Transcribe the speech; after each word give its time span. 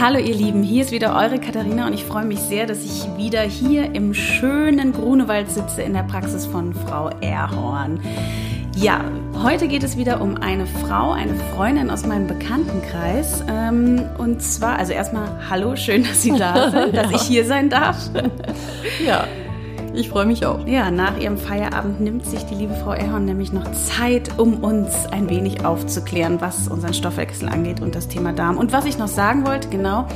Hallo 0.00 0.18
ihr 0.18 0.34
Lieben, 0.34 0.62
hier 0.62 0.82
ist 0.82 0.92
wieder 0.92 1.14
eure 1.14 1.38
Katharina 1.38 1.86
und 1.86 1.92
ich 1.92 2.04
freue 2.04 2.24
mich 2.24 2.38
sehr, 2.38 2.66
dass 2.66 2.82
ich 2.82 3.06
wieder 3.18 3.42
hier 3.42 3.94
im 3.94 4.14
schönen 4.14 4.94
Grunewald 4.94 5.50
sitze 5.50 5.82
in 5.82 5.92
der 5.92 6.04
Praxis 6.04 6.46
von 6.46 6.72
Frau 6.72 7.10
Erhorn. 7.20 8.00
Ja, 8.74 9.04
heute 9.42 9.68
geht 9.68 9.82
es 9.82 9.98
wieder 9.98 10.22
um 10.22 10.38
eine 10.38 10.64
Frau, 10.64 11.12
eine 11.12 11.34
Freundin 11.54 11.90
aus 11.90 12.06
meinem 12.06 12.26
Bekanntenkreis. 12.26 13.44
Ähm, 13.46 14.06
und 14.16 14.40
zwar, 14.40 14.78
also 14.78 14.94
erstmal 14.94 15.28
hallo, 15.50 15.76
schön, 15.76 16.02
dass 16.02 16.22
Sie 16.22 16.32
da 16.34 16.70
sind, 16.70 16.96
dass 16.96 17.10
ja. 17.10 17.16
ich 17.16 17.22
hier 17.24 17.44
sein 17.44 17.68
darf. 17.68 17.98
Ja, 19.04 19.28
ich 19.94 20.08
freue 20.08 20.26
mich 20.26 20.46
auch. 20.46 20.66
Ja, 20.66 20.90
nach 20.90 21.18
ihrem 21.18 21.36
Feierabend 21.36 22.00
nimmt 22.00 22.24
sich 22.26 22.44
die 22.44 22.54
liebe 22.54 22.74
Frau 22.74 22.92
Erhorn 22.92 23.24
nämlich 23.24 23.52
noch 23.52 23.70
Zeit, 23.72 24.38
um 24.38 24.62
uns 24.62 25.06
ein 25.10 25.28
wenig 25.28 25.64
aufzuklären, 25.64 26.40
was 26.40 26.68
unseren 26.68 26.94
Stoffwechsel 26.94 27.48
angeht 27.48 27.80
und 27.80 27.94
das 27.94 28.08
Thema 28.08 28.32
Darm. 28.32 28.56
Und 28.56 28.72
was 28.72 28.84
ich 28.84 28.98
noch 28.98 29.08
sagen 29.08 29.46
wollte, 29.46 29.68
genau, 29.68 30.06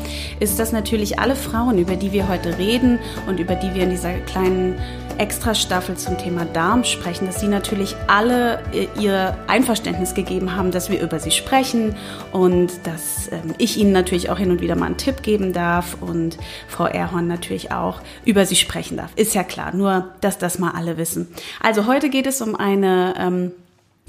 ist, 0.41 0.59
dass 0.59 0.73
natürlich 0.73 1.19
alle 1.19 1.37
Frauen, 1.37 1.79
über 1.79 1.97
die 1.97 2.13
wir 2.13 2.29
heute 2.29 2.59
reden 2.59 2.99
und 3.29 3.41
über 3.41 3.55
die 3.55 3.75
wir 3.75 3.83
in 3.83 3.91
dieser 3.91 4.15
kleinen 4.21 4.77
Extra-Staffel 5.19 5.97
zum 5.97 6.19
Thema 6.19 6.45
Darm 6.45 6.85
sprechen, 6.85 7.27
dass 7.27 7.41
sie 7.41 7.49
natürlich 7.49 7.97
alle 8.07 8.61
äh, 8.73 8.89
ihr 9.01 9.37
Einverständnis 9.47 10.15
gegeben 10.15 10.57
haben, 10.57 10.71
dass 10.71 10.91
wir 10.91 11.01
über 11.01 11.19
sie 11.21 11.31
sprechen 11.31 11.95
und 12.33 12.73
dass 12.85 13.31
ähm, 13.33 13.55
ich 13.59 13.77
ihnen 13.77 13.93
natürlich 13.93 14.31
auch 14.31 14.39
hin 14.39 14.51
und 14.51 14.61
wieder 14.61 14.77
mal 14.77 14.87
einen 14.87 14.97
Tipp 14.97 15.23
geben 15.23 15.53
darf 15.53 15.97
und 16.01 16.39
Frau 16.69 16.87
Erhorn 16.87 17.27
natürlich 17.27 17.73
auch 17.73 18.01
über 18.25 18.47
sie 18.47 18.57
sprechen 18.57 18.97
darf. 18.97 19.11
Ist 19.17 19.35
ja 19.35 19.45
klar, 19.45 19.75
nur 19.75 20.11
dass 20.21 20.39
das 20.39 20.59
mal 20.59 20.73
alle 20.73 20.97
wissen. 20.97 21.29
Also 21.63 21.87
heute 21.87 22.11
geht 22.11 22.27
es 22.27 22.41
um 22.41 22.57
eine 22.57 23.15
ähm, 23.19 23.53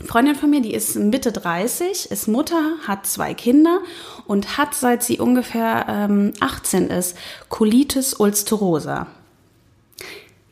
Freundin 0.04 0.36
von 0.36 0.50
mir, 0.50 0.62
die 0.62 0.74
ist 0.74 0.96
Mitte 0.98 1.32
30, 1.32 2.12
ist 2.12 2.28
Mutter, 2.28 2.74
hat 2.86 3.06
zwei 3.06 3.34
Kinder 3.34 3.80
und 4.28 4.58
hat, 4.58 4.76
seit 4.76 5.04
sie 5.04 5.20
ungefähr 5.20 5.86
ähm, 5.88 6.34
18 6.42 6.90
ist, 6.90 7.18
Colitis 7.48 8.14
ulcerosa. 8.14 9.08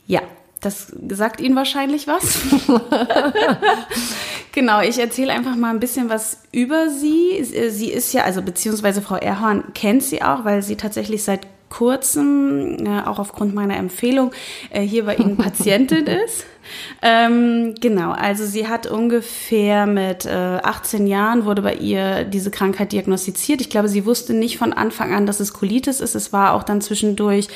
Ja, 0.06 0.22
das 0.64 0.92
sagt 1.08 1.40
Ihnen 1.40 1.56
wahrscheinlich 1.56 2.06
was. 2.06 2.38
genau, 4.52 4.80
ich 4.80 4.98
erzähle 4.98 5.32
einfach 5.32 5.56
mal 5.56 5.70
ein 5.70 5.80
bisschen 5.80 6.08
was 6.08 6.38
über 6.52 6.88
sie. 6.88 7.44
Sie 7.44 7.90
ist 7.90 8.12
ja, 8.12 8.24
also 8.24 8.42
beziehungsweise 8.42 9.02
Frau 9.02 9.16
Erhorn 9.16 9.64
kennt 9.74 10.02
sie 10.02 10.22
auch, 10.22 10.44
weil 10.44 10.62
sie 10.62 10.76
tatsächlich 10.76 11.24
seit 11.24 11.46
kurzem, 11.68 12.86
äh, 12.86 13.02
auch 13.04 13.18
aufgrund 13.18 13.54
meiner 13.54 13.76
Empfehlung, 13.76 14.32
äh, 14.70 14.82
hier 14.82 15.04
bei 15.04 15.16
Ihnen 15.16 15.36
Patientin 15.36 16.06
ist. 16.26 16.46
Ähm, 17.02 17.74
genau, 17.80 18.12
also 18.12 18.46
sie 18.46 18.68
hat 18.68 18.86
ungefähr 18.86 19.86
mit 19.86 20.24
äh, 20.24 20.30
18 20.62 21.06
Jahren 21.06 21.44
wurde 21.44 21.62
bei 21.62 21.74
ihr 21.74 22.24
diese 22.24 22.50
Krankheit 22.50 22.92
diagnostiziert. 22.92 23.60
Ich 23.60 23.70
glaube, 23.70 23.88
sie 23.88 24.06
wusste 24.06 24.32
nicht 24.32 24.58
von 24.58 24.72
Anfang 24.72 25.14
an, 25.14 25.26
dass 25.26 25.40
es 25.40 25.52
Colitis 25.52 26.00
ist. 26.00 26.14
Es 26.14 26.32
war 26.32 26.54
auch 26.54 26.62
dann 26.62 26.80
zwischendurch, 26.80 27.48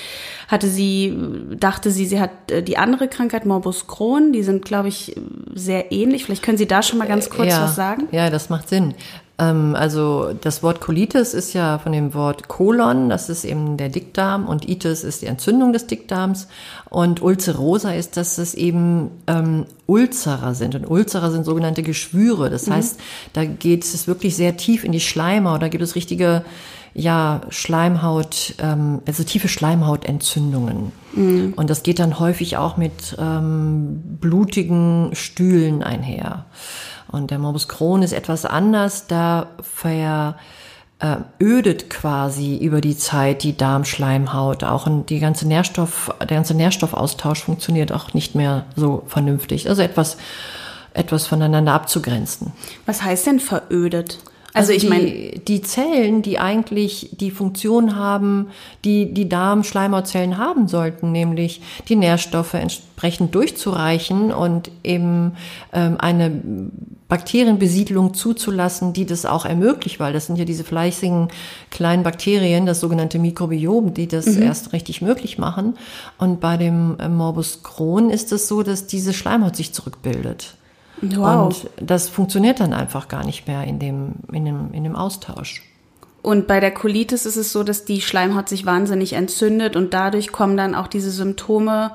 hatte 0.48 0.69
sie, 0.69 1.17
dachte 1.56 1.91
sie, 1.91 2.06
sie 2.06 2.20
hat 2.20 2.50
äh, 2.50 2.62
die 2.62 2.77
andere 2.77 3.09
Krankheit, 3.09 3.47
Morbus 3.47 3.87
Crohn. 3.87 4.33
Die 4.33 4.43
sind, 4.43 4.65
glaube 4.65 4.89
ich, 4.89 5.17
sehr 5.55 5.93
ähnlich. 5.93 6.25
Vielleicht 6.25 6.43
können 6.43 6.59
Sie 6.59 6.69
da 6.69 6.83
schon 6.83 6.98
mal 6.98 7.09
ganz 7.09 7.31
kurz 7.31 7.48
ja, 7.48 7.62
was 7.62 7.77
sagen. 7.77 8.09
Ja, 8.12 8.31
das 8.31 8.50
macht 8.50 8.69
Sinn. 8.69 8.95
Ähm, 9.39 9.75
also 9.77 10.33
das 10.41 10.62
Wort 10.62 10.81
Colitis 10.81 11.34
ist 11.34 11.53
ja 11.53 11.78
von 11.78 11.92
dem 11.92 12.14
Wort 12.14 12.48
Kolon, 12.48 13.08
das 13.08 13.28
ist 13.28 13.44
eben 13.44 13.77
der 13.77 13.89
Dickdarm 13.89 14.47
und 14.47 14.69
Itis 14.69 15.05
ist 15.05 15.22
die 15.22 15.27
Entzündung 15.27 15.72
des 15.72 15.86
Dickdarms 15.86 16.48
und 16.91 17.22
Ulcerosa 17.22 17.92
ist, 17.92 18.16
dass 18.16 18.39
es 18.39 18.55
eben 18.55 19.11
ähm, 19.27 19.66
Ulzerer 19.86 20.55
sind 20.55 20.75
und 20.75 20.91
Ulzerer 20.91 21.31
sind 21.31 21.44
sogenannte 21.44 21.83
Geschwüre. 21.83 22.50
Das 22.50 22.66
mhm. 22.66 22.75
heißt, 22.75 23.00
da 23.33 23.44
geht 23.44 23.84
es 23.84 24.06
wirklich 24.09 24.36
sehr 24.36 24.56
tief 24.56 24.84
in 24.84 24.92
die 24.92 25.00
Schleimhaut, 25.00 25.62
da 25.62 25.69
gibt 25.69 25.83
es 25.83 25.94
richtige 25.94 26.44
ja, 26.94 27.42
Schleimhaut, 27.50 28.55
ähm, 28.59 29.03
also 29.06 29.22
tiefe 29.22 29.47
Schleimhautentzündungen. 29.47 30.91
Mhm. 31.12 31.53
Und 31.54 31.71
das 31.71 31.84
geht 31.84 32.00
dann 32.00 32.19
häufig 32.19 32.56
auch 32.56 32.77
mit 32.77 33.16
ähm, 33.21 34.00
blutigen 34.21 35.10
Stühlen 35.12 35.84
einher. 35.84 36.47
Und 37.11 37.31
der 37.31 37.39
Morbus 37.39 37.69
Crohn 37.69 38.03
ist 38.03 38.13
etwas 38.13 38.45
anders, 38.45 39.07
da 39.07 39.49
verödet 39.63 40.21
quasi 41.91 42.57
über 42.59 42.81
die 42.81 42.97
Zeit 42.97 43.43
die 43.43 43.57
Darmschleimhaut. 43.57 44.65
Auch 44.65 44.89
die 45.09 45.21
ganze 45.21 45.49
Nährstoff, 45.49 46.15
der 46.21 46.37
ganze 46.37 46.55
Nährstoffaustausch 46.55 47.45
funktioniert 47.45 47.93
auch 47.93 48.15
nicht 48.15 48.35
mehr 48.35 48.67
so 48.77 49.05
vernünftig. 49.07 49.69
Also 49.69 49.83
etwas, 49.83 50.19
etwas 50.93 51.27
voneinander 51.27 51.73
abzugrenzen. 51.73 52.53
Was 52.85 53.03
heißt 53.03 53.27
denn 53.27 53.41
verödet? 53.41 54.19
Also, 54.54 54.72
also 54.72 54.84
ich 54.84 54.88
meine, 54.88 55.38
die 55.47 55.60
Zellen, 55.60 56.22
die 56.22 56.38
eigentlich 56.38 57.10
die 57.12 57.31
Funktion 57.31 57.97
haben, 57.97 58.48
die 58.84 59.12
die 59.12 59.28
Darmschleimhautzellen 59.28 60.38
haben 60.38 60.69
sollten, 60.69 61.12
nämlich 61.12 61.60
die 61.88 61.97
Nährstoffe 61.97 62.54
entsprechend 62.54 63.34
durchzureichen 63.34 64.32
und 64.32 64.70
eben 64.82 65.32
ähm, 65.72 65.97
eine 65.98 66.42
Bakterienbesiedlung 67.09 68.12
zuzulassen, 68.14 68.92
die 68.92 69.06
das 69.06 69.25
auch 69.25 69.47
ermöglicht, 69.47 69.98
weil 69.98 70.12
das 70.12 70.26
sind 70.26 70.36
ja 70.36 70.44
diese 70.44 70.65
fleißigen 70.65 71.28
kleinen 71.70 72.03
Bakterien, 72.03 72.66
das 72.66 72.80
sogenannte 72.80 73.19
Mikrobiom, 73.19 73.94
die 73.94 74.09
das 74.09 74.26
mhm. 74.26 74.42
erst 74.42 74.72
richtig 74.72 75.00
möglich 75.03 75.38
machen. 75.38 75.76
Und 76.19 76.41
bei 76.41 76.56
dem 76.56 76.98
äh, 76.98 77.09
Morbus 77.09 77.62
Crohn 77.62 78.10
ist 78.10 78.32
es 78.32 78.48
so, 78.48 78.62
dass 78.62 78.86
diese 78.86 79.15
Schleimhaut 79.15 79.56
sich 79.56 79.72
zurückbildet. 79.72 80.58
Wow. 81.00 81.47
Und 81.47 81.88
das 81.88 82.09
funktioniert 82.09 82.60
dann 82.60 82.72
einfach 82.72 83.09
gar 83.09 83.25
nicht 83.25 83.47
mehr 83.47 83.64
in 83.64 83.78
dem, 83.78 84.14
in 84.32 84.44
dem, 84.44 84.72
in 84.72 84.84
dem 84.84 84.97
Austausch. 84.97 85.62
Und 86.22 86.47
bei 86.47 86.60
der 86.60 86.72
Colitis 86.72 87.26
ist 87.26 87.36
es 87.36 87.53
so, 87.53 87.62
dass 87.62 87.84
die 87.84 88.00
Schleimhaut 88.00 88.48
sich 88.48 88.66
wahnsinnig 88.66 89.12
entzündet 89.12 89.76
und 89.76 89.94
dadurch 89.94 90.32
kommen 90.32 90.56
dann 90.56 90.75
auch 90.75 90.88
diese 90.88 91.10
Symptome, 91.10 91.92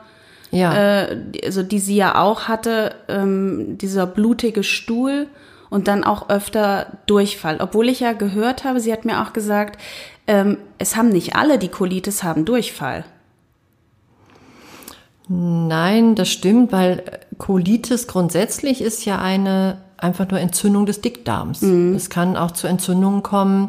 ja. 0.52 0.74
äh, 1.04 1.18
also 1.44 1.62
die 1.62 1.80
sie 1.80 1.96
ja 1.96 2.22
auch 2.22 2.44
hatte, 2.48 2.96
ähm, 3.10 3.78
dieser 3.78 4.08
blutige 4.08 4.64
Stuhl 4.64 5.28
und 5.70 5.88
dann 5.88 6.04
auch 6.04 6.30
öfter 6.30 6.98
Durchfall. 7.06 7.58
Obwohl 7.60 7.90
ich 7.90 8.00
ja 8.00 8.14
gehört 8.14 8.64
habe, 8.64 8.80
sie 8.80 8.94
hat 8.94 9.06
mir 9.06 9.22
auch 9.22 9.34
gesagt, 9.34 9.80
ähm, 10.26 10.58
es 10.78 10.96
haben 10.96 11.10
nicht 11.10 11.36
alle, 11.36 11.58
die 11.60 11.70
Colitis 11.70 12.24
haben 12.24 12.46
Durchfall. 12.46 13.06
Nein, 15.28 16.16
das 16.16 16.30
stimmt, 16.30 16.72
weil 16.72 17.04
Colitis 17.38 18.08
grundsätzlich 18.08 18.82
ist 18.82 19.06
ja 19.06 19.20
eine 19.20 19.78
einfach 20.04 20.30
nur 20.30 20.40
Entzündung 20.40 20.86
des 20.86 21.02
Dickdarms. 21.02 21.62
Mhm. 21.62 21.96
Es 21.96 22.10
kann 22.10 22.36
auch 22.36 22.52
zu 22.52 22.68
Entzündungen 22.68 23.24
kommen, 23.24 23.68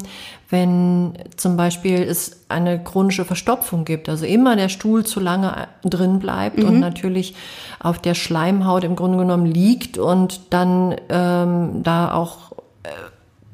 wenn 0.51 1.15
zum 1.37 1.57
Beispiel 1.57 2.03
es 2.03 2.45
eine 2.49 2.83
chronische 2.83 3.25
Verstopfung 3.25 3.85
gibt, 3.85 4.09
also 4.09 4.27
immer 4.27 4.57
der 4.57 4.69
Stuhl 4.69 5.07
zu 5.07 5.21
lange 5.21 5.69
drin 5.85 6.19
bleibt 6.19 6.59
mhm. 6.59 6.69
und 6.69 6.81
natürlich 6.81 7.35
auf 7.81 7.99
der 8.01 8.15
Schleimhaut 8.15 8.85
im 8.85 8.97
Grunde 8.97 9.19
genommen 9.19 9.47
liegt 9.47 9.97
und 9.97 10.41
dann 10.51 10.97
ähm, 11.09 11.83
da 11.83 12.13
auch 12.13 12.53
äh, 12.83 12.89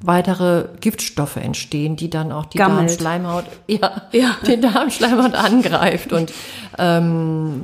weitere 0.03 0.65
Giftstoffe 0.81 1.37
entstehen, 1.37 1.97
die 1.97 2.09
dann 2.09 2.33
auch 2.33 2.47
die 2.47 2.59
Darmschleimhaut, 2.59 3.45
ja, 3.67 4.03
ja. 4.13 4.37
die 4.47 4.59
Darmschleimhaut 4.59 5.35
angreift 5.35 6.13
und 6.13 6.33
ähm, 6.79 7.63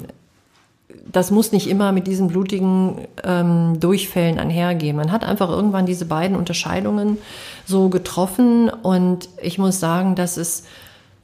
das 1.13 1.31
muss 1.31 1.53
nicht 1.53 1.69
immer 1.69 1.93
mit 1.93 2.07
diesen 2.07 2.29
blutigen 2.29 3.07
ähm, 3.25 3.79
Durchfällen 3.81 4.39
einhergehen. 4.39 4.97
Man 4.97 5.13
hat 5.13 5.25
einfach 5.25 5.51
irgendwann 5.51 5.87
diese 5.87 6.07
beiden 6.07 6.37
Unterscheidungen 6.37 7.19
so 7.65 7.89
getroffen 7.89 8.69
und 8.69 9.29
ich 9.43 9.59
muss 9.59 9.81
sagen, 9.81 10.15
dass 10.15 10.37
es 10.37 10.65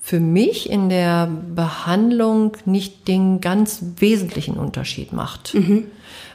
für 0.00 0.18
mich 0.18 0.68
in 0.68 0.88
der 0.88 1.28
Behandlung 1.54 2.56
nicht 2.64 3.06
den 3.06 3.40
ganz 3.40 3.82
wesentlichen 3.98 4.56
Unterschied 4.56 5.12
macht. 5.12 5.54
Mhm. 5.54 5.84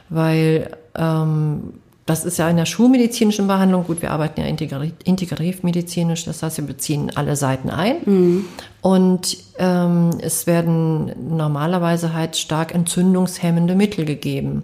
Weil 0.08 0.76
ähm, 0.96 1.74
das 2.08 2.24
ist 2.24 2.38
ja 2.38 2.48
in 2.48 2.56
der 2.56 2.64
schulmedizinischen 2.64 3.46
Behandlung, 3.46 3.84
gut, 3.84 4.00
wir 4.00 4.12
arbeiten 4.12 4.40
ja 4.40 4.46
integrativmedizinisch, 4.46 6.24
das 6.24 6.42
heißt, 6.42 6.56
wir 6.56 6.64
beziehen 6.64 7.12
alle 7.14 7.36
Seiten 7.36 7.68
ein. 7.68 7.96
Mhm. 8.06 8.44
Und 8.80 9.36
ähm, 9.58 10.10
es 10.20 10.46
werden 10.46 11.12
normalerweise 11.36 12.14
halt 12.14 12.36
stark 12.36 12.74
entzündungshemmende 12.74 13.74
Mittel 13.74 14.06
gegeben. 14.06 14.62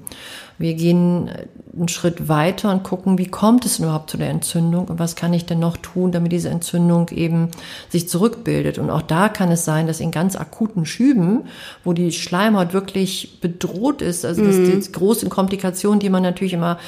Wir 0.59 0.75
gehen 0.75 1.31
einen 1.77 1.89
Schritt 1.89 2.29
weiter 2.29 2.71
und 2.71 2.85
gucken, 2.85 3.19
wie 3.19 3.27
kommt 3.27 3.65
es 3.65 3.81
überhaupt 3.81 4.11
zu 4.11 4.17
der 4.17 4.31
Entzündung 4.31 4.87
und 4.87 4.99
was 4.99 5.17
kann 5.17 5.33
ich 5.33 5.45
denn 5.47 5.59
noch 5.59 5.77
tun, 5.77 6.13
damit 6.13 6.31
diese 6.31 6.49
Entzündung 6.49 7.09
eben 7.09 7.51
sich 7.89 8.09
zurückbildet. 8.09 8.79
Und 8.79 8.91
auch 8.91 9.03
da 9.03 9.29
kann 9.29 9.51
es 9.51 9.65
sein, 9.65 9.87
dass 9.87 9.99
in 9.99 10.13
ganz 10.13 10.37
akuten 10.37 10.87
Schüben, 10.87 11.47
wo 11.83 11.93
die 11.93 12.13
Schleimhaut 12.13 12.73
wirklich 12.73 13.41
bedroht 13.41 14.03
ist, 14.03 14.25
also 14.25 14.45
das 14.45 14.57
mhm. 14.57 14.81
die 14.81 14.93
großen 14.93 15.29
Komplikationen, 15.29 15.99
die 15.99 16.11
man 16.11 16.23
natürlich 16.23 16.53
immer, 16.53 16.79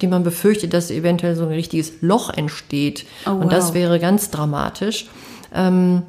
die 0.00 0.06
man 0.06 0.24
befürchtet, 0.24 0.72
dass 0.72 0.90
eventuell 0.90 1.36
so 1.36 1.42
ein 1.42 1.50
richtiges 1.50 2.00
Loch 2.00 2.30
entsteht. 2.30 3.04
Oh, 3.26 3.32
wow. 3.32 3.42
Und 3.42 3.52
das 3.52 3.74
wäre 3.74 3.98
ganz 3.98 4.30
dramatisch. 4.30 5.06
Ähm, 5.54 6.02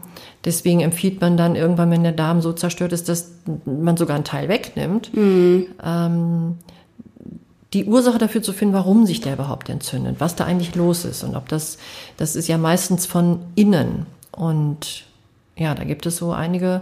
Deswegen 0.43 0.79
empfiehlt 0.79 1.21
man 1.21 1.37
dann 1.37 1.55
irgendwann, 1.55 1.91
wenn 1.91 2.03
der 2.03 2.13
Darm 2.13 2.41
so 2.41 2.51
zerstört 2.51 2.93
ist, 2.93 3.09
dass 3.09 3.31
man 3.65 3.95
sogar 3.95 4.15
einen 4.15 4.25
Teil 4.25 4.49
wegnimmt. 4.49 5.15
Mhm. 5.15 5.67
Ähm, 5.83 6.55
die 7.73 7.85
Ursache 7.85 8.17
dafür 8.17 8.41
zu 8.43 8.53
finden, 8.53 8.73
warum 8.73 9.05
sich 9.05 9.21
der 9.21 9.33
überhaupt 9.33 9.69
entzündet, 9.69 10.17
was 10.19 10.35
da 10.35 10.45
eigentlich 10.45 10.75
los 10.75 11.05
ist 11.05 11.23
und 11.23 11.35
ob 11.35 11.47
das, 11.47 11.77
das 12.17 12.35
ist 12.35 12.47
ja 12.47 12.57
meistens 12.57 13.05
von 13.05 13.39
innen. 13.55 14.05
Und 14.31 15.05
ja, 15.55 15.73
da 15.75 15.83
gibt 15.83 16.05
es 16.05 16.17
so 16.17 16.31
einige 16.31 16.81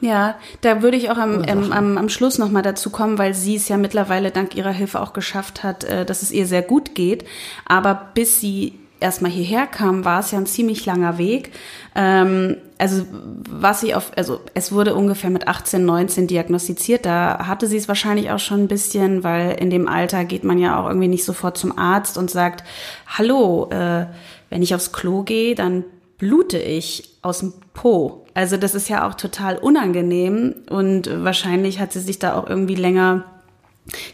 ja, 0.00 0.36
da 0.62 0.82
würde 0.82 0.96
ich 0.96 1.10
auch 1.10 1.18
am, 1.18 1.44
ähm, 1.46 1.72
am, 1.72 1.98
am 1.98 2.08
Schluss 2.08 2.38
nochmal 2.38 2.62
dazu 2.62 2.88
kommen, 2.88 3.18
weil 3.18 3.34
sie 3.34 3.56
es 3.56 3.68
ja 3.68 3.76
mittlerweile 3.76 4.30
dank 4.30 4.54
ihrer 4.54 4.70
Hilfe 4.70 5.00
auch 5.00 5.12
geschafft 5.12 5.62
hat, 5.62 5.84
äh, 5.84 6.06
dass 6.06 6.22
es 6.22 6.30
ihr 6.30 6.46
sehr 6.46 6.62
gut 6.62 6.94
geht. 6.94 7.24
Aber 7.66 8.08
bis 8.14 8.40
sie 8.40 8.79
erstmal 9.00 9.30
hierher 9.30 9.66
kam, 9.66 10.04
war 10.04 10.20
es 10.20 10.30
ja 10.30 10.38
ein 10.38 10.46
ziemlich 10.46 10.86
langer 10.86 11.18
Weg. 11.18 11.52
Ähm, 11.94 12.56
also 12.78 13.04
was 13.10 13.80
sie 13.80 13.94
auf, 13.94 14.12
also 14.16 14.40
es 14.54 14.72
wurde 14.72 14.94
ungefähr 14.94 15.30
mit 15.30 15.48
18, 15.48 15.84
19 15.84 16.26
diagnostiziert. 16.26 17.04
Da 17.04 17.46
hatte 17.46 17.66
sie 17.66 17.76
es 17.76 17.88
wahrscheinlich 17.88 18.30
auch 18.30 18.38
schon 18.38 18.64
ein 18.64 18.68
bisschen, 18.68 19.24
weil 19.24 19.52
in 19.60 19.70
dem 19.70 19.88
Alter 19.88 20.24
geht 20.24 20.44
man 20.44 20.58
ja 20.58 20.80
auch 20.80 20.86
irgendwie 20.86 21.08
nicht 21.08 21.24
sofort 21.24 21.58
zum 21.58 21.76
Arzt 21.76 22.16
und 22.16 22.30
sagt, 22.30 22.64
hallo, 23.06 23.68
äh, 23.70 24.06
wenn 24.50 24.62
ich 24.62 24.74
aufs 24.74 24.92
Klo 24.92 25.22
gehe, 25.22 25.54
dann 25.54 25.84
blute 26.18 26.58
ich 26.58 27.16
aus 27.22 27.40
dem 27.40 27.54
Po. 27.74 28.26
Also 28.34 28.56
das 28.56 28.74
ist 28.74 28.88
ja 28.88 29.08
auch 29.08 29.14
total 29.14 29.56
unangenehm 29.56 30.54
und 30.68 31.10
wahrscheinlich 31.24 31.80
hat 31.80 31.92
sie 31.92 32.00
sich 32.00 32.18
da 32.18 32.34
auch 32.34 32.46
irgendwie 32.46 32.74
länger 32.74 33.24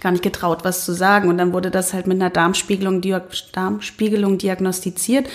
gar 0.01 0.13
nicht 0.13 0.23
getraut, 0.23 0.65
was 0.65 0.85
zu 0.85 0.93
sagen. 0.93 1.29
Und 1.29 1.39
dann 1.39 1.53
wurde 1.53 1.71
das 1.71 1.93
halt 1.93 2.07
mit 2.07 2.21
einer 2.21 2.31
Darmspiegelung, 2.31 3.03
Darmspiegelung 3.53 4.39
diagnostiziert. 4.39 5.29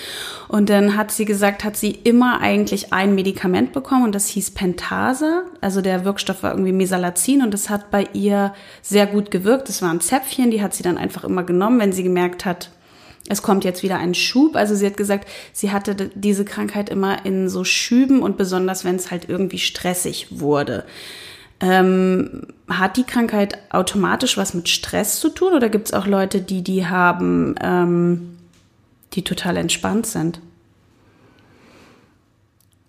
Und 0.48 0.70
dann 0.70 0.98
hat 0.98 1.12
sie 1.12 1.26
gesagt, 1.26 1.64
hat 1.64 1.78
sie 1.78 1.92
immer 1.92 2.42
eigentlich 2.42 2.94
ein 2.94 3.16
Medikament 3.16 3.74
bekommen 3.74 4.06
und 4.06 4.16
das 4.16 4.28
hieß 4.28 4.52
Pentase. 4.52 5.44
Also 5.62 5.82
der 5.82 6.06
Wirkstoff 6.06 6.44
war 6.44 6.52
irgendwie 6.52 6.74
Mesalazin 6.74 7.42
und 7.42 7.54
das 7.54 7.70
hat 7.70 7.92
bei 7.92 8.08
ihr 8.14 8.54
sehr 8.82 9.08
gut 9.08 9.32
gewirkt. 9.32 9.70
Das 9.70 9.82
waren 9.82 10.02
Zäpfchen, 10.02 10.52
die 10.52 10.62
hat 10.62 10.74
sie 10.74 10.84
dann 10.84 10.98
einfach 10.98 11.24
immer 11.24 11.44
genommen, 11.44 11.80
wenn 11.80 11.94
sie 11.94 12.04
gemerkt 12.04 12.46
hat, 12.46 12.70
es 13.30 13.42
kommt 13.42 13.64
jetzt 13.64 13.84
wieder 13.84 13.98
ein 13.98 14.14
Schub. 14.14 14.56
Also 14.56 14.76
sie 14.76 14.86
hat 14.86 14.98
gesagt, 14.98 15.28
sie 15.54 15.72
hatte 15.72 16.12
diese 16.16 16.44
Krankheit 16.44 16.90
immer 16.90 17.26
in 17.26 17.50
so 17.50 17.64
Schüben 17.64 18.22
und 18.22 18.38
besonders, 18.38 18.84
wenn 18.84 18.96
es 18.96 19.12
halt 19.12 19.30
irgendwie 19.30 19.60
stressig 19.60 20.28
wurde. 20.32 20.86
Ähm, 21.62 22.48
hat 22.68 22.98
die 22.98 23.04
Krankheit 23.04 23.58
automatisch 23.70 24.36
was 24.38 24.54
mit 24.54 24.68
Stress 24.68 25.20
zu 25.20 25.30
tun 25.30 25.54
oder 25.54 25.70
gibt 25.70 25.88
es 25.88 25.94
auch 25.94 26.08
Leute, 26.08 26.42
die 26.42 26.64
die 26.64 26.88
haben, 26.88 27.56
ähm, 27.62 28.38
die 29.14 29.24
total 29.24 29.58
entspannt 29.58 30.08
sind? 30.08 30.40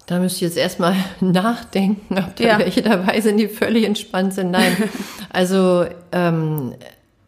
Da 0.07 0.19
müsste 0.19 0.37
ich 0.37 0.43
jetzt 0.43 0.57
erstmal 0.57 0.97
nachdenken, 1.21 2.19
ob 2.19 2.35
da 2.37 2.45
ja. 2.45 2.59
welche 2.59 2.83
dabei 2.83 3.21
sind, 3.21 3.37
die 3.37 3.49
völlig 3.49 3.85
entspannt 3.85 4.35
sind. 4.35 4.51
Nein, 4.51 4.77
also 5.31 5.85
ähm, 6.13 6.75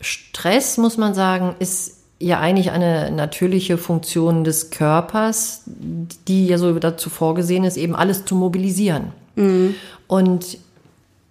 Stress, 0.00 0.78
muss 0.78 0.96
man 0.96 1.14
sagen, 1.14 1.56
ist 1.58 1.98
ja 2.18 2.40
eigentlich 2.40 2.70
eine 2.70 3.10
natürliche 3.10 3.76
Funktion 3.76 4.44
des 4.44 4.70
Körpers, 4.70 5.62
die 5.66 6.46
ja 6.46 6.58
so 6.58 6.72
dazu 6.78 7.10
vorgesehen 7.10 7.64
ist, 7.64 7.76
eben 7.76 7.94
alles 7.94 8.24
zu 8.24 8.34
mobilisieren. 8.34 9.12
Mhm. 9.36 9.74
Und 10.06 10.58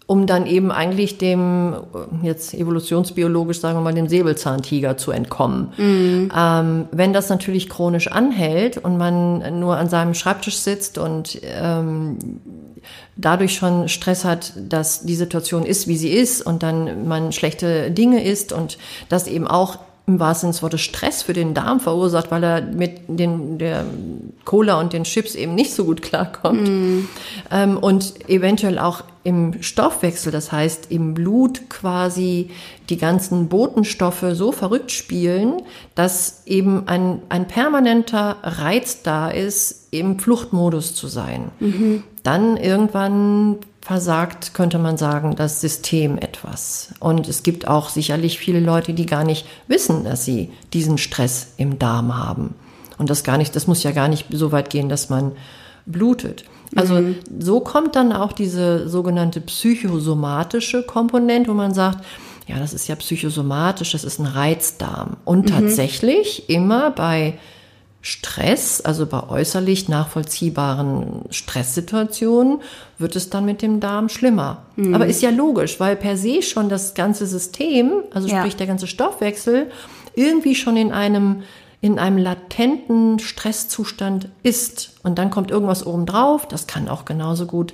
um 0.05 0.27
dann 0.27 0.45
eben 0.45 0.71
eigentlich 0.71 1.17
dem, 1.17 1.75
jetzt 2.21 2.53
evolutionsbiologisch 2.53 3.59
sagen 3.59 3.77
wir 3.77 3.81
mal, 3.81 3.93
dem 3.93 4.09
Säbelzahntiger 4.09 4.97
zu 4.97 5.11
entkommen. 5.11 5.73
Mhm. 5.77 6.31
Ähm, 6.37 6.85
wenn 6.91 7.13
das 7.13 7.29
natürlich 7.29 7.69
chronisch 7.69 8.07
anhält 8.07 8.77
und 8.77 8.97
man 8.97 9.59
nur 9.59 9.77
an 9.77 9.89
seinem 9.89 10.13
Schreibtisch 10.13 10.57
sitzt 10.57 10.97
und 10.97 11.39
ähm, 11.43 12.17
dadurch 13.15 13.55
schon 13.55 13.87
Stress 13.87 14.25
hat, 14.25 14.53
dass 14.57 15.03
die 15.03 15.15
Situation 15.15 15.65
ist, 15.65 15.87
wie 15.87 15.97
sie 15.97 16.09
ist 16.09 16.41
und 16.41 16.63
dann 16.63 17.07
man 17.07 17.31
schlechte 17.31 17.91
Dinge 17.91 18.23
isst 18.23 18.51
und 18.51 18.77
das 19.09 19.27
eben 19.27 19.47
auch 19.47 19.79
im 20.05 20.19
wahrsten 20.19 20.47
Sinne 20.47 20.53
des 20.53 20.63
Wortes 20.63 20.81
Stress 20.81 21.23
für 21.23 21.31
den 21.31 21.53
Darm 21.53 21.79
verursacht, 21.79 22.29
weil 22.29 22.43
er 22.43 22.61
mit 22.61 23.01
den, 23.07 23.57
der 23.57 23.85
Cola 24.43 24.79
und 24.79 24.91
den 24.91 25.05
Chips 25.05 25.33
eben 25.33 25.55
nicht 25.55 25.73
so 25.73 25.85
gut 25.85 26.01
klarkommt. 26.01 26.67
Mm. 26.67 27.07
Ähm, 27.49 27.77
und 27.77 28.29
eventuell 28.29 28.79
auch 28.79 29.03
im 29.23 29.63
Stoffwechsel, 29.63 30.33
das 30.33 30.51
heißt 30.51 30.91
im 30.91 31.13
Blut 31.13 31.69
quasi 31.69 32.49
die 32.89 32.97
ganzen 32.97 33.47
Botenstoffe 33.47 34.25
so 34.33 34.51
verrückt 34.51 34.91
spielen, 34.91 35.61
dass 35.95 36.45
eben 36.45 36.87
ein, 36.89 37.21
ein 37.29 37.47
permanenter 37.47 38.37
Reiz 38.43 39.03
da 39.03 39.29
ist, 39.29 39.87
im 39.91 40.19
Fluchtmodus 40.19 40.95
zu 40.95 41.07
sein. 41.07 41.51
Mhm. 41.61 42.03
Dann 42.23 42.57
irgendwann 42.57 43.59
versagt, 43.83 44.53
könnte 44.53 44.79
man 44.79 44.97
sagen, 44.97 45.35
das 45.35 45.59
System 45.59 46.17
etwas. 46.17 46.93
Und 46.99 47.27
es 47.27 47.43
gibt 47.43 47.67
auch 47.67 47.89
sicherlich 47.89 48.39
viele 48.39 48.61
Leute, 48.61 48.93
die 48.93 49.05
gar 49.05 49.25
nicht 49.25 49.45
wissen, 49.67 50.05
dass 50.05 50.23
sie 50.23 50.51
diesen 50.71 50.97
Stress 50.97 51.53
im 51.57 51.79
Darm 51.79 52.17
haben. 52.17 52.55
Und 52.97 53.09
das 53.09 53.25
gar 53.25 53.37
nicht, 53.37 53.55
das 53.55 53.67
muss 53.67 53.83
ja 53.83 53.91
gar 53.91 54.07
nicht 54.07 54.27
so 54.31 54.53
weit 54.53 54.69
gehen, 54.69 54.87
dass 54.87 55.09
man 55.09 55.33
blutet. 55.85 56.45
Also 56.75 56.95
mhm. 56.95 57.15
so 57.39 57.59
kommt 57.59 57.97
dann 57.97 58.13
auch 58.13 58.31
diese 58.31 58.87
sogenannte 58.87 59.41
psychosomatische 59.41 60.83
Komponente, 60.83 61.49
wo 61.49 61.53
man 61.53 61.73
sagt, 61.73 62.05
ja, 62.47 62.59
das 62.59 62.73
ist 62.73 62.87
ja 62.87 62.95
psychosomatisch, 62.95 63.91
das 63.91 64.05
ist 64.05 64.19
ein 64.19 64.25
Reizdarm. 64.25 65.17
Und 65.25 65.45
mhm. 65.45 65.49
tatsächlich 65.49 66.49
immer 66.49 66.91
bei 66.91 67.37
Stress, 68.05 68.81
also 68.81 69.05
bei 69.05 69.29
äußerlich 69.29 69.87
nachvollziehbaren 69.87 71.21
Stresssituationen, 71.29 72.59
wird 72.97 73.15
es 73.15 73.29
dann 73.29 73.45
mit 73.45 73.61
dem 73.61 73.79
Darm 73.79 74.09
schlimmer. 74.09 74.63
Mhm. 74.75 74.93
Aber 74.93 75.07
ist 75.07 75.21
ja 75.21 75.29
logisch, 75.29 75.79
weil 75.79 75.95
per 75.95 76.17
se 76.17 76.41
schon 76.41 76.67
das 76.67 76.95
ganze 76.95 77.25
System, 77.25 78.03
also 78.13 78.27
ja. 78.27 78.39
sprich 78.39 78.57
der 78.57 78.67
ganze 78.67 78.87
Stoffwechsel, 78.87 79.71
irgendwie 80.15 80.53
schon 80.53 80.75
in 80.75 80.91
einem 80.91 81.43
in 81.83 81.99
einem 81.99 82.17
latenten 82.17 83.19
Stresszustand 83.19 84.29
ist. 84.41 84.93
Und 85.03 85.19
dann 85.19 85.29
kommt 85.29 85.51
irgendwas 85.51 85.85
obendrauf. 85.85 86.47
Das 86.47 86.65
kann 86.65 86.87
auch 86.87 87.03
genauso 87.03 87.45
gut 87.45 87.73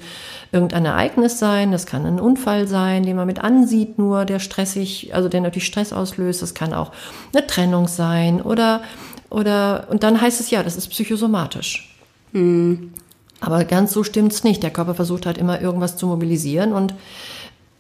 irgendein 0.52 0.86
Ereignis 0.86 1.38
sein. 1.38 1.72
Das 1.72 1.86
kann 1.86 2.08
ein 2.08 2.20
Unfall 2.20 2.68
sein, 2.68 3.04
den 3.04 3.18
man 3.18 3.28
mit 3.28 3.40
ansieht, 3.40 4.00
nur 4.00 4.26
der 4.26 4.40
stressig, 4.40 5.14
also 5.14 5.30
der 5.30 5.42
natürlich 5.42 5.68
Stress 5.68 5.94
auslöst. 5.94 6.42
Das 6.42 6.56
kann 6.56 6.74
auch 6.74 6.92
eine 7.36 7.46
Trennung 7.46 7.88
sein 7.88 8.42
oder 8.42 8.82
oder, 9.30 9.88
und 9.90 10.04
dann 10.04 10.20
heißt 10.20 10.40
es 10.40 10.50
ja, 10.50 10.64
das 10.64 10.76
ist 10.76 10.88
psychosomatisch. 10.90 11.96
Mhm. 12.32 12.94
Aber 13.42 13.64
ganz 13.64 13.94
so 13.94 14.04
stimmt 14.04 14.34
es 14.34 14.44
nicht. 14.44 14.64
Der 14.64 14.72
Körper 14.72 14.96
versucht 14.96 15.26
halt 15.26 15.38
immer 15.38 15.62
irgendwas 15.62 15.98
zu 15.98 16.08
mobilisieren 16.08 16.74
und, 16.74 16.94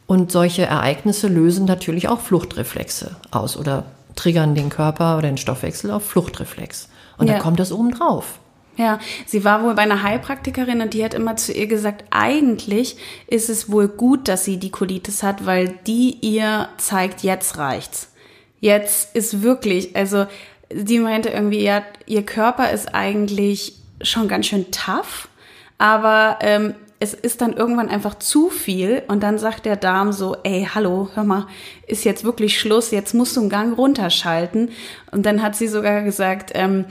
und 0.08 0.32
solche 0.32 0.66
Ereignisse 0.66 1.28
lösen 1.28 1.66
natürlich 1.66 2.08
auch 2.08 2.22
Fluchtreflexe 2.22 3.16
aus 3.32 3.58
oder 3.58 3.86
triggern 4.16 4.56
den 4.56 4.70
Körper 4.70 5.18
oder 5.18 5.28
den 5.28 5.38
Stoffwechsel 5.38 5.92
auf 5.92 6.06
Fluchtreflex. 6.06 6.90
Und 7.18 7.28
ja. 7.28 7.36
da 7.36 7.40
kommt 7.40 7.60
das 7.60 7.72
oben 7.72 7.92
drauf. 7.92 8.40
Ja, 8.78 9.00
sie 9.26 9.44
war 9.44 9.64
wohl 9.64 9.76
bei 9.76 9.82
einer 9.82 10.04
Heilpraktikerin 10.04 10.82
und 10.82 10.94
die 10.94 11.04
hat 11.04 11.14
immer 11.14 11.36
zu 11.36 11.52
ihr 11.52 11.68
gesagt, 11.68 12.06
eigentlich 12.12 12.96
ist 13.28 13.50
es 13.50 13.70
wohl 13.70 13.90
gut, 13.90 14.30
dass 14.30 14.46
sie 14.46 14.56
die 14.56 14.72
Colitis 14.72 15.22
hat, 15.22 15.46
weil 15.46 15.76
die 15.86 16.18
ihr 16.22 16.70
zeigt, 16.78 17.22
jetzt 17.24 17.58
reicht's. 17.58 18.14
Jetzt 18.62 19.14
ist 19.16 19.42
wirklich, 19.42 19.98
also 19.98 20.28
die 20.72 21.00
meinte 21.00 21.30
irgendwie, 21.30 21.64
ja, 21.64 21.84
ihr 22.06 22.26
Körper 22.26 22.72
ist 22.72 22.94
eigentlich 22.94 23.74
schon 24.02 24.28
ganz 24.28 24.48
schön 24.48 24.72
tough, 24.72 25.28
aber 25.78 26.40
ähm, 26.42 26.76
es 27.00 27.14
ist 27.14 27.42
dann 27.42 27.54
irgendwann 27.54 27.90
einfach 27.90 28.20
zu 28.20 28.50
viel 28.50 29.04
und 29.08 29.24
dann 29.24 29.38
sagt 29.38 29.66
der 29.66 29.78
Darm 29.78 30.12
so, 30.12 30.36
ey, 30.44 30.68
hallo, 30.74 31.10
hör 31.14 31.24
mal, 31.24 31.48
ist 31.88 32.04
jetzt 32.04 32.26
wirklich 32.26 32.60
Schluss, 32.60 32.92
jetzt 32.92 33.14
musst 33.14 33.38
du 33.38 33.42
einen 33.42 33.50
Gang 33.50 33.78
runterschalten. 33.78 34.72
Und 35.12 35.26
dann 35.26 35.42
hat 35.42 35.56
sie 35.56 35.70
sogar 35.70 36.02
gesagt, 36.04 36.52
ähm, 36.56 36.86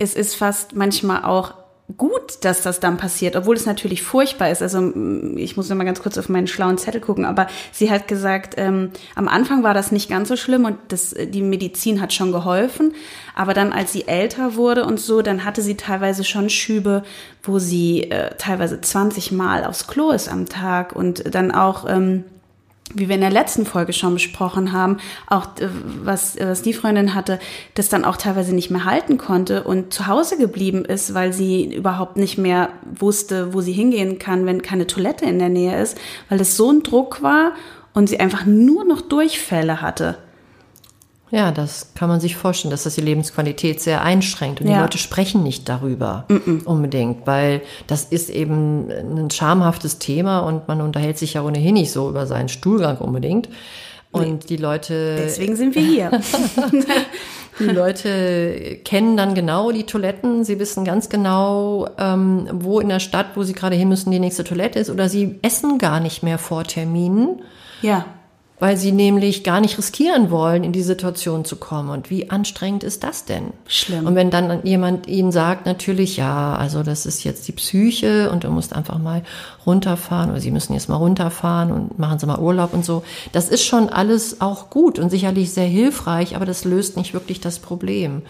es 0.00 0.14
ist 0.14 0.34
fast 0.34 0.74
manchmal 0.74 1.24
auch 1.24 1.54
gut, 1.96 2.44
dass 2.44 2.62
das 2.62 2.80
dann 2.80 2.96
passiert, 2.96 3.36
obwohl 3.36 3.56
es 3.56 3.66
natürlich 3.66 4.02
furchtbar 4.02 4.50
ist. 4.50 4.62
Also 4.62 4.92
ich 5.36 5.56
muss 5.56 5.68
noch 5.68 5.76
mal 5.76 5.84
ganz 5.84 6.02
kurz 6.02 6.18
auf 6.18 6.28
meinen 6.28 6.46
schlauen 6.46 6.78
Zettel 6.78 7.00
gucken, 7.00 7.24
aber 7.24 7.46
sie 7.72 7.90
hat 7.90 8.08
gesagt, 8.08 8.54
ähm, 8.56 8.90
am 9.14 9.28
Anfang 9.28 9.62
war 9.62 9.74
das 9.74 9.92
nicht 9.92 10.08
ganz 10.08 10.28
so 10.28 10.36
schlimm 10.36 10.64
und 10.64 10.76
das, 10.88 11.14
die 11.14 11.42
Medizin 11.42 12.00
hat 12.00 12.12
schon 12.12 12.32
geholfen, 12.32 12.94
aber 13.34 13.54
dann 13.54 13.72
als 13.72 13.92
sie 13.92 14.06
älter 14.06 14.56
wurde 14.56 14.84
und 14.84 15.00
so, 15.00 15.22
dann 15.22 15.44
hatte 15.44 15.62
sie 15.62 15.76
teilweise 15.76 16.24
schon 16.24 16.50
Schübe, 16.50 17.02
wo 17.42 17.58
sie 17.58 18.10
äh, 18.10 18.34
teilweise 18.36 18.80
20 18.80 19.32
Mal 19.32 19.64
aufs 19.64 19.86
Klo 19.86 20.10
ist 20.10 20.28
am 20.28 20.48
Tag 20.48 20.94
und 20.94 21.34
dann 21.34 21.50
auch 21.52 21.88
ähm, 21.88 22.24
wie 22.94 23.08
wir 23.08 23.14
in 23.14 23.20
der 23.20 23.30
letzten 23.30 23.64
Folge 23.64 23.92
schon 23.92 24.14
besprochen 24.14 24.72
haben, 24.72 24.98
auch 25.26 25.46
äh, 25.58 25.68
was, 26.02 26.36
äh, 26.36 26.46
was 26.48 26.62
die 26.62 26.74
Freundin 26.74 27.14
hatte, 27.14 27.38
das 27.74 27.88
dann 27.88 28.04
auch 28.04 28.16
teilweise 28.16 28.54
nicht 28.54 28.70
mehr 28.70 28.84
halten 28.84 29.18
konnte 29.18 29.64
und 29.64 29.92
zu 29.92 30.06
Hause 30.06 30.36
geblieben 30.36 30.84
ist, 30.84 31.14
weil 31.14 31.32
sie 31.32 31.74
überhaupt 31.74 32.16
nicht 32.16 32.38
mehr 32.38 32.70
wusste, 32.84 33.54
wo 33.54 33.60
sie 33.60 33.72
hingehen 33.72 34.18
kann, 34.18 34.46
wenn 34.46 34.62
keine 34.62 34.86
Toilette 34.86 35.24
in 35.24 35.38
der 35.38 35.48
Nähe 35.48 35.80
ist, 35.80 35.98
weil 36.28 36.40
es 36.40 36.56
so 36.56 36.70
ein 36.70 36.82
Druck 36.82 37.22
war 37.22 37.52
und 37.94 38.08
sie 38.08 38.20
einfach 38.20 38.46
nur 38.46 38.84
noch 38.84 39.00
Durchfälle 39.00 39.80
hatte. 39.80 40.18
Ja, 41.32 41.50
das 41.50 41.94
kann 41.94 42.10
man 42.10 42.20
sich 42.20 42.36
vorstellen, 42.36 42.70
dass 42.70 42.82
das 42.82 42.94
die 42.94 43.00
Lebensqualität 43.00 43.80
sehr 43.80 44.02
einschränkt. 44.02 44.60
Und 44.60 44.66
ja. 44.66 44.74
die 44.74 44.80
Leute 44.80 44.98
sprechen 44.98 45.42
nicht 45.42 45.66
darüber 45.66 46.26
mm 46.28 46.34
-mm. 46.34 46.64
unbedingt, 46.64 47.26
weil 47.26 47.62
das 47.86 48.04
ist 48.04 48.28
eben 48.28 48.90
ein 48.90 49.30
schamhaftes 49.30 49.98
Thema 49.98 50.40
und 50.40 50.68
man 50.68 50.82
unterhält 50.82 51.16
sich 51.16 51.32
ja 51.32 51.42
ohnehin 51.42 51.72
nicht 51.72 51.90
so 51.90 52.10
über 52.10 52.26
seinen 52.26 52.50
Stuhlgang 52.50 52.98
unbedingt. 52.98 53.48
Und 54.10 54.26
nee. 54.26 54.46
die 54.46 54.56
Leute. 54.58 55.16
Deswegen 55.16 55.56
sind 55.56 55.74
wir 55.74 55.82
hier. 55.82 56.10
Die 57.58 57.64
Leute 57.64 58.80
kennen 58.82 59.14
dann 59.18 59.34
genau 59.34 59.72
die 59.72 59.84
Toiletten. 59.84 60.42
Sie 60.42 60.58
wissen 60.58 60.86
ganz 60.86 61.10
genau, 61.10 61.86
ähm, 61.98 62.48
wo 62.50 62.80
in 62.80 62.88
der 62.88 62.98
Stadt, 62.98 63.26
wo 63.34 63.42
sie 63.42 63.52
gerade 63.52 63.76
hin 63.76 63.90
müssen, 63.90 64.10
die 64.10 64.18
nächste 64.18 64.42
Toilette 64.42 64.78
ist. 64.78 64.88
Oder 64.88 65.10
sie 65.10 65.38
essen 65.42 65.76
gar 65.76 66.00
nicht 66.00 66.22
mehr 66.22 66.38
vor 66.38 66.64
Terminen. 66.64 67.42
Ja 67.82 68.06
weil 68.62 68.76
sie 68.76 68.92
nämlich 68.92 69.42
gar 69.42 69.60
nicht 69.60 69.76
riskieren 69.76 70.30
wollen, 70.30 70.62
in 70.62 70.70
die 70.70 70.84
Situation 70.84 71.44
zu 71.44 71.56
kommen. 71.56 71.90
Und 71.90 72.10
wie 72.10 72.30
anstrengend 72.30 72.84
ist 72.84 73.02
das 73.02 73.24
denn? 73.24 73.46
Schlimm. 73.66 74.06
Und 74.06 74.14
wenn 74.14 74.30
dann 74.30 74.64
jemand 74.64 75.08
ihnen 75.08 75.32
sagt, 75.32 75.66
natürlich, 75.66 76.16
ja, 76.16 76.54
also 76.54 76.84
das 76.84 77.04
ist 77.04 77.24
jetzt 77.24 77.48
die 77.48 77.52
Psyche 77.52 78.30
und 78.30 78.44
du 78.44 78.50
musst 78.50 78.72
einfach 78.72 79.00
mal 79.00 79.24
runterfahren 79.66 80.30
oder 80.30 80.38
sie 80.38 80.52
müssen 80.52 80.74
jetzt 80.74 80.88
mal 80.88 80.94
runterfahren 80.94 81.72
und 81.72 81.98
machen 81.98 82.20
sie 82.20 82.26
mal 82.26 82.38
Urlaub 82.38 82.72
und 82.72 82.84
so. 82.84 83.02
Das 83.32 83.48
ist 83.48 83.64
schon 83.64 83.88
alles 83.88 84.40
auch 84.40 84.70
gut 84.70 85.00
und 85.00 85.10
sicherlich 85.10 85.52
sehr 85.52 85.66
hilfreich, 85.66 86.36
aber 86.36 86.46
das 86.46 86.64
löst 86.64 86.96
nicht 86.96 87.14
wirklich 87.14 87.40
das 87.40 87.58
Problem. 87.58 88.22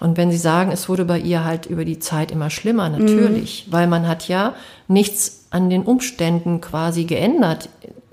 Und 0.00 0.16
wenn 0.16 0.30
Sie 0.30 0.38
sagen, 0.38 0.72
es 0.72 0.88
wurde 0.88 1.04
bei 1.04 1.18
ihr 1.18 1.44
halt 1.44 1.66
über 1.66 1.84
die 1.84 1.98
Zeit 1.98 2.30
immer 2.30 2.48
schlimmer, 2.48 2.88
natürlich, 2.88 3.66
mhm. 3.66 3.72
weil 3.72 3.86
man 3.88 4.08
hat 4.08 4.26
ja 4.26 4.54
nichts 4.88 5.44
an 5.50 5.68
den 5.68 5.82
Umständen 5.82 6.62
quasi 6.62 7.04
geändert 7.04 7.68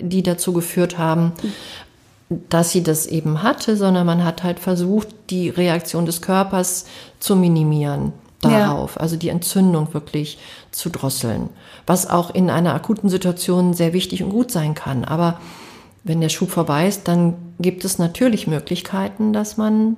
die 0.08 0.22
dazu 0.22 0.52
geführt 0.52 0.98
haben, 0.98 1.32
dass 2.48 2.70
sie 2.70 2.82
das 2.82 3.06
eben 3.06 3.42
hatte, 3.42 3.76
sondern 3.76 4.06
man 4.06 4.24
hat 4.24 4.42
halt 4.42 4.58
versucht, 4.58 5.08
die 5.30 5.50
Reaktion 5.50 6.06
des 6.06 6.22
Körpers 6.22 6.86
zu 7.20 7.36
minimieren 7.36 8.12
darauf, 8.40 8.96
ja. 8.96 9.00
also 9.00 9.16
die 9.16 9.28
Entzündung 9.28 9.92
wirklich 9.94 10.38
zu 10.70 10.90
drosseln, 10.90 11.48
was 11.86 12.08
auch 12.08 12.34
in 12.34 12.50
einer 12.50 12.74
akuten 12.74 13.08
Situation 13.08 13.74
sehr 13.74 13.92
wichtig 13.92 14.22
und 14.22 14.30
gut 14.30 14.50
sein 14.50 14.74
kann. 14.74 15.04
Aber 15.04 15.40
wenn 16.02 16.20
der 16.20 16.28
Schub 16.28 16.50
vorbei 16.50 16.86
ist, 16.86 17.08
dann 17.08 17.34
gibt 17.58 17.84
es 17.84 17.98
natürlich 17.98 18.46
Möglichkeiten, 18.46 19.32
dass 19.32 19.56
man 19.56 19.96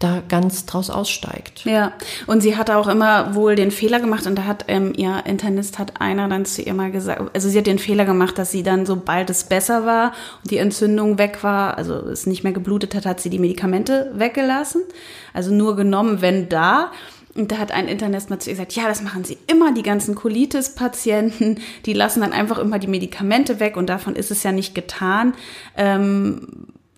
da 0.00 0.22
ganz 0.28 0.66
draus 0.66 0.90
aussteigt. 0.90 1.64
Ja, 1.64 1.92
und 2.26 2.40
sie 2.40 2.56
hat 2.56 2.70
auch 2.70 2.88
immer 2.88 3.34
wohl 3.34 3.54
den 3.54 3.70
Fehler 3.70 4.00
gemacht 4.00 4.26
und 4.26 4.34
da 4.36 4.44
hat 4.44 4.64
ähm, 4.68 4.92
ihr 4.96 5.22
Internist 5.26 5.78
hat 5.78 6.00
einer 6.00 6.26
dann 6.28 6.46
zu 6.46 6.62
ihr 6.62 6.74
mal 6.74 6.90
gesagt, 6.90 7.30
also 7.34 7.48
sie 7.48 7.58
hat 7.58 7.66
den 7.66 7.78
Fehler 7.78 8.06
gemacht, 8.06 8.38
dass 8.38 8.50
sie 8.50 8.62
dann, 8.62 8.86
sobald 8.86 9.30
es 9.30 9.44
besser 9.44 9.84
war 9.84 10.12
und 10.42 10.50
die 10.50 10.56
Entzündung 10.56 11.18
weg 11.18 11.44
war, 11.44 11.76
also 11.76 11.94
es 11.94 12.26
nicht 12.26 12.42
mehr 12.42 12.52
geblutet 12.52 12.94
hat, 12.94 13.04
hat 13.06 13.20
sie 13.20 13.30
die 13.30 13.38
Medikamente 13.38 14.10
weggelassen, 14.14 14.82
also 15.34 15.52
nur 15.52 15.76
genommen, 15.76 16.20
wenn 16.22 16.48
da. 16.48 16.90
Und 17.34 17.52
da 17.52 17.58
hat 17.58 17.70
ein 17.70 17.86
Internist 17.86 18.28
mal 18.28 18.40
zu 18.40 18.50
ihr 18.50 18.56
gesagt, 18.56 18.72
ja, 18.72 18.88
das 18.88 19.02
machen 19.02 19.24
sie 19.24 19.38
immer, 19.46 19.72
die 19.72 19.84
ganzen 19.84 20.16
Colitis-Patienten, 20.16 21.60
die 21.86 21.92
lassen 21.92 22.22
dann 22.22 22.32
einfach 22.32 22.58
immer 22.58 22.78
die 22.80 22.88
Medikamente 22.88 23.60
weg 23.60 23.76
und 23.76 23.88
davon 23.88 24.16
ist 24.16 24.32
es 24.32 24.42
ja 24.42 24.50
nicht 24.50 24.74
getan. 24.74 25.34
Ähm, 25.76 26.48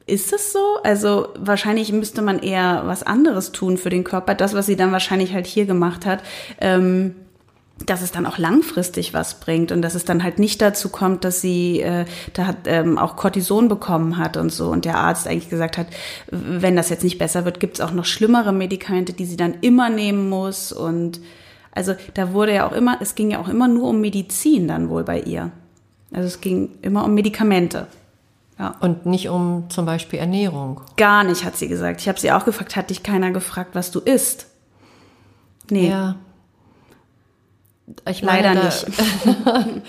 ist 0.07 0.33
es 0.33 0.53
so? 0.53 0.77
Also 0.83 1.29
wahrscheinlich 1.37 1.93
müsste 1.93 2.23
man 2.23 2.39
eher 2.41 2.83
was 2.87 3.03
anderes 3.03 3.53
tun 3.53 3.77
für 3.77 3.91
den 3.91 4.05
Körper. 4.05 4.35
Das, 4.35 4.55
was 4.55 4.67
sie 4.67 4.77
dann 4.77 4.93
wahrscheinlich 4.93 5.33
halt 5.33 5.47
hier 5.47 5.67
gemacht 5.67 6.07
hat, 6.07 6.23
ähm, 6.61 7.15
dass 7.87 8.03
es 8.03 8.13
dann 8.13 8.27
auch 8.27 8.39
langfristig 8.39 9.15
was 9.15 9.41
bringt 9.41 9.73
und 9.73 9.83
dass 9.83 9.95
es 9.95 10.05
dann 10.05 10.23
halt 10.23 10.39
nicht 10.39 10.61
dazu 10.63 10.89
kommt, 10.89 11.25
dass 11.25 11.41
sie 11.41 11.81
äh, 11.81 12.05
da 12.33 12.47
hat, 12.47 12.59
ähm, 12.67 12.99
auch 12.99 13.17
Cortison 13.17 13.69
bekommen 13.69 14.19
hat 14.19 14.37
und 14.37 14.51
so 14.51 14.71
und 14.71 14.85
der 14.85 14.99
Arzt 14.99 15.27
eigentlich 15.27 15.51
gesagt 15.51 15.79
hat, 15.79 15.87
wenn 16.31 16.77
das 16.77 16.91
jetzt 16.91 17.03
nicht 17.03 17.19
besser 17.19 17.45
wird, 17.45 17.61
gibt 17.61 17.75
es 17.75 17.81
auch 17.81 17.93
noch 17.93 18.05
schlimmere 18.05 18.53
Medikamente, 18.53 19.13
die 19.13 19.25
sie 19.25 19.37
dann 19.37 19.55
immer 19.63 19.91
nehmen 19.91 20.29
muss 20.29 20.73
und 20.73 21.21
also 21.73 21.95
da 22.15 22.33
wurde 22.33 22.55
ja 22.55 22.69
auch 22.69 22.73
immer, 22.73 22.99
es 23.01 23.15
ging 23.15 23.31
ja 23.31 23.41
auch 23.41 23.49
immer 23.49 23.67
nur 23.67 23.89
um 23.89 24.01
Medizin 24.01 24.69
dann 24.69 24.89
wohl 24.91 25.05
bei 25.05 25.21
ihr. 25.21 25.51
Also 26.13 26.27
es 26.27 26.41
ging 26.41 26.71
immer 26.83 27.05
um 27.05 27.15
Medikamente. 27.15 27.87
Ja. 28.59 28.77
Und 28.81 29.07
nicht 29.07 29.29
um 29.29 29.71
zum 29.71 29.87
Beispiel 29.87 30.19
Ernährung. 30.19 30.81
Gar 30.97 31.25
nicht, 31.25 31.45
hat 31.45 31.57
sie 31.57 31.69
gesagt. 31.69 32.01
Ich 32.01 32.09
habe 32.09 32.21
sie 32.21 32.33
auch 32.33 32.45
gefragt, 32.45 32.77
hat 32.77 32.91
dich 32.91 33.03
keiner 33.03 33.31
gefragt, 33.31 33.71
was 33.75 33.91
du 33.91 34.01
isst? 34.01 34.47
Nee. 35.71 35.89
Ja. 35.89 36.17
Ich 38.09 38.23
Leider 38.23 38.55
da, 38.55 38.65
nicht. 38.65 38.87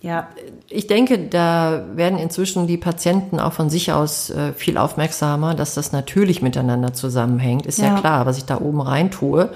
ja. 0.00 0.28
Ich 0.68 0.86
denke, 0.86 1.18
da 1.18 1.84
werden 1.94 2.18
inzwischen 2.18 2.66
die 2.66 2.76
Patienten 2.76 3.38
auch 3.38 3.52
von 3.52 3.70
sich 3.70 3.92
aus 3.92 4.30
äh, 4.30 4.52
viel 4.52 4.78
aufmerksamer, 4.78 5.54
dass 5.54 5.74
das 5.74 5.92
natürlich 5.92 6.42
miteinander 6.42 6.92
zusammenhängt. 6.92 7.66
Ist 7.66 7.78
ja, 7.78 7.94
ja 7.94 8.00
klar, 8.00 8.26
was 8.26 8.38
ich 8.38 8.44
da 8.44 8.60
oben 8.60 8.80
rein 8.80 9.10
tue 9.10 9.50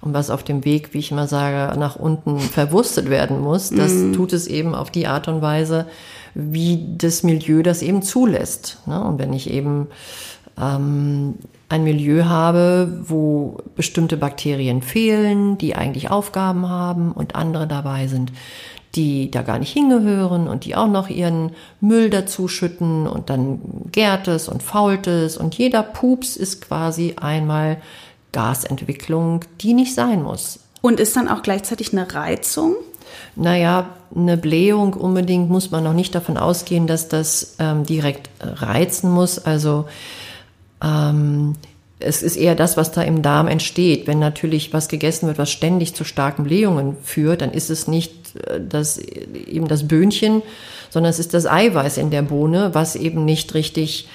und 0.00 0.14
was 0.14 0.30
auf 0.30 0.42
dem 0.42 0.64
Weg, 0.64 0.92
wie 0.92 0.98
ich 0.98 1.10
immer 1.10 1.26
sage, 1.26 1.78
nach 1.78 1.96
unten 1.96 2.38
verwurstet 2.38 3.08
werden 3.08 3.40
muss, 3.40 3.70
das 3.70 3.92
mm. 3.92 4.12
tut 4.12 4.32
es 4.32 4.46
eben 4.46 4.74
auf 4.74 4.90
die 4.90 5.06
Art 5.06 5.28
und 5.28 5.42
Weise, 5.42 5.86
wie 6.34 6.86
das 6.96 7.22
Milieu 7.22 7.62
das 7.62 7.82
eben 7.82 8.02
zulässt. 8.02 8.78
Ne? 8.86 9.02
Und 9.02 9.18
wenn 9.18 9.32
ich 9.32 9.50
eben 9.50 9.88
ähm, 10.58 11.34
ein 11.68 11.84
Milieu 11.84 12.24
habe, 12.24 13.02
wo 13.04 13.58
bestimmte 13.76 14.16
Bakterien 14.16 14.82
fehlen, 14.82 15.56
die 15.58 15.76
eigentlich 15.76 16.10
Aufgaben 16.10 16.68
haben 16.68 17.12
und 17.12 17.34
andere 17.34 17.66
dabei 17.66 18.06
sind, 18.06 18.32
die 18.94 19.30
da 19.30 19.42
gar 19.42 19.58
nicht 19.58 19.72
hingehören 19.72 20.48
und 20.48 20.64
die 20.64 20.74
auch 20.74 20.88
noch 20.88 21.08
ihren 21.08 21.52
Müll 21.80 22.10
dazu 22.10 22.48
schütten 22.48 23.06
und 23.06 23.30
dann 23.30 23.60
gärt 23.92 24.26
es 24.26 24.48
und 24.48 24.62
fault 24.62 25.06
es 25.06 25.36
und 25.36 25.54
jeder 25.56 25.82
Pups 25.82 26.36
ist 26.36 26.60
quasi 26.60 27.14
einmal 27.20 27.76
Gasentwicklung, 28.32 29.44
die 29.60 29.74
nicht 29.74 29.94
sein 29.94 30.22
muss. 30.22 30.60
Und 30.82 30.98
ist 30.98 31.14
dann 31.16 31.28
auch 31.28 31.42
gleichzeitig 31.42 31.92
eine 31.92 32.12
Reizung? 32.12 32.74
Naja, 33.36 33.90
eine 34.14 34.36
Blähung 34.36 34.94
unbedingt 34.94 35.50
muss 35.50 35.70
man 35.70 35.84
noch 35.84 35.92
nicht 35.92 36.14
davon 36.14 36.36
ausgehen, 36.36 36.86
dass 36.86 37.08
das 37.08 37.56
ähm, 37.58 37.84
direkt 37.84 38.30
reizen 38.40 39.10
muss. 39.10 39.38
Also 39.38 39.86
ähm, 40.82 41.54
es 42.00 42.22
ist 42.22 42.36
eher 42.36 42.54
das, 42.54 42.76
was 42.76 42.92
da 42.92 43.02
im 43.02 43.22
Darm 43.22 43.46
entsteht. 43.46 44.06
Wenn 44.06 44.18
natürlich 44.18 44.72
was 44.72 44.88
gegessen 44.88 45.26
wird, 45.26 45.38
was 45.38 45.50
ständig 45.50 45.94
zu 45.94 46.04
starken 46.04 46.44
Blähungen 46.44 46.96
führt, 47.02 47.42
dann 47.42 47.52
ist 47.52 47.70
es 47.70 47.86
nicht 47.86 48.36
äh, 48.46 48.60
das, 48.60 48.98
eben 48.98 49.68
das 49.68 49.86
Böhnchen, 49.86 50.42
sondern 50.88 51.10
es 51.10 51.18
ist 51.18 51.34
das 51.34 51.46
Eiweiß 51.46 51.98
in 51.98 52.10
der 52.10 52.22
Bohne, 52.22 52.70
was 52.72 52.96
eben 52.96 53.24
nicht 53.24 53.54
richtig 53.54 54.08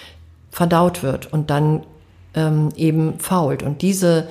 verdaut 0.51 1.03
wird 1.03 1.31
und 1.31 1.49
dann 1.49 1.83
ähm, 2.33 2.69
eben 2.75 3.19
fault. 3.19 3.63
Und 3.63 3.81
diese 3.81 4.27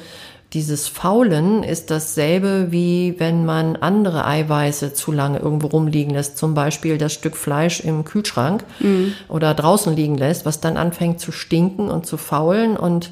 dieses 0.54 0.86
Faulen 0.86 1.64
ist 1.64 1.90
dasselbe 1.90 2.70
wie 2.70 3.16
wenn 3.18 3.44
man 3.44 3.74
andere 3.74 4.24
Eiweiße 4.24 4.94
zu 4.94 5.10
lange 5.10 5.40
irgendwo 5.40 5.66
rumliegen 5.66 6.14
lässt, 6.14 6.38
zum 6.38 6.54
Beispiel 6.54 6.96
das 6.96 7.12
Stück 7.12 7.36
Fleisch 7.36 7.80
im 7.80 8.04
Kühlschrank 8.04 8.64
mhm. 8.78 9.14
oder 9.28 9.52
draußen 9.52 9.94
liegen 9.94 10.16
lässt, 10.16 10.46
was 10.46 10.60
dann 10.60 10.76
anfängt 10.76 11.18
zu 11.18 11.32
stinken 11.32 11.90
und 11.90 12.06
zu 12.06 12.16
faulen 12.16 12.76
und 12.76 13.10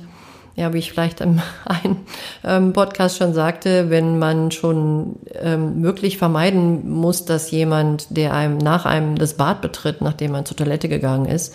ja, 0.55 0.73
wie 0.75 0.79
ich 0.79 0.93
vielleicht 0.93 1.21
im 1.21 1.41
einen 1.65 1.97
ähm, 2.45 2.73
Podcast 2.73 3.17
schon 3.17 3.35
sagte, 3.35 3.91
wenn 3.91 4.19
man 4.19 4.51
schon 4.51 5.17
ähm, 5.35 5.83
wirklich 5.83 6.19
vermeiden 6.19 6.91
muss, 6.91 7.25
dass 7.25 7.51
jemand, 7.51 8.17
der 8.17 8.35
einem 8.35 8.59
nach 8.59 8.85
einem 8.85 9.17
das 9.17 9.35
Bad 9.35 9.63
betritt, 9.63 10.01
nachdem 10.01 10.33
man 10.33 10.45
zur 10.45 10.57
Toilette 10.57 10.89
gegangen 10.89 11.27
ist, 11.27 11.55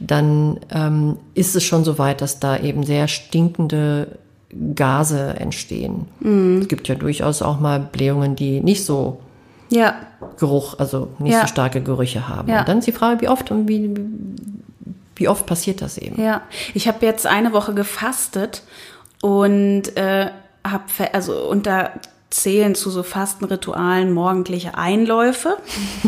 dann 0.00 0.60
ähm, 0.70 1.16
ist 1.34 1.56
es 1.56 1.64
schon 1.64 1.84
so 1.84 1.98
weit, 1.98 2.20
dass 2.20 2.40
da 2.40 2.58
eben 2.58 2.84
sehr 2.84 3.08
stinkende 3.08 4.18
Gase 4.74 5.34
entstehen. 5.38 6.06
Mhm. 6.20 6.60
Es 6.62 6.68
gibt 6.68 6.88
ja 6.88 6.94
durchaus 6.94 7.42
auch 7.42 7.60
mal 7.60 7.80
Blähungen, 7.80 8.36
die 8.36 8.60
nicht 8.60 8.84
so 8.84 9.20
ja. 9.68 9.94
Geruch, 10.38 10.78
also 10.78 11.08
nicht 11.18 11.32
ja. 11.32 11.42
so 11.42 11.46
starke 11.46 11.82
Gerüche 11.82 12.28
haben. 12.28 12.48
Ja. 12.48 12.60
Und 12.60 12.68
dann 12.68 12.78
ist 12.78 12.86
die 12.86 12.92
Frage, 12.92 13.20
wie 13.20 13.28
oft 13.28 13.50
und 13.50 13.68
wie, 13.68 13.94
wie 15.16 15.28
oft 15.28 15.46
passiert 15.46 15.80
das 15.80 15.98
eben? 15.98 16.20
Ja, 16.22 16.42
ich 16.74 16.88
habe 16.88 17.04
jetzt 17.06 17.26
eine 17.26 17.52
Woche 17.52 17.72
gefastet 17.72 18.62
und 19.22 19.96
äh, 19.96 20.30
habe 20.64 20.84
also 21.14 21.48
und 21.48 21.66
da 21.66 21.90
zählen 22.28 22.74
zu 22.74 22.90
so 22.90 23.02
Fastenritualen 23.02 24.12
morgendliche 24.12 24.76
Einläufe. 24.76 25.56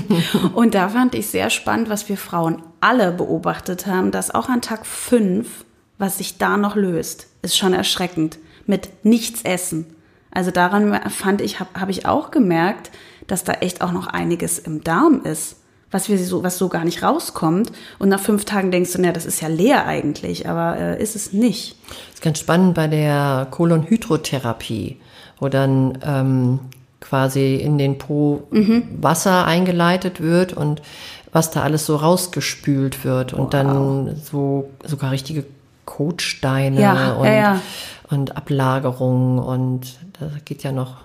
und 0.54 0.74
da 0.74 0.88
fand 0.90 1.14
ich 1.14 1.28
sehr 1.28 1.50
spannend, 1.50 1.88
was 1.88 2.08
wir 2.08 2.16
Frauen 2.16 2.62
alle 2.80 3.12
beobachtet 3.12 3.86
haben, 3.86 4.10
dass 4.10 4.34
auch 4.34 4.48
an 4.48 4.62
Tag 4.62 4.86
fünf 4.86 5.64
was 5.98 6.18
sich 6.18 6.38
da 6.38 6.56
noch 6.56 6.76
löst, 6.76 7.28
ist 7.44 7.56
schon 7.56 7.74
erschreckend. 7.74 8.38
Mit 8.66 9.04
nichts 9.04 9.42
essen. 9.42 9.86
Also 10.30 10.50
daran 10.50 10.98
fand 11.10 11.40
ich, 11.40 11.60
habe 11.60 11.78
hab 11.78 11.88
ich 11.88 12.06
auch 12.06 12.30
gemerkt, 12.30 12.90
dass 13.26 13.44
da 13.44 13.52
echt 13.52 13.82
auch 13.82 13.92
noch 13.92 14.08
einiges 14.08 14.58
im 14.58 14.82
Darm 14.82 15.22
ist, 15.22 15.56
was 15.90 16.08
wir 16.08 16.18
so, 16.18 16.42
was 16.42 16.58
so 16.58 16.68
gar 16.68 16.84
nicht 16.84 17.02
rauskommt. 17.02 17.70
Und 17.98 18.08
nach 18.08 18.20
fünf 18.20 18.44
Tagen 18.44 18.70
denkst 18.70 18.92
du, 18.92 19.00
naja, 19.00 19.12
das 19.12 19.26
ist 19.26 19.40
ja 19.40 19.48
leer 19.48 19.86
eigentlich, 19.86 20.48
aber 20.48 20.76
äh, 20.76 21.02
ist 21.02 21.14
es 21.14 21.32
nicht. 21.32 21.76
Das 21.88 22.14
ist 22.14 22.22
ganz 22.22 22.40
spannend 22.40 22.74
bei 22.74 22.88
der 22.88 23.46
Kolonhydrotherapie, 23.50 24.96
wo 25.38 25.48
dann 25.48 25.98
ähm, 26.04 26.58
quasi 27.00 27.56
in 27.56 27.78
den 27.78 27.98
Po 27.98 28.48
mhm. 28.50 28.82
Wasser 29.00 29.44
eingeleitet 29.44 30.20
wird 30.20 30.52
und 30.52 30.82
was 31.32 31.50
da 31.50 31.62
alles 31.62 31.86
so 31.86 31.96
rausgespült 31.96 33.04
wird 33.04 33.32
und 33.32 33.44
wow. 33.44 33.50
dann 33.50 34.16
so 34.16 34.70
sogar 34.84 35.10
richtige 35.10 35.44
Kotsteine 35.84 36.80
ja, 36.80 37.12
und, 37.14 37.26
ja, 37.26 37.60
und 38.10 38.36
Ablagerungen 38.36 39.38
und 39.38 39.98
da 40.18 40.30
geht 40.44 40.62
ja 40.62 40.72
noch 40.72 40.96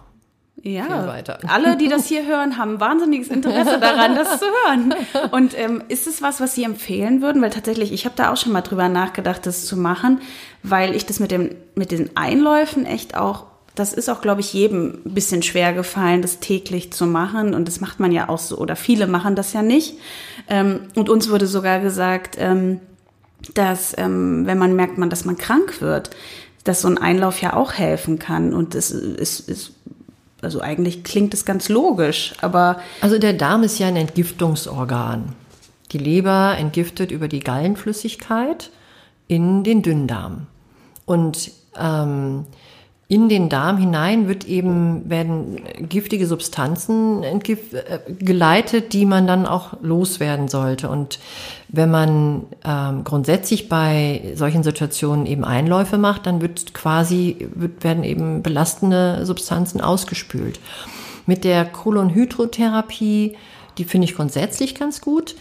Ja, 0.62 0.84
viel 0.84 1.08
weiter. 1.08 1.40
alle, 1.48 1.78
die 1.78 1.88
das 1.88 2.06
hier 2.08 2.26
hören, 2.26 2.58
haben 2.58 2.80
wahnsinniges 2.80 3.30
Interesse 3.30 3.80
daran, 3.80 4.16
das 4.16 4.40
zu 4.40 4.46
hören. 4.66 4.94
Und 5.32 5.58
ähm, 5.58 5.84
ist 5.88 6.08
es 6.08 6.22
was, 6.22 6.40
was 6.42 6.56
Sie 6.56 6.64
empfehlen 6.64 7.22
würden? 7.22 7.42
Weil 7.42 7.50
tatsächlich, 7.50 7.92
ich 7.92 8.06
habe 8.06 8.16
da 8.16 8.32
auch 8.32 8.38
schon 8.38 8.52
mal 8.52 8.62
drüber 8.62 8.90
nachgedacht, 8.90 9.46
das 9.46 9.66
zu 9.66 9.78
machen, 9.78 10.22
weil 10.64 10.96
ich 10.96 11.06
das 11.06 11.20
mit, 11.20 11.32
dem, 11.32 11.56
mit 11.76 11.92
den 11.92 12.16
Einläufen 12.18 12.86
echt 12.86 13.16
auch, 13.16 13.46
das 13.76 13.94
ist 13.94 14.10
auch, 14.10 14.20
glaube 14.20 14.42
ich, 14.42 14.52
jedem 14.52 15.00
ein 15.06 15.14
bisschen 15.14 15.42
schwer 15.42 15.72
gefallen, 15.72 16.22
das 16.22 16.40
täglich 16.40 16.92
zu 16.92 17.06
machen. 17.06 17.54
Und 17.54 17.66
das 17.70 17.80
macht 17.80 18.02
man 18.02 18.12
ja 18.12 18.28
auch 18.28 18.40
so, 18.40 18.58
oder 18.58 18.76
viele 18.76 19.08
machen 19.08 19.36
das 19.36 19.54
ja 19.54 19.62
nicht. 19.62 19.96
Ähm, 20.50 20.82
und 20.96 21.08
uns 21.10 21.30
wurde 21.30 21.48
sogar 21.48 21.80
gesagt, 21.80 22.36
ähm, 22.38 22.82
dass 23.54 23.96
ähm, 23.98 24.46
wenn 24.46 24.58
man 24.58 24.76
merkt, 24.76 24.98
man, 24.98 25.10
dass 25.10 25.26
man 25.26 25.38
krank 25.38 25.82
wird, 25.82 26.12
dass 26.64 26.82
so 26.82 26.88
ein 26.88 26.98
Einlauf 26.98 27.42
ja 27.42 27.54
auch 27.54 27.74
helfen 27.74 28.20
kann. 28.20 28.54
Und 28.54 28.76
das 28.76 28.92
ist, 28.92 29.48
ist 29.50 29.74
also 30.42 30.62
eigentlich 30.62 31.04
klingt 31.04 31.34
es 31.34 31.46
ganz 31.46 31.70
logisch, 31.70 32.34
aber. 32.42 32.80
Also 33.02 33.18
der 33.18 33.34
Darm 33.34 33.64
ist 33.64 33.80
ja 33.80 33.88
ein 33.88 33.96
Entgiftungsorgan. 33.96 35.34
Die 35.92 35.98
Leber 35.98 36.56
entgiftet 36.58 37.12
über 37.12 37.28
die 37.28 37.40
Gallenflüssigkeit 37.40 38.72
in 39.28 39.64
den 39.64 39.82
Dünndarm. 39.82 40.48
Und 41.06 41.52
ähm, 41.78 42.46
in 43.08 43.28
den 43.28 43.50
Darm 43.50 43.78
hinein 43.78 44.28
wird 44.28 44.46
eben, 44.46 45.10
werden 45.10 45.62
giftige 45.90 46.28
Substanzen 46.28 47.24
geleitet, 48.20 48.94
die 48.94 49.08
man 49.08 49.26
dann 49.26 49.48
auch 49.48 49.74
loswerden 49.82 50.48
sollte. 50.48 50.90
Und 50.90 51.18
wenn 51.72 51.92
man 51.92 52.48
ähm, 52.66 53.04
grundsätzlich 53.04 53.70
bei 53.70 54.34
solchen 54.34 54.64
Situationen 54.64 55.26
eben 55.26 55.46
Einläufe 55.46 55.98
macht, 55.98 56.26
dann 56.26 56.42
wird 56.42 56.74
quasi, 56.74 57.48
wird, 57.54 57.84
werden 57.84 58.04
eben 58.04 58.42
belastende 58.42 59.26
Substanzen 59.26 59.80
ausgespült. 59.80 60.60
Mit 61.28 61.44
der 61.44 61.66
Kolonhydrotherapie, 61.66 63.38
die 63.78 63.84
finde 63.84 64.06
ich 64.06 64.16
grundsätzlich 64.16 64.74
ganz 64.74 65.00
gut 65.00 65.36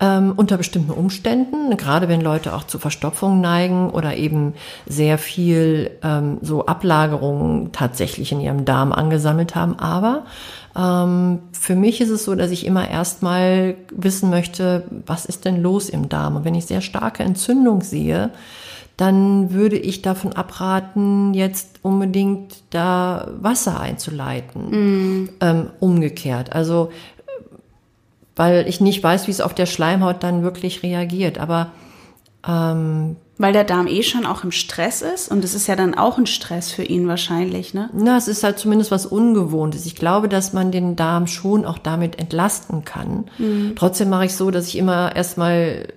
ähm, 0.00 0.34
unter 0.36 0.58
bestimmten 0.58 0.90
Umständen, 0.90 1.74
gerade 1.76 2.08
wenn 2.08 2.20
Leute 2.20 2.54
auch 2.54 2.64
zu 2.64 2.78
Verstopfung 2.78 3.40
neigen 3.40 3.88
oder 3.88 4.16
eben 4.16 4.54
sehr 4.86 5.16
viel 5.16 5.92
ähm, 6.02 6.38
so 6.42 6.66
Ablagerungen 6.66 7.72
tatsächlich 7.72 8.32
in 8.32 8.40
ihrem 8.40 8.64
Darm 8.66 8.92
angesammelt 8.92 9.54
haben. 9.54 9.78
Aber 9.78 10.24
ähm, 10.76 11.40
für 11.52 11.74
mich 11.74 12.00
ist 12.00 12.10
es 12.10 12.24
so, 12.24 12.34
dass 12.34 12.50
ich 12.50 12.66
immer 12.66 12.88
erstmal 12.88 13.76
wissen 13.90 14.30
möchte, 14.30 14.84
was 15.06 15.24
ist 15.24 15.44
denn 15.44 15.62
los 15.62 15.88
im 15.88 16.08
Darm? 16.08 16.36
Und 16.36 16.44
wenn 16.44 16.54
ich 16.54 16.66
sehr 16.66 16.80
starke 16.80 17.22
Entzündung 17.22 17.82
sehe, 17.82 18.30
dann 18.96 19.52
würde 19.52 19.76
ich 19.76 20.02
davon 20.02 20.34
abraten, 20.34 21.34
jetzt 21.34 21.80
unbedingt 21.82 22.62
da 22.70 23.28
Wasser 23.40 23.80
einzuleiten. 23.80 25.22
Mm. 25.22 25.28
Ähm, 25.40 25.70
umgekehrt. 25.80 26.52
Also 26.52 26.90
weil 28.36 28.66
ich 28.68 28.80
nicht 28.80 29.02
weiß, 29.02 29.26
wie 29.26 29.30
es 29.30 29.40
auf 29.40 29.54
der 29.54 29.66
Schleimhaut 29.66 30.22
dann 30.22 30.42
wirklich 30.42 30.82
reagiert. 30.82 31.38
Aber 31.38 31.68
ähm, 32.46 33.16
weil 33.36 33.52
der 33.52 33.64
Darm 33.64 33.86
eh 33.86 34.02
schon 34.02 34.26
auch 34.26 34.44
im 34.44 34.52
Stress 34.52 35.02
ist 35.02 35.30
und 35.30 35.44
es 35.44 35.54
ist 35.54 35.66
ja 35.66 35.74
dann 35.74 35.94
auch 35.94 36.18
ein 36.18 36.26
Stress 36.26 36.70
für 36.70 36.84
ihn 36.84 37.08
wahrscheinlich, 37.08 37.74
ne? 37.74 37.90
Na, 37.92 38.16
es 38.16 38.28
ist 38.28 38.44
halt 38.44 38.58
zumindest 38.58 38.90
was 38.90 39.06
Ungewohntes. 39.06 39.86
Ich 39.86 39.96
glaube, 39.96 40.28
dass 40.28 40.52
man 40.52 40.70
den 40.70 40.94
Darm 40.94 41.26
schon 41.26 41.64
auch 41.64 41.78
damit 41.78 42.18
entlasten 42.18 42.84
kann. 42.84 43.24
Mhm. 43.38 43.72
Trotzdem 43.74 44.08
mache 44.08 44.26
ich 44.26 44.36
so, 44.36 44.50
dass 44.50 44.68
ich 44.68 44.78
immer 44.78 45.16
erstmal 45.16 45.88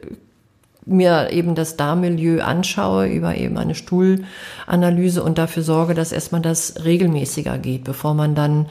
mir 0.88 1.32
eben 1.32 1.53
das 1.53 1.75
Darmmilieu 1.75 2.41
anschaue 2.41 3.08
über 3.08 3.36
eben 3.36 3.58
eine 3.58 3.75
Stuhlanalyse 3.75 5.22
und 5.22 5.38
dafür 5.38 5.62
sorge, 5.62 5.94
dass 5.94 6.12
erstmal 6.12 6.41
das 6.41 6.86
regelmäßiger 6.86 7.58
geht, 7.58 7.84
bevor 7.84 8.13
man 8.13 8.36
dann 8.36 8.67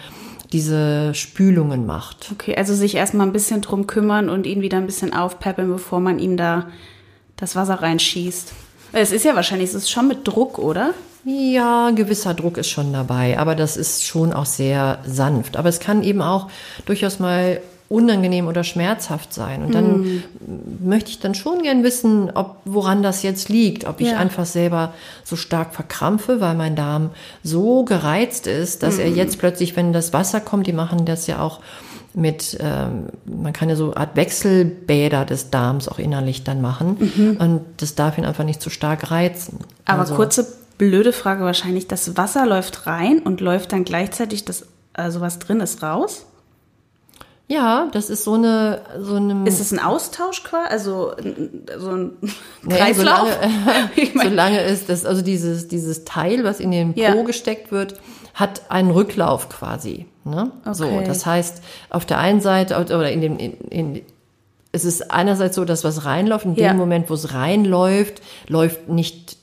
diese 0.52 1.12
Spülungen 1.14 1.87
macht. 1.87 2.30
Okay, 2.32 2.56
also 2.56 2.75
sich 2.75 2.94
erstmal 2.94 3.26
ein 3.26 3.32
bisschen 3.32 3.61
drum 3.61 3.87
kümmern 3.87 4.28
und 4.28 4.46
ihn 4.46 4.62
wieder 4.62 4.78
ein 4.78 4.87
bisschen 4.87 5.12
aufpeppeln, 5.12 5.68
bevor 5.68 6.00
man 6.00 6.18
ihm 6.18 6.37
da 6.37 6.68
das 7.37 7.57
Wasser 7.57 7.75
reinschießt. 7.75 8.52
Es 8.93 9.12
ist 9.12 9.25
ja 9.25 9.35
wahrscheinlich, 9.35 9.71
es 9.71 9.75
ist 9.75 9.90
schon 9.90 10.09
mit 10.09 10.26
Druck, 10.26 10.59
oder? 10.59 10.95
Ja, 11.25 11.90
gewisser 11.90 12.35
Druck 12.35 12.57
ist 12.57 12.71
schon 12.71 12.93
dabei, 12.93 13.38
aber 13.38 13.55
das 13.55 13.76
ist 13.76 14.05
schon 14.05 14.33
auch 14.33 14.47
sehr 14.47 15.01
sanft. 15.05 15.57
Aber 15.57 15.68
es 15.68 15.81
kann 15.81 16.03
eben 16.03 16.22
auch 16.22 16.49
durchaus 16.87 17.18
mal 17.18 17.61
unangenehm 17.88 18.49
oder 18.49 18.64
schmerzhaft 18.64 19.33
sein. 19.33 19.62
Und 19.62 19.75
dann 19.75 20.01
mm. 20.01 20.22
möchte 20.85 21.11
ich 21.11 21.20
dann 21.20 21.35
schon 21.35 21.62
gern 21.62 21.85
wissen, 21.85 22.31
ob 22.35 22.57
woran 22.64 23.03
das 23.03 23.22
jetzt 23.22 23.49
liegt, 23.49 23.85
ob 23.85 24.01
ich 24.01 24.11
ja. 24.11 24.18
einfach 24.18 24.44
selber 24.44 24.92
so 25.25 25.37
stark 25.37 25.75
verkrampfe, 25.75 26.40
weil 26.40 26.55
mein 26.55 26.75
Darm 26.75 27.11
so 27.44 27.85
gereizt 27.85 28.46
ist, 28.46 28.83
dass 28.83 28.96
mm. 28.96 29.01
er 29.01 29.09
jetzt 29.11 29.38
plötzlich, 29.38 29.77
wenn 29.77 29.92
das 29.92 30.12
Wasser 30.12 30.40
kommt, 30.40 30.66
die 30.66 30.72
machen 30.72 31.05
das 31.05 31.29
ja 31.29 31.40
auch 31.40 31.61
mit, 32.16 32.57
ähm, 32.61 33.09
man 33.26 33.52
kann 33.52 33.68
ja 33.68 33.76
so 33.76 33.85
eine 33.92 33.96
Art 33.98 34.16
Wechselbäder 34.16 35.26
des 35.26 35.50
Darms 35.50 35.87
auch 35.87 35.98
innerlich 35.98 36.44
dann 36.44 36.62
machen. 36.62 36.96
Mhm. 36.98 37.37
Und 37.38 37.61
das 37.76 37.94
darf 37.94 38.16
ihn 38.16 38.24
einfach 38.24 38.44
nicht 38.44 38.62
zu 38.62 38.70
stark 38.70 39.11
reizen. 39.11 39.59
Aber 39.85 40.00
also, 40.00 40.14
kurze 40.14 40.46
blöde 40.79 41.12
Frage 41.12 41.44
wahrscheinlich, 41.44 41.88
das 41.88 42.16
Wasser 42.16 42.46
läuft 42.46 42.87
rein 42.87 43.18
und 43.18 43.42
läuft 43.42 43.72
dann 43.72 43.85
gleichzeitig 43.85 44.46
das, 44.46 44.64
also 44.94 45.20
was 45.20 45.38
drin 45.40 45.61
ist, 45.61 45.83
raus? 45.83 46.24
Ja, 47.48 47.88
das 47.92 48.09
ist 48.09 48.24
so 48.24 48.33
eine, 48.33 48.81
so 48.98 49.16
eine. 49.16 49.46
Ist 49.46 49.61
es 49.61 49.70
ein 49.70 49.79
Austausch 49.79 50.42
quasi? 50.42 50.70
Also 50.70 51.12
so 51.79 51.90
ein 51.90 52.12
Kreislauf? 52.66 53.29
Naja, 53.29 53.90
solange, 53.94 54.29
solange 54.31 54.61
ist 54.62 54.88
das, 54.88 55.05
also 55.05 55.20
dieses, 55.20 55.68
dieses 55.68 56.05
Teil, 56.07 56.44
was 56.44 56.61
in 56.61 56.70
den 56.70 56.94
Po 56.94 57.00
ja. 57.00 57.22
gesteckt 57.22 57.70
wird, 57.70 58.00
hat 58.37 58.70
einen 58.70 58.90
Rücklauf 58.90 59.49
quasi. 59.49 60.05
Ne? 60.25 60.53
Okay. 60.61 60.75
So, 60.75 61.01
das 61.01 61.25
heißt, 61.25 61.62
auf 61.88 62.05
der 62.05 62.18
einen 62.18 62.42
Seite 62.42 62.79
oder 62.79 63.11
in 63.11 63.22
dem, 63.22 63.38
in, 63.38 63.53
in, 63.70 64.03
es 64.72 64.85
ist 64.85 65.11
einerseits 65.11 65.57
so, 65.57 65.64
dass 65.64 65.85
was 65.85 66.05
reinläuft. 66.05 66.44
In 66.44 66.55
ja. 66.55 66.68
dem 66.68 66.77
Moment, 66.77 67.09
wo 67.09 67.14
es 67.14 67.33
reinläuft, 67.33 68.20
läuft 68.46 68.88
nicht 68.90 69.38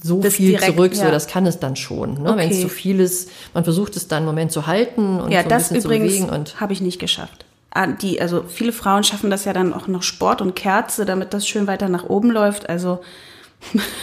so 0.00 0.20
das 0.20 0.34
viel 0.34 0.50
direkt, 0.50 0.76
zurück, 0.76 0.94
ja. 0.94 1.06
so 1.06 1.10
das 1.10 1.26
kann 1.26 1.44
es 1.44 1.58
dann 1.58 1.74
schon. 1.74 2.22
Ne? 2.22 2.30
Okay. 2.30 2.38
Wenn 2.38 2.50
es 2.50 2.60
zu 2.60 2.68
viel 2.68 3.00
ist, 3.00 3.30
man 3.52 3.64
versucht 3.64 3.96
es 3.96 4.06
dann 4.06 4.18
einen 4.18 4.26
Moment 4.26 4.52
zu 4.52 4.68
halten 4.68 5.18
und 5.18 5.32
ja, 5.32 5.40
so 5.40 5.46
ein 5.46 5.48
das 5.48 5.70
bisschen 5.70 5.84
übrigens 5.84 6.12
zu 6.14 6.20
bewegen. 6.20 6.34
Und 6.34 6.60
habe 6.60 6.72
ich 6.72 6.80
nicht 6.80 7.00
geschafft. 7.00 7.46
Ah, 7.70 7.88
die, 7.88 8.20
also 8.20 8.44
viele 8.46 8.70
Frauen 8.70 9.02
schaffen 9.02 9.28
das 9.28 9.44
ja 9.44 9.52
dann 9.52 9.74
auch 9.74 9.88
noch 9.88 10.04
Sport 10.04 10.40
und 10.40 10.54
Kerze, 10.54 11.04
damit 11.04 11.34
das 11.34 11.48
schön 11.48 11.66
weiter 11.66 11.88
nach 11.88 12.04
oben 12.04 12.30
läuft. 12.30 12.68
Also 12.68 13.00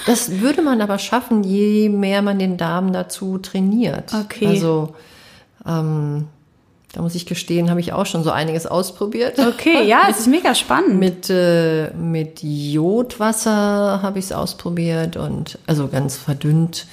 das 0.05 0.39
würde 0.41 0.61
man 0.61 0.81
aber 0.81 0.99
schaffen, 0.99 1.43
je 1.43 1.89
mehr 1.89 2.21
man 2.21 2.39
den 2.39 2.57
Darm 2.57 2.93
dazu 2.93 3.37
trainiert. 3.37 4.13
Okay. 4.13 4.47
Also 4.47 4.95
ähm, 5.65 6.27
da 6.95 7.01
muss 7.01 7.15
ich 7.15 7.25
gestehen, 7.25 7.69
habe 7.69 7.81
ich 7.81 7.91
auch 7.91 8.05
schon 8.05 8.23
so 8.23 8.31
einiges 8.31 8.65
ausprobiert. 8.65 9.37
Okay, 9.37 9.85
ja, 9.85 10.03
es 10.09 10.19
ist 10.19 10.27
mega 10.27 10.55
spannend. 10.55 10.97
Mit, 10.97 11.29
äh, 11.29 11.91
mit 11.91 12.41
Jodwasser 12.41 14.01
habe 14.01 14.19
ich 14.19 14.25
es 14.25 14.31
ausprobiert 14.31 15.17
und 15.17 15.59
also 15.67 15.89
ganz 15.89 16.15
verdünnt. 16.15 16.87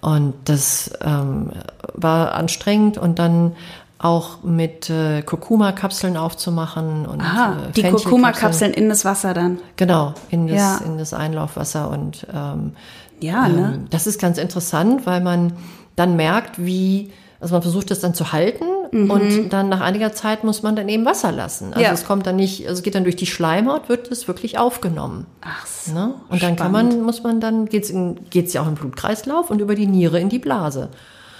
Und 0.00 0.34
das 0.44 0.92
ähm, 1.00 1.50
war 1.92 2.34
anstrengend 2.34 2.98
und 2.98 3.18
dann 3.18 3.56
auch 3.98 4.42
mit 4.44 4.90
äh, 4.90 5.22
Kurkuma-Kapseln 5.22 6.16
aufzumachen 6.16 7.04
und 7.06 7.20
Aha, 7.20 7.56
äh, 7.68 7.72
die 7.72 7.82
Kurkuma-Kapseln 7.82 8.72
in 8.72 8.88
das 8.88 9.04
Wasser 9.04 9.34
dann. 9.34 9.58
Genau, 9.76 10.14
in 10.30 10.46
das, 10.46 10.56
ja. 10.56 10.80
in 10.84 10.98
das 10.98 11.12
Einlaufwasser 11.12 11.90
und 11.90 12.26
ähm, 12.32 12.72
ja, 13.20 13.48
ne? 13.48 13.72
Ähm, 13.74 13.86
das 13.90 14.06
ist 14.06 14.20
ganz 14.20 14.38
interessant, 14.38 15.04
weil 15.04 15.20
man 15.20 15.54
dann 15.96 16.14
merkt, 16.14 16.64
wie 16.64 17.10
also 17.40 17.54
man 17.54 17.62
versucht 17.62 17.90
das 17.90 18.00
dann 18.00 18.14
zu 18.14 18.32
halten 18.32 18.64
mhm. 18.90 19.10
und 19.10 19.48
dann 19.50 19.68
nach 19.68 19.80
einiger 19.80 20.12
Zeit 20.12 20.42
muss 20.42 20.62
man 20.62 20.74
dann 20.74 20.88
eben 20.88 21.04
Wasser 21.04 21.30
lassen. 21.30 21.72
Also 21.72 21.80
ja. 21.80 21.92
es 21.92 22.04
kommt 22.04 22.26
dann 22.26 22.36
nicht, 22.36 22.66
also 22.66 22.78
es 22.78 22.82
geht 22.82 22.96
dann 22.96 23.04
durch 23.04 23.16
die 23.16 23.26
Schleimhaut, 23.26 23.88
wird 23.88 24.10
es 24.10 24.26
wirklich 24.26 24.58
aufgenommen. 24.58 25.26
Ach 25.40 25.64
so. 25.66 25.92
Ne? 25.92 26.14
Und 26.28 26.42
dann 26.42 26.56
spannend. 26.56 26.58
kann 26.58 26.72
man, 26.72 27.02
muss 27.02 27.22
man 27.22 27.40
dann, 27.40 27.66
geht's 27.66 27.92
geht's 28.30 28.52
ja 28.54 28.62
auch 28.62 28.66
im 28.66 28.74
Blutkreislauf 28.74 29.50
und 29.50 29.60
über 29.60 29.76
die 29.76 29.86
Niere 29.86 30.18
in 30.18 30.28
die 30.28 30.40
Blase. 30.40 30.88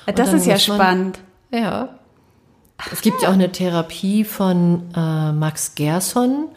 Das 0.06 0.32
ist 0.32 0.46
ja 0.46 0.52
man, 0.52 0.60
spannend. 0.60 1.18
Ja. 1.50 1.88
Es 2.92 3.02
gibt 3.02 3.22
ja 3.22 3.28
auch 3.28 3.34
eine 3.34 3.50
Therapie 3.50 4.24
von 4.24 4.82
äh, 4.94 5.32
Max 5.32 5.74
Gerson, 5.74 6.48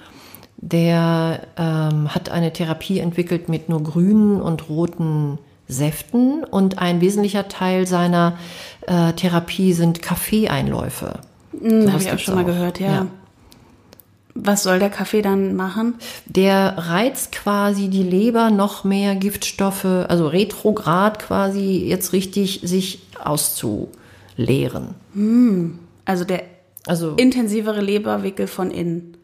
der 0.57 1.41
ähm, 1.57 2.13
hat 2.13 2.29
eine 2.29 2.53
Therapie 2.53 2.99
entwickelt 2.99 3.49
mit 3.49 3.69
nur 3.69 3.81
grünen 3.81 4.39
und 4.41 4.69
roten 4.69 5.39
Säften 5.67 6.43
und 6.43 6.79
ein 6.79 7.01
wesentlicher 7.01 7.47
Teil 7.47 7.87
seiner 7.87 8.37
äh, 8.87 9.13
Therapie 9.13 9.73
sind 9.73 10.01
Kaffeeeinläufe. 10.01 11.19
Mhm, 11.59 11.91
Habe 11.91 12.03
ich 12.03 12.11
auch 12.11 12.19
schon 12.19 12.35
mal 12.35 12.45
gehört, 12.45 12.79
ja. 12.79 12.87
ja. 12.87 13.07
Was 14.33 14.63
soll 14.63 14.79
der 14.79 14.89
Kaffee 14.89 15.21
dann 15.21 15.55
machen? 15.55 15.95
Der 16.25 16.77
reizt 16.77 17.33
quasi 17.33 17.89
die 17.89 18.03
Leber 18.03 18.49
noch 18.49 18.83
mehr 18.83 19.15
Giftstoffe, 19.15 19.85
also 19.85 20.27
retrograd 20.27 21.19
quasi 21.19 21.85
jetzt 21.85 22.13
richtig 22.13 22.61
sich 22.63 23.01
auszuleeren. 23.21 24.95
Hm, 25.13 25.79
also 26.05 26.23
der 26.23 26.43
also, 26.87 27.11
intensivere 27.15 27.81
Leberwickel 27.81 28.47
von 28.47 28.71
innen. 28.71 29.17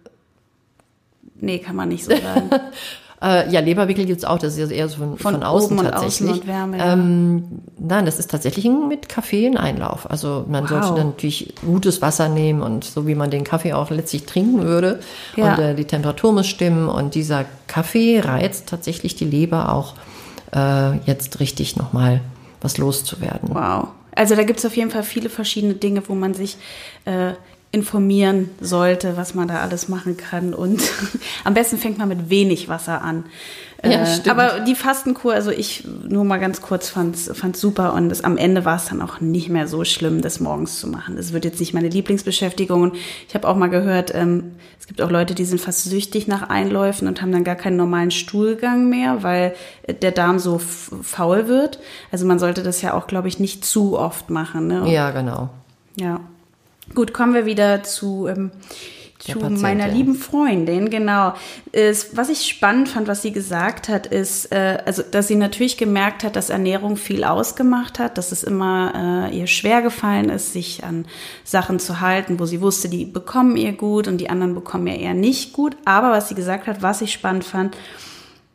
Nee, 1.39 1.59
kann 1.59 1.75
man 1.75 1.89
nicht 1.89 2.05
so 2.05 2.11
sagen. 2.11 2.49
Äh, 3.19 3.49
ja, 3.49 3.61
Leberwickel 3.61 4.05
gibt's 4.05 4.23
auch, 4.23 4.37
das 4.37 4.57
ist 4.57 4.69
eher 4.69 4.87
so 4.89 4.97
von, 4.97 5.17
von, 5.17 5.33
von 5.33 5.43
außen 5.43 5.77
tatsächlich. 5.77 6.29
Außen 6.29 6.47
Wärme, 6.47 6.77
ja. 6.77 6.93
ähm, 6.93 7.61
nein, 7.79 8.05
das 8.05 8.19
ist 8.19 8.29
tatsächlich 8.29 8.65
mit 8.65 9.09
Kaffee 9.09 9.47
ein 9.47 9.57
Einlauf. 9.57 10.09
Also 10.09 10.45
man 10.47 10.65
wow. 10.65 10.69
sollte 10.69 10.87
dann 10.93 11.07
natürlich 11.07 11.55
gutes 11.65 12.03
Wasser 12.03 12.29
nehmen 12.29 12.61
und 12.61 12.83
so 12.83 13.07
wie 13.07 13.15
man 13.15 13.31
den 13.31 13.43
Kaffee 13.43 13.73
auch 13.73 13.89
letztlich 13.89 14.27
trinken 14.27 14.61
würde. 14.61 14.99
Ja. 15.35 15.55
Und 15.55 15.59
äh, 15.59 15.73
die 15.73 15.85
Temperatur 15.85 16.31
muss 16.31 16.45
stimmen 16.45 16.87
und 16.87 17.15
dieser 17.15 17.45
Kaffee 17.65 18.19
reizt 18.19 18.69
tatsächlich 18.69 19.15
die 19.15 19.25
Leber 19.25 19.73
auch 19.73 19.95
äh, 20.53 20.97
jetzt 21.07 21.39
richtig 21.39 21.75
nochmal 21.75 22.21
was 22.61 22.77
loszuwerden. 22.77 23.49
Wow. 23.51 23.87
Also 24.17 24.35
da 24.35 24.43
gibt 24.43 24.59
es 24.59 24.65
auf 24.65 24.75
jeden 24.75 24.91
Fall 24.91 25.03
viele 25.03 25.29
verschiedene 25.29 25.75
Dinge, 25.75 26.01
wo 26.07 26.15
man 26.15 26.33
sich 26.33 26.57
äh, 27.05 27.33
informieren 27.71 28.49
sollte, 28.59 29.17
was 29.17 29.35
man 29.35 29.47
da 29.47 29.61
alles 29.61 29.89
machen 29.89 30.17
kann. 30.17 30.53
Und 30.53 30.81
am 31.43 31.53
besten 31.53 31.77
fängt 31.77 31.97
man 31.97 32.09
mit 32.09 32.29
wenig 32.29 32.69
Wasser 32.69 33.01
an. 33.01 33.25
Ja, 33.83 34.03
äh, 34.03 34.29
aber 34.29 34.61
die 34.61 34.73
Fastenkur, 34.73 35.33
also 35.33 35.51
ich 35.51 35.83
nur 36.07 36.23
mal 36.23 36.39
ganz 36.39 36.61
kurz 36.61 36.89
fand's 36.89 37.29
fand's 37.33 37.61
super 37.61 37.93
und 37.93 38.11
es, 38.11 38.23
am 38.23 38.37
Ende 38.37 38.65
war 38.65 38.77
es 38.77 38.85
dann 38.85 39.01
auch 39.01 39.21
nicht 39.21 39.49
mehr 39.49 39.67
so 39.67 39.83
schlimm, 39.83 40.21
das 40.21 40.39
morgens 40.39 40.79
zu 40.79 40.87
machen. 40.87 41.15
Das 41.15 41.31
wird 41.31 41.45
jetzt 41.45 41.59
nicht 41.59 41.73
meine 41.73 41.89
Lieblingsbeschäftigung. 41.89 42.81
Und 42.81 42.95
ich 43.27 43.35
habe 43.35 43.47
auch 43.47 43.55
mal 43.55 43.69
gehört, 43.69 44.13
ähm, 44.15 44.55
es 44.79 44.87
gibt 44.87 45.01
auch 45.01 45.11
Leute, 45.11 45.35
die 45.35 45.45
sind 45.45 45.61
fast 45.61 45.83
süchtig 45.83 46.27
nach 46.27 46.49
Einläufen 46.49 47.07
und 47.07 47.21
haben 47.21 47.31
dann 47.31 47.43
gar 47.43 47.55
keinen 47.55 47.77
normalen 47.77 48.11
Stuhlgang 48.11 48.89
mehr, 48.89 49.21
weil 49.21 49.53
der 50.01 50.11
Darm 50.11 50.39
so 50.39 50.59
faul 50.59 51.47
wird. 51.47 51.79
Also 52.11 52.25
man 52.25 52.39
sollte 52.39 52.63
das 52.63 52.81
ja 52.81 52.93
auch, 52.93 53.05
glaube 53.05 53.27
ich, 53.27 53.39
nicht 53.39 53.63
zu 53.63 53.97
oft 53.97 54.29
machen. 54.29 54.67
Ne? 54.67 54.91
Ja, 54.91 55.11
genau. 55.11 55.49
Ja. 55.95 56.19
Gut, 56.95 57.13
kommen 57.13 57.33
wir 57.33 57.45
wieder 57.45 57.83
zu, 57.83 58.27
ähm, 58.27 58.51
zu 59.19 59.39
meiner 59.39 59.87
lieben 59.87 60.15
Freundin. 60.15 60.89
Genau. 60.89 61.33
Ist, 61.71 62.15
was 62.15 62.29
ich 62.29 62.47
spannend 62.47 62.89
fand, 62.89 63.07
was 63.07 63.21
sie 63.21 63.31
gesagt 63.31 63.89
hat, 63.89 64.07
ist, 64.07 64.51
äh, 64.51 64.79
also, 64.85 65.01
dass 65.03 65.27
sie 65.27 65.35
natürlich 65.35 65.77
gemerkt 65.77 66.23
hat, 66.23 66.35
dass 66.35 66.49
Ernährung 66.49 66.97
viel 66.97 67.23
ausgemacht 67.23 67.99
hat, 67.99 68.17
dass 68.17 68.31
es 68.31 68.43
immer 68.43 69.29
äh, 69.31 69.37
ihr 69.37 69.47
schwer 69.47 69.81
gefallen 69.81 70.29
ist, 70.29 70.53
sich 70.53 70.83
an 70.83 71.05
Sachen 71.43 71.79
zu 71.79 71.99
halten, 71.99 72.39
wo 72.39 72.45
sie 72.45 72.61
wusste, 72.61 72.89
die 72.89 73.05
bekommen 73.05 73.57
ihr 73.57 73.73
gut 73.73 74.07
und 74.07 74.19
die 74.19 74.29
anderen 74.29 74.53
bekommen 74.53 74.87
ihr 74.87 74.99
eher 74.99 75.13
nicht 75.13 75.53
gut. 75.53 75.75
Aber 75.85 76.11
was 76.11 76.29
sie 76.29 76.35
gesagt 76.35 76.67
hat, 76.67 76.81
was 76.81 77.01
ich 77.01 77.11
spannend 77.11 77.43
fand, 77.43 77.75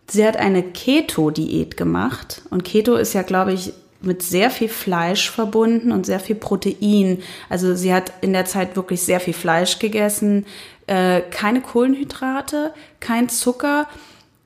sie 0.08 0.26
hat 0.26 0.36
eine 0.36 0.62
Keto-Diät 0.62 1.76
gemacht. 1.76 2.42
Und 2.50 2.64
Keto 2.64 2.94
ist 2.94 3.14
ja, 3.14 3.22
glaube 3.22 3.52
ich, 3.52 3.72
mit 4.04 4.22
sehr 4.22 4.50
viel 4.50 4.68
Fleisch 4.68 5.30
verbunden 5.30 5.92
und 5.92 6.06
sehr 6.06 6.20
viel 6.20 6.36
Protein. 6.36 7.22
Also 7.48 7.74
sie 7.74 7.92
hat 7.94 8.12
in 8.20 8.32
der 8.32 8.44
Zeit 8.44 8.76
wirklich 8.76 9.02
sehr 9.02 9.20
viel 9.20 9.34
Fleisch 9.34 9.78
gegessen, 9.78 10.46
äh, 10.86 11.20
keine 11.20 11.60
Kohlenhydrate, 11.60 12.72
kein 13.00 13.28
Zucker. 13.28 13.88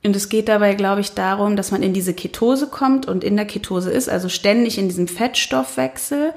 Und 0.03 0.15
es 0.15 0.29
geht 0.29 0.47
dabei, 0.47 0.75
glaube 0.75 1.01
ich, 1.01 1.13
darum, 1.13 1.55
dass 1.55 1.71
man 1.71 1.83
in 1.83 1.93
diese 1.93 2.13
Ketose 2.13 2.67
kommt 2.67 3.07
und 3.07 3.23
in 3.23 3.35
der 3.35 3.45
Ketose 3.45 3.91
ist, 3.91 4.09
also 4.09 4.29
ständig 4.29 4.77
in 4.77 4.87
diesem 4.87 5.07
Fettstoffwechsel. 5.07 6.33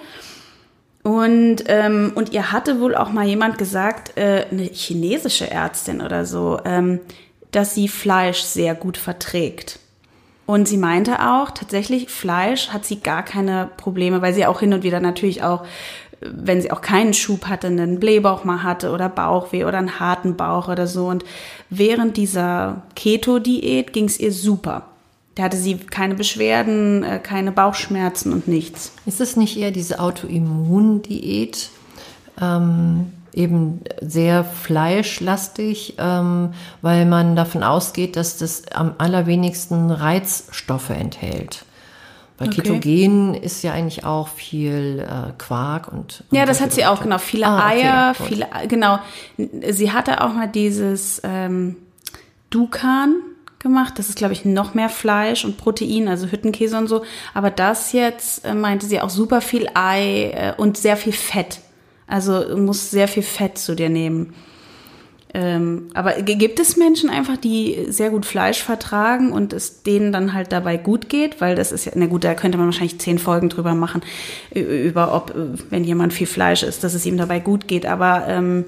Und, 1.03 1.65
ähm, 1.67 2.13
und 2.15 2.33
ihr 2.33 2.53
hatte 2.53 2.81
wohl 2.81 2.95
auch 2.95 3.11
mal 3.11 3.27
jemand 3.27 3.59
gesagt, 3.59 4.17
äh, 4.19 4.47
eine 4.51 4.65
chinesische 4.65 5.51
Ärztin 5.51 6.01
oder 6.01 6.27
so, 6.27 6.59
ähm, 6.65 7.01
dass 7.53 7.75
sie 7.75 7.89
Fleisch 7.89 8.43
sehr 8.43 8.75
gut 8.75 8.97
verträgt. 8.97 9.79
Und 10.51 10.67
sie 10.67 10.79
meinte 10.79 11.21
auch, 11.21 11.53
tatsächlich, 11.53 12.09
Fleisch 12.09 12.71
hat 12.71 12.85
sie 12.85 12.99
gar 12.99 13.23
keine 13.23 13.71
Probleme, 13.77 14.21
weil 14.21 14.35
sie 14.35 14.47
auch 14.47 14.59
hin 14.59 14.75
und 14.75 14.83
wieder 14.83 14.99
natürlich 14.99 15.45
auch, 15.45 15.63
wenn 16.21 16.61
sie 16.61 16.73
auch 16.73 16.81
keinen 16.81 17.15
Schub 17.15 17.47
hatte, 17.47 17.69
einen 17.69 18.01
Blähbauch 18.01 18.43
mal 18.43 18.65
hatte 18.65 18.91
oder 18.91 19.09
Bauchweh 19.09 19.65
oder 19.65 19.79
einen 19.79 20.01
harten 20.01 20.35
Bauch 20.35 20.67
oder 20.67 20.89
so. 20.89 21.07
Und 21.07 21.25
während 21.69 22.17
dieser 22.17 22.83
Keto-Diät 22.97 23.93
ging 23.93 24.07
es 24.07 24.19
ihr 24.19 24.33
super. 24.33 24.87
Da 25.37 25.45
hatte 25.45 25.57
sie 25.57 25.77
keine 25.77 26.17
Beschwerden, 26.17 27.05
äh, 27.05 27.21
keine 27.21 27.53
Bauchschmerzen 27.53 28.33
und 28.33 28.49
nichts. 28.49 28.93
Ist 29.07 29.21
es 29.21 29.37
nicht 29.37 29.57
eher 29.57 29.71
diese 29.71 30.01
Autoimmundiät? 30.01 31.71
Ähm 32.41 33.13
eben 33.33 33.81
sehr 34.01 34.45
fleischlastig, 34.45 35.95
ähm, 35.99 36.53
weil 36.83 37.07
man 37.07 37.37
davon 37.37 37.63
ausgeht, 37.63 38.17
dass 38.17 38.37
das 38.39 38.65
am 38.73 38.95
allerwenigsten 38.99 39.91
Reizstoffe 39.91 40.91
enthält. 40.91 41.65
Bei 42.41 42.47
okay. 42.47 42.63
Ketogen 42.63 43.35
ist 43.35 43.63
ja 43.63 43.73
eigentlich 43.75 44.05
auch 44.05 44.29
viel 44.29 45.07
äh, 45.07 45.33
Quark 45.37 45.89
und, 45.93 46.25
und 46.31 46.37
Ja, 46.37 46.47
das 46.47 46.63
hat 46.63 46.73
sie 46.73 46.87
auch, 46.87 47.03
genau. 47.03 47.19
Viele 47.19 47.47
ah, 47.47 47.67
Eier, 47.67 48.15
okay, 48.19 48.29
viele, 48.29 48.49
genau. 48.67 48.99
Sie 49.69 49.93
hatte 49.93 50.23
auch 50.25 50.33
mal 50.33 50.49
dieses 50.49 51.21
ähm, 51.23 51.77
Dukan 52.49 53.17
gemacht. 53.59 53.99
Das 53.99 54.09
ist, 54.09 54.17
glaube 54.17 54.33
ich, 54.33 54.47
noch 54.47 54.73
mehr 54.73 54.89
Fleisch 54.89 55.45
und 55.45 55.59
Protein, 55.59 56.09
also 56.09 56.29
Hüttenkäse 56.29 56.79
und 56.79 56.87
so. 56.87 57.05
Aber 57.35 57.51
das 57.51 57.93
jetzt 57.93 58.47
äh, 58.47 58.55
meinte 58.55 58.87
sie 58.87 59.03
auch 59.03 59.11
super 59.11 59.43
viel 59.43 59.69
Ei 59.75 60.31
äh, 60.35 60.55
und 60.57 60.79
sehr 60.79 60.97
viel 60.97 61.13
Fett. 61.13 61.61
Also 62.11 62.57
musst 62.57 62.91
sehr 62.91 63.09
viel 63.09 63.23
Fett 63.23 63.59
zu 63.59 63.75
dir 63.75 63.89
nehmen. 63.89 64.35
Ähm, 65.33 65.91
aber 65.95 66.15
gibt 66.23 66.59
es 66.59 66.77
Menschen 66.77 67.09
einfach, 67.09 67.37
die 67.37 67.87
sehr 67.89 68.11
gut 68.11 68.27
Fleisch 68.27 68.61
vertragen 68.61 69.33
und 69.33 69.53
es 69.53 69.85
denen 69.85 70.13
dann 70.13 70.35
halt 70.35 70.51
dabei 70.51 70.77
gut 70.77 71.09
geht? 71.09 71.41
Weil 71.41 71.55
das 71.55 71.71
ist 71.71 71.85
ja, 71.85 71.93
na 71.95 72.07
gut, 72.07 72.25
da 72.25 72.35
könnte 72.35 72.59
man 72.59 72.67
wahrscheinlich 72.67 72.99
zehn 72.99 73.21
Folgen 73.21 73.49
drüber 73.49 73.77
machen, 73.77 74.03
über 74.53 75.15
ob, 75.15 75.33
wenn 75.71 75.85
jemand 75.85 76.13
viel 76.13 76.27
Fleisch 76.27 76.65
isst, 76.65 76.83
dass 76.83 76.95
es 76.95 77.07
ihm 77.07 77.17
dabei 77.17 77.39
gut 77.39 77.69
geht. 77.69 77.87
Aber 77.87 78.25
ähm, 78.27 78.65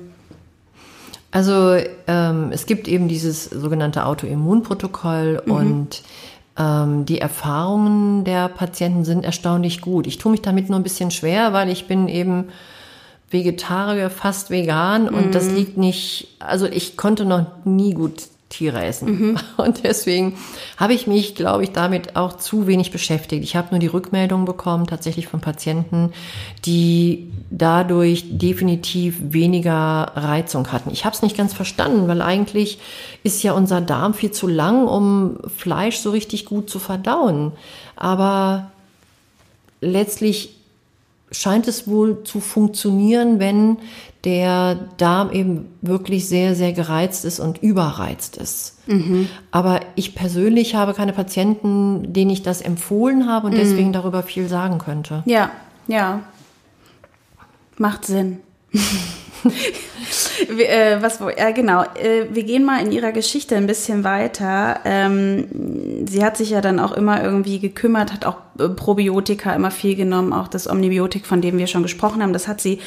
also 1.33 1.76
ähm, 2.07 2.50
es 2.52 2.66
gibt 2.66 2.87
eben 2.87 3.09
dieses 3.09 3.46
sogenannte 3.46 4.07
Autoimmunprotokoll 4.07 5.42
mhm. 5.44 5.52
und 5.52 6.02
ähm, 6.57 7.07
die 7.07 7.18
Erfahrungen 7.18 8.24
der 8.24 8.48
Patienten 8.48 9.05
sind 9.05 9.24
erstaunlich 9.24 9.81
gut. 9.81 10.07
Ich 10.07 10.18
tue 10.18 10.31
mich 10.31 10.42
damit 10.42 10.68
nur 10.68 10.78
ein 10.78 10.85
bisschen 10.85 11.11
schwer, 11.11 11.52
weil 11.52 11.70
ich 11.70 11.88
bin 11.88 12.07
eben 12.07 12.50
Vegetarier, 13.33 14.11
fast 14.11 14.51
vegan 14.51 15.09
und 15.09 15.29
mhm. 15.29 15.33
das 15.33 15.51
liegt 15.51 15.77
nicht, 15.77 16.29
also 16.38 16.66
ich 16.66 16.97
konnte 16.97 17.25
noch 17.25 17.47
nie 17.64 17.95
gut 17.95 18.29
Tiere 18.53 18.85
essen. 18.85 19.18
Mhm. 19.18 19.38
Und 19.57 19.85
deswegen 19.85 20.37
habe 20.77 20.92
ich 20.92 21.07
mich, 21.07 21.35
glaube 21.35 21.64
ich, 21.64 21.73
damit 21.73 22.16
auch 22.16 22.37
zu 22.37 22.66
wenig 22.66 22.90
beschäftigt. 22.90 23.42
Ich 23.42 23.57
habe 23.57 23.68
nur 23.71 23.81
die 23.81 23.87
Rückmeldung 23.87 24.45
bekommen, 24.45 24.87
tatsächlich 24.87 25.27
von 25.27 25.40
Patienten, 25.40 26.12
die 26.64 27.33
dadurch 27.51 28.25
definitiv 28.29 29.16
weniger 29.21 30.12
Reizung 30.14 30.71
hatten. 30.71 30.90
Ich 30.90 31.05
habe 31.05 31.16
es 31.16 31.23
nicht 31.23 31.37
ganz 31.37 31.55
verstanden, 31.55 32.09
weil 32.09 32.23
eigentlich 32.23 32.79
ist 33.23 33.42
ja 33.42 33.53
unser 33.53 33.81
Darm 33.81 34.14
viel 34.14 34.31
zu 34.31 34.47
lang, 34.47 34.87
um 34.87 35.38
Fleisch 35.57 35.97
so 35.97 36.11
richtig 36.11 36.45
gut 36.45 36.68
zu 36.68 36.79
verdauen. 36.79 37.53
Aber 37.97 38.71
letztlich 39.81 40.57
scheint 41.33 41.66
es 41.66 41.88
wohl 41.88 42.23
zu 42.25 42.40
funktionieren, 42.40 43.40
wenn 43.40 43.79
der 44.25 44.77
Darm 44.99 45.33
eben 45.33 45.68
wirklich 45.81 46.29
sehr, 46.29 46.55
sehr 46.55 46.73
gereizt 46.73 47.25
ist 47.25 47.40
und 47.40 47.59
überreizt 47.59 48.37
ist. 48.37 48.79
Mhm. 48.87 49.29
Aber 49.51 49.81
ich 49.97 50.14
persönlich 50.14 50.77
habe 50.77 50.95
keine 50.95 51.12
Patienten, 51.12 52.12
denen 52.12 52.31
ich 52.31 52.42
das 52.42 52.61
empfohlen 52.61 53.29
habe 53.29 53.49
und 53.49 53.55
mhm. 53.55 53.59
deswegen 53.59 53.92
darüber 53.92 54.23
viel 54.23 54.47
sagen 54.49 54.79
könnte. 54.79 55.23
Ja, 55.27 55.51
ja. 55.88 56.23
Macht 57.79 58.05
Sinn. 58.05 58.38
äh, 60.59 61.00
was, 61.00 61.18
genau, 61.55 61.83
äh, 61.83 62.26
wir 62.31 62.44
gehen 62.44 62.64
mal 62.64 62.85
in 62.85 62.92
ihrer 62.92 63.12
Geschichte 63.12 63.57
ein 63.57 63.66
bisschen 63.66 64.05
weiter. 64.05 64.81
Ähm, 64.85 66.07
sie 66.07 66.24
hat 66.24 66.37
sich 66.37 66.50
ja 66.50 66.61
dann 66.61 66.78
auch 66.78 66.92
immer 66.92 67.22
irgendwie 67.22 67.59
gekümmert, 67.59 68.12
hat 68.12 68.24
auch 68.24 68.38
äh, 68.59 68.68
Probiotika 68.68 69.55
immer 69.55 69.70
viel 69.70 69.96
genommen, 69.96 70.33
auch 70.33 70.48
das 70.48 70.68
Omnibiotik, 70.68 71.26
von 71.26 71.40
dem 71.40 71.59
wir 71.59 71.66
schon 71.66 71.83
gesprochen 71.83 72.22
haben. 72.22 72.33
Das 72.33 72.48
hat 72.48 72.61
sie 72.61 72.81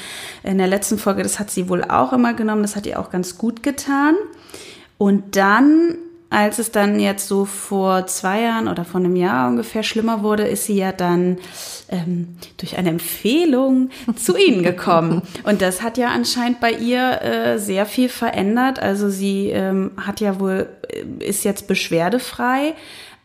in 0.43 0.57
der 0.57 0.67
letzten 0.67 0.97
Folge, 0.97 1.23
das 1.23 1.39
hat 1.39 1.51
sie 1.51 1.69
wohl 1.69 1.83
auch 1.83 2.13
immer 2.13 2.33
genommen. 2.33 2.61
Das 2.61 2.75
hat 2.75 2.85
ihr 2.85 2.99
auch 2.99 3.09
ganz 3.09 3.37
gut 3.37 3.63
getan. 3.63 4.15
Und 4.97 5.35
dann 5.35 5.97
als 6.36 6.60
es 6.60 6.69
dann 6.69 7.00
jetzt 7.00 7.30
so 7.30 7.45
vor 7.45 8.08
zwei 8.08 8.41
Jahren 8.41 8.67
oder 8.67 8.84
vor 8.84 9.00
einem 9.00 9.15
Jahr 9.15 9.48
ungefähr 9.48 9.84
schlimmer 9.84 10.21
wurde, 10.21 10.43
ist 10.45 10.65
sie 10.65 10.76
ja 10.76 10.91
dann 10.91 11.38
ähm, 11.88 12.36
durch 12.58 12.78
eine 12.78 12.89
Empfehlung 12.89 13.89
zu 14.17 14.36
Ihnen 14.36 14.62
gekommen. 14.62 15.21
Und 15.43 15.62
das 15.62 15.82
hat 15.82 15.98
ja 15.98 16.10
anscheinend 16.10 16.60
bei 16.60 16.71
ihr 16.71 17.21
äh, 17.21 17.58
sehr 17.58 17.86
viel 17.86 18.10
verändert. 18.10 18.80
Also 18.80 19.10
sie 19.10 19.48
ähm, 19.50 19.91
hat 19.95 20.19
ja 20.19 20.38
wohl, 20.38 20.67
äh, 20.89 21.24
ist 21.24 21.45
jetzt 21.45 21.69
beschwerdefrei. 21.69 22.74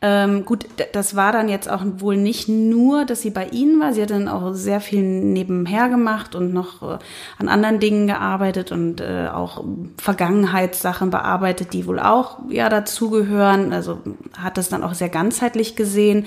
Ähm, 0.02 0.46
gut, 0.46 0.64
das 0.92 1.14
war 1.14 1.30
dann 1.30 1.50
jetzt 1.50 1.70
auch 1.70 1.84
wohl 1.98 2.16
nicht 2.16 2.48
nur, 2.48 3.04
dass 3.04 3.20
sie 3.20 3.30
bei 3.30 3.48
Ihnen 3.48 3.78
war. 3.80 3.92
Sie 3.92 4.00
hat 4.00 4.10
dann 4.10 4.28
auch 4.28 4.54
sehr 4.54 4.80
viel 4.80 5.02
nebenher 5.02 5.90
gemacht 5.90 6.34
und 6.34 6.54
noch 6.54 6.82
äh, 6.82 6.98
an 7.38 7.48
anderen 7.48 7.80
Dingen 7.80 8.06
gearbeitet 8.06 8.72
und 8.72 9.02
äh, 9.02 9.28
auch 9.30 9.62
Vergangenheitssachen 9.98 11.10
bearbeitet, 11.10 11.74
die 11.74 11.86
wohl 11.86 11.98
auch 12.00 12.38
ja 12.48 12.70
dazugehören. 12.70 13.74
Also 13.74 13.98
hat 14.38 14.56
das 14.56 14.70
dann 14.70 14.84
auch 14.84 14.94
sehr 14.94 15.10
ganzheitlich 15.10 15.76
gesehen 15.76 16.26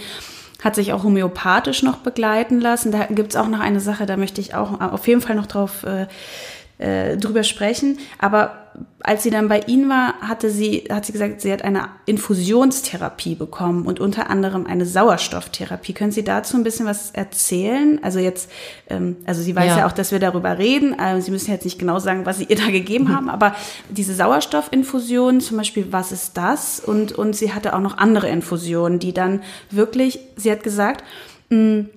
hat 0.64 0.76
sich 0.76 0.94
auch 0.94 1.04
homöopathisch 1.04 1.84
noch 1.84 1.98
begleiten 1.98 2.62
lassen. 2.62 2.94
Da 2.94 3.08
gibt's 3.08 3.36
auch 3.36 3.50
noch 3.50 3.60
eine 3.60 3.82
Sache, 3.82 4.06
da 4.06 4.16
möchte 4.16 4.40
ich 4.40 4.56
auch 4.56 4.80
auf 4.80 5.06
jeden 5.10 5.20
Fall 5.20 5.36
noch 5.36 5.46
drauf 5.46 5.84
äh, 5.84 6.08
äh, 6.78 7.18
drüber 7.18 7.44
sprechen. 7.44 7.98
Aber 8.18 8.63
als 9.04 9.24
sie 9.24 9.30
dann 9.30 9.50
bei 9.50 9.60
Ihnen 9.68 9.90
war, 9.90 10.14
hatte 10.22 10.50
sie, 10.50 10.86
hat 10.90 11.06
sie 11.06 11.12
gesagt, 11.12 11.42
sie 11.42 11.52
hat 11.52 11.64
eine 11.64 11.90
Infusionstherapie 12.06 13.36
bekommen 13.36 13.86
und 13.86 14.00
unter 14.00 14.30
anderem 14.30 14.66
eine 14.66 14.86
Sauerstofftherapie. 14.86 15.94
Können 15.94 16.14
Sie 16.14 16.24
dazu 16.24 16.56
ein 16.56 16.64
bisschen 16.64 16.86
was 16.86 17.12
erzählen? 17.12 18.00
Also 18.02 18.20
jetzt, 18.20 18.50
ähm, 18.90 19.18
also 19.26 19.42
sie 19.42 19.56
weiß 19.56 19.72
ja. 19.72 19.78
ja 19.80 19.88
auch, 19.88 19.92
dass 19.92 20.12
wir 20.12 20.20
darüber 20.20 20.58
reden. 20.58 20.98
Also 20.98 21.26
sie 21.26 21.32
müssen 21.32 21.52
jetzt 21.52 21.66
nicht 21.66 21.80
genau 21.80 22.00
sagen, 22.00 22.26
was 22.26 22.38
Sie 22.38 22.46
ihr 22.46 22.56
da 22.56 22.72
gegeben 22.72 23.06
mhm. 23.06 23.16
haben, 23.16 23.30
aber 23.30 23.56
diese 23.90 24.16
Sauerstoffinfusion 24.16 25.42
zum 25.42 25.58
Beispiel, 25.58 25.88
was 25.92 26.14
ist 26.14 26.38
das? 26.38 26.80
Und, 26.80 27.12
und 27.12 27.36
sie 27.36 27.54
hatte 27.54 27.76
auch 27.76 27.82
noch 27.82 27.98
andere 27.98 28.30
Infusionen, 28.30 29.00
die 29.00 29.14
dann 29.14 29.42
wirklich, 29.70 30.20
sie 30.38 30.50
hat 30.50 30.64
gesagt, 30.64 31.04
mh, 31.50 31.58
mm, 31.58 31.90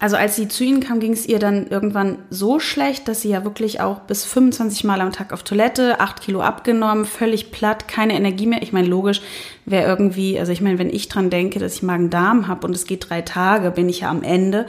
also 0.00 0.16
als 0.16 0.36
sie 0.36 0.46
zu 0.46 0.62
ihnen 0.62 0.80
kam, 0.80 1.00
ging 1.00 1.12
es 1.12 1.26
ihr 1.26 1.40
dann 1.40 1.66
irgendwann 1.66 2.18
so 2.30 2.60
schlecht, 2.60 3.08
dass 3.08 3.22
sie 3.22 3.30
ja 3.30 3.42
wirklich 3.42 3.80
auch 3.80 4.00
bis 4.00 4.24
25 4.24 4.84
Mal 4.84 5.00
am 5.00 5.10
Tag 5.10 5.32
auf 5.32 5.42
Toilette, 5.42 5.98
8 5.98 6.20
Kilo 6.20 6.40
abgenommen, 6.40 7.04
völlig 7.04 7.50
platt, 7.50 7.88
keine 7.88 8.14
Energie 8.14 8.46
mehr. 8.46 8.62
Ich 8.62 8.72
meine, 8.72 8.86
logisch, 8.86 9.20
wäre 9.64 9.88
irgendwie, 9.88 10.38
also 10.38 10.52
ich 10.52 10.60
meine, 10.60 10.78
wenn 10.78 10.90
ich 10.90 11.08
dran 11.08 11.30
denke, 11.30 11.58
dass 11.58 11.74
ich 11.74 11.82
Magen-Darm 11.82 12.46
habe 12.46 12.64
und 12.64 12.76
es 12.76 12.86
geht 12.86 13.10
drei 13.10 13.22
Tage, 13.22 13.72
bin 13.72 13.88
ich 13.88 14.00
ja 14.00 14.10
am 14.10 14.22
Ende. 14.22 14.66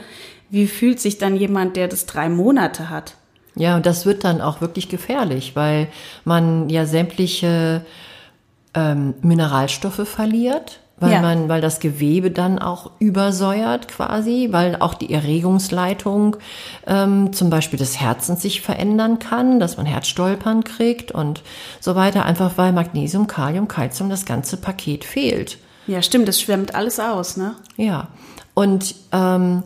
Wie 0.50 0.66
fühlt 0.66 0.98
sich 0.98 1.18
dann 1.18 1.36
jemand, 1.36 1.76
der 1.76 1.86
das 1.86 2.06
drei 2.06 2.28
Monate 2.28 2.90
hat? 2.90 3.14
Ja, 3.54 3.76
und 3.76 3.86
das 3.86 4.06
wird 4.06 4.24
dann 4.24 4.40
auch 4.40 4.60
wirklich 4.60 4.88
gefährlich, 4.88 5.54
weil 5.54 5.86
man 6.24 6.68
ja 6.68 6.86
sämtliche 6.86 7.84
ähm, 8.74 9.14
Mineralstoffe 9.22 10.08
verliert 10.08 10.80
weil 11.00 11.12
ja. 11.12 11.20
man, 11.22 11.48
weil 11.48 11.60
das 11.62 11.80
Gewebe 11.80 12.30
dann 12.30 12.58
auch 12.58 12.90
übersäuert 12.98 13.88
quasi, 13.88 14.48
weil 14.50 14.76
auch 14.76 14.94
die 14.94 15.12
Erregungsleitung 15.12 16.36
ähm, 16.86 17.32
zum 17.32 17.50
Beispiel 17.50 17.78
des 17.78 17.98
Herzens 17.98 18.42
sich 18.42 18.60
verändern 18.60 19.18
kann, 19.18 19.58
dass 19.58 19.78
man 19.78 19.86
Herzstolpern 19.86 20.62
kriegt 20.62 21.10
und 21.10 21.42
so 21.80 21.96
weiter, 21.96 22.26
einfach 22.26 22.52
weil 22.56 22.72
Magnesium, 22.72 23.26
Kalium, 23.26 23.66
Calcium, 23.66 24.10
das 24.10 24.26
ganze 24.26 24.58
Paket 24.58 25.04
fehlt. 25.04 25.58
Ja, 25.86 26.02
stimmt, 26.02 26.28
das 26.28 26.40
schwemmt 26.40 26.74
alles 26.74 27.00
aus, 27.00 27.36
ne? 27.36 27.56
Ja. 27.76 28.08
Und 28.54 28.94
ähm, 29.12 29.62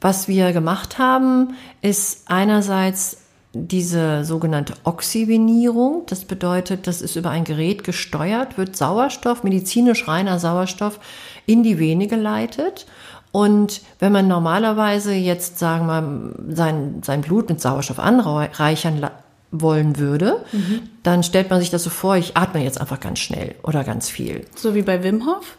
was 0.00 0.28
wir 0.28 0.52
gemacht 0.52 0.98
haben, 0.98 1.54
ist 1.82 2.30
einerseits 2.30 3.25
diese 3.66 4.24
sogenannte 4.24 4.74
Oxygenierung, 4.84 6.04
das 6.06 6.24
bedeutet, 6.24 6.86
das 6.86 7.02
ist 7.02 7.16
über 7.16 7.30
ein 7.30 7.44
Gerät 7.44 7.84
gesteuert, 7.84 8.58
wird 8.58 8.76
Sauerstoff, 8.76 9.42
medizinisch 9.42 10.06
reiner 10.06 10.38
Sauerstoff 10.38 11.00
in 11.46 11.62
die 11.62 11.78
Vene 11.78 12.06
geleitet. 12.06 12.86
Und 13.32 13.82
wenn 13.98 14.12
man 14.12 14.28
normalerweise 14.28 15.12
jetzt, 15.12 15.58
sagen 15.58 15.86
wir, 15.86 16.54
sein, 16.54 17.02
sein 17.04 17.20
Blut 17.20 17.48
mit 17.48 17.60
Sauerstoff 17.60 17.98
anreichern 17.98 19.10
wollen 19.50 19.98
würde, 19.98 20.44
mhm. 20.52 20.82
dann 21.02 21.22
stellt 21.22 21.50
man 21.50 21.60
sich 21.60 21.70
das 21.70 21.82
so 21.82 21.90
vor, 21.90 22.16
ich 22.16 22.36
atme 22.36 22.62
jetzt 22.62 22.80
einfach 22.80 23.00
ganz 23.00 23.18
schnell 23.18 23.54
oder 23.62 23.84
ganz 23.84 24.08
viel. 24.08 24.46
So 24.54 24.74
wie 24.74 24.82
bei 24.82 25.02
Wim 25.02 25.26
Hof? 25.26 25.58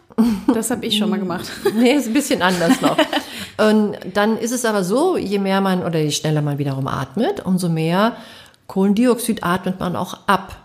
Das 0.53 0.71
habe 0.71 0.85
ich 0.85 0.97
schon 0.97 1.09
mal 1.09 1.19
gemacht. 1.19 1.47
nee, 1.75 1.93
ist 1.93 2.07
ein 2.07 2.13
bisschen 2.13 2.41
anders 2.41 2.81
noch. 2.81 2.97
Und 3.57 3.97
dann 4.13 4.37
ist 4.37 4.51
es 4.51 4.65
aber 4.65 4.83
so, 4.83 5.17
je 5.17 5.39
mehr 5.39 5.61
man 5.61 5.83
oder 5.83 5.99
je 5.99 6.11
schneller 6.11 6.41
man 6.41 6.57
wiederum 6.57 6.87
atmet, 6.87 7.45
umso 7.45 7.69
mehr 7.69 8.17
Kohlendioxid 8.67 9.43
atmet 9.43 9.79
man 9.79 9.95
auch 9.95 10.27
ab. 10.27 10.57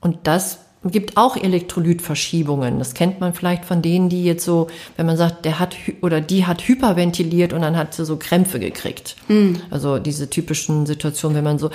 Und 0.00 0.18
das 0.24 0.58
gibt 0.84 1.16
auch 1.16 1.36
Elektrolytverschiebungen. 1.36 2.78
Das 2.78 2.94
kennt 2.94 3.20
man 3.20 3.34
vielleicht 3.34 3.64
von 3.64 3.82
denen, 3.82 4.08
die 4.08 4.24
jetzt 4.24 4.44
so, 4.44 4.68
wenn 4.96 5.06
man 5.06 5.16
sagt, 5.16 5.44
der 5.44 5.58
hat 5.58 5.76
oder 6.02 6.20
die 6.20 6.46
hat 6.46 6.62
hyperventiliert 6.62 7.52
und 7.52 7.62
dann 7.62 7.76
hat 7.76 7.94
sie 7.94 8.04
so 8.04 8.16
Krämpfe 8.16 8.60
gekriegt. 8.60 9.16
Mm. 9.28 9.54
Also 9.70 9.98
diese 9.98 10.30
typischen 10.30 10.86
Situationen, 10.86 11.36
wenn 11.36 11.44
man 11.44 11.58
so 11.58 11.70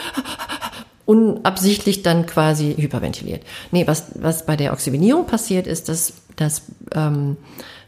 unabsichtlich 1.05 2.03
dann 2.03 2.25
quasi 2.25 2.75
hyperventiliert. 2.77 3.43
Nee, 3.71 3.87
was, 3.87 4.11
was 4.15 4.45
bei 4.45 4.55
der 4.55 4.73
Oxygenierung 4.73 5.25
passiert, 5.25 5.67
ist, 5.67 5.89
dass, 5.89 6.13
dass 6.35 6.63
ähm, 6.93 7.37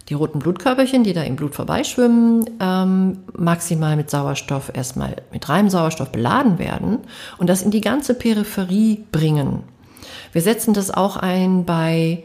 die 0.10 0.14
roten 0.14 0.40
Blutkörperchen, 0.40 1.04
die 1.04 1.14
da 1.14 1.24
im 1.24 1.36
Blut 1.36 1.56
vorbeischwimmen, 1.56 2.46
ähm, 2.60 3.20
maximal 3.36 3.96
mit 3.96 4.10
Sauerstoff, 4.10 4.72
erstmal 4.74 5.16
mit 5.32 5.48
reinem 5.50 5.70
Sauerstoff 5.70 6.12
beladen 6.12 6.60
werden 6.60 7.00
und 7.38 7.50
das 7.50 7.62
in 7.62 7.72
die 7.72 7.82
ganze 7.82 8.14
Peripherie 8.14 9.04
bringen. 9.12 9.64
Wir 10.32 10.42
setzen 10.42 10.74
das 10.74 10.92
auch 10.92 11.18
ein 11.18 11.66
bei 11.66 12.24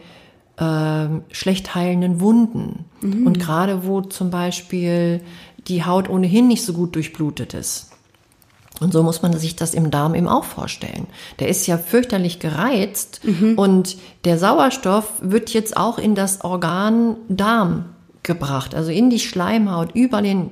ähm, 0.58 1.22
schlecht 1.30 1.74
heilenden 1.74 2.20
Wunden 2.20 2.84
mhm. 3.00 3.26
und 3.26 3.40
gerade 3.40 3.86
wo 3.86 4.02
zum 4.02 4.30
Beispiel 4.30 5.22
die 5.68 5.84
Haut 5.84 6.08
ohnehin 6.10 6.48
nicht 6.48 6.64
so 6.64 6.72
gut 6.72 6.94
durchblutet 6.96 7.54
ist. 7.54 7.89
Und 8.80 8.92
so 8.92 9.02
muss 9.02 9.22
man 9.22 9.38
sich 9.38 9.56
das 9.56 9.74
im 9.74 9.90
Darm 9.90 10.14
eben 10.14 10.26
auch 10.26 10.44
vorstellen. 10.44 11.06
Der 11.38 11.48
ist 11.48 11.66
ja 11.66 11.76
fürchterlich 11.76 12.40
gereizt 12.40 13.20
mhm. 13.22 13.58
und 13.58 13.96
der 14.24 14.38
Sauerstoff 14.38 15.12
wird 15.20 15.50
jetzt 15.50 15.76
auch 15.76 15.98
in 15.98 16.14
das 16.14 16.42
Organ 16.42 17.16
Darm 17.28 17.84
gebracht, 18.22 18.74
also 18.74 18.90
in 18.90 19.10
die 19.10 19.18
Schleimhaut, 19.18 19.94
über 19.94 20.22
den, 20.22 20.50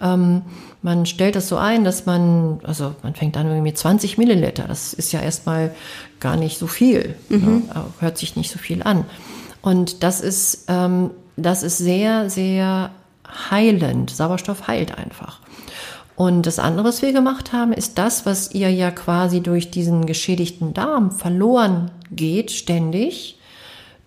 ähm, 0.00 0.42
man 0.82 1.06
stellt 1.06 1.36
das 1.36 1.48
so 1.48 1.56
ein, 1.56 1.84
dass 1.84 2.06
man, 2.06 2.60
also 2.62 2.94
man 3.02 3.14
fängt 3.14 3.36
an 3.36 3.62
mit 3.62 3.78
20 3.78 4.18
Milliliter, 4.18 4.64
das 4.64 4.92
ist 4.92 5.12
ja 5.12 5.20
erstmal 5.20 5.74
gar 6.20 6.36
nicht 6.36 6.58
so 6.58 6.66
viel, 6.66 7.16
mhm. 7.28 7.64
ne? 7.72 7.84
hört 8.00 8.18
sich 8.18 8.36
nicht 8.36 8.50
so 8.50 8.58
viel 8.58 8.82
an. 8.82 9.04
Und 9.62 10.02
das 10.02 10.20
ist, 10.20 10.64
ähm, 10.68 11.10
das 11.36 11.62
ist 11.62 11.78
sehr, 11.78 12.28
sehr 12.28 12.90
heilend. 13.50 14.10
Sauerstoff 14.10 14.66
heilt 14.66 14.98
einfach. 14.98 15.40
Und 16.16 16.46
das 16.46 16.58
andere, 16.58 16.84
was 16.84 17.02
wir 17.02 17.12
gemacht 17.12 17.52
haben, 17.52 17.72
ist 17.72 17.98
das, 17.98 18.26
was 18.26 18.52
ihr 18.52 18.70
ja 18.70 18.90
quasi 18.90 19.40
durch 19.40 19.70
diesen 19.70 20.06
geschädigten 20.06 20.74
Darm 20.74 21.10
verloren 21.10 21.90
geht, 22.10 22.50
ständig 22.50 23.38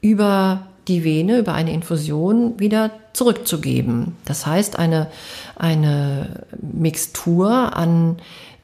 über 0.02 0.68
die 0.88 1.04
Vene, 1.04 1.39
über 1.39 1.54
eine 1.54 1.74
Infusion 1.74 2.60
wieder 2.60 2.91
zurückzugeben. 3.13 4.15
Das 4.26 4.46
heißt, 4.46 4.78
eine, 4.78 5.08
eine 5.56 6.46
Mixtur 6.62 7.76
an 7.76 8.18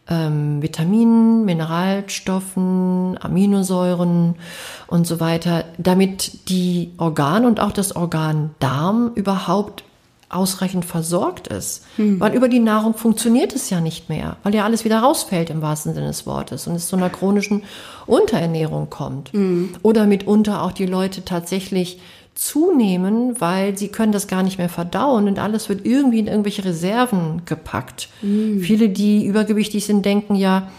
ähm, 0.07 0.61
Vitaminen, 0.61 1.45
Mineralstoffen, 1.45 3.17
Aminosäuren 3.19 4.35
und 4.87 5.07
so 5.07 5.19
weiter, 5.19 5.65
damit 5.77 6.49
die 6.49 6.91
Organ 6.97 7.45
und 7.45 7.59
auch 7.59 7.71
das 7.71 7.95
Organ 7.95 8.51
Darm 8.59 9.11
überhaupt 9.15 9.83
ausreichend 10.33 10.85
versorgt 10.85 11.47
ist. 11.47 11.85
Hm. 11.97 12.19
Weil 12.19 12.33
über 12.33 12.47
die 12.47 12.59
Nahrung 12.59 12.93
funktioniert 12.93 13.53
es 13.53 13.69
ja 13.69 13.81
nicht 13.81 14.09
mehr, 14.09 14.37
weil 14.43 14.55
ja 14.55 14.63
alles 14.63 14.85
wieder 14.85 14.99
rausfällt 14.99 15.49
im 15.49 15.61
wahrsten 15.61 15.93
Sinne 15.93 16.07
des 16.07 16.25
Wortes 16.25 16.67
und 16.67 16.75
es 16.75 16.87
zu 16.87 16.95
einer 16.95 17.09
chronischen 17.09 17.63
Unterernährung 18.05 18.89
kommt. 18.89 19.33
Hm. 19.33 19.69
Oder 19.81 20.05
mitunter 20.05 20.63
auch 20.63 20.71
die 20.71 20.85
Leute 20.85 21.23
tatsächlich 21.25 21.99
zunehmen, 22.33 23.39
weil 23.39 23.77
sie 23.77 23.89
können 23.89 24.11
das 24.11 24.27
gar 24.27 24.41
nicht 24.41 24.57
mehr 24.57 24.69
verdauen 24.69 25.27
und 25.27 25.37
alles 25.37 25.69
wird 25.69 25.85
irgendwie 25.85 26.19
in 26.19 26.27
irgendwelche 26.27 26.63
Reserven 26.63 27.41
gepackt. 27.45 28.09
Hm. 28.21 28.61
Viele, 28.61 28.89
die 28.89 29.25
übergewichtig 29.25 29.85
sind, 29.85 30.05
denken 30.05 30.35
ja, 30.35 30.69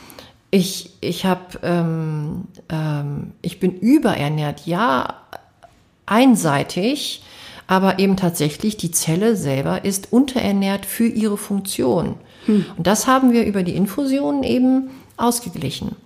ich, 0.50 0.90
ich 1.00 1.24
habe, 1.24 1.60
ähm, 1.62 2.44
ähm, 2.68 3.32
ich 3.40 3.58
bin 3.58 3.78
überernährt. 3.78 4.66
Ja, 4.66 5.22
einseitig 6.04 7.22
aber 7.72 7.98
eben 7.98 8.18
tatsächlich 8.18 8.76
die 8.76 8.90
Zelle 8.90 9.34
selber 9.34 9.86
ist 9.86 10.12
unterernährt 10.12 10.84
für 10.84 11.06
ihre 11.06 11.38
Funktion. 11.38 12.16
Hm. 12.44 12.66
Und 12.76 12.86
das 12.86 13.06
haben 13.06 13.32
wir 13.32 13.46
über 13.46 13.62
die 13.62 13.74
Infusionen 13.74 14.42
eben 14.42 14.90
ausgeglichen. 15.16 15.96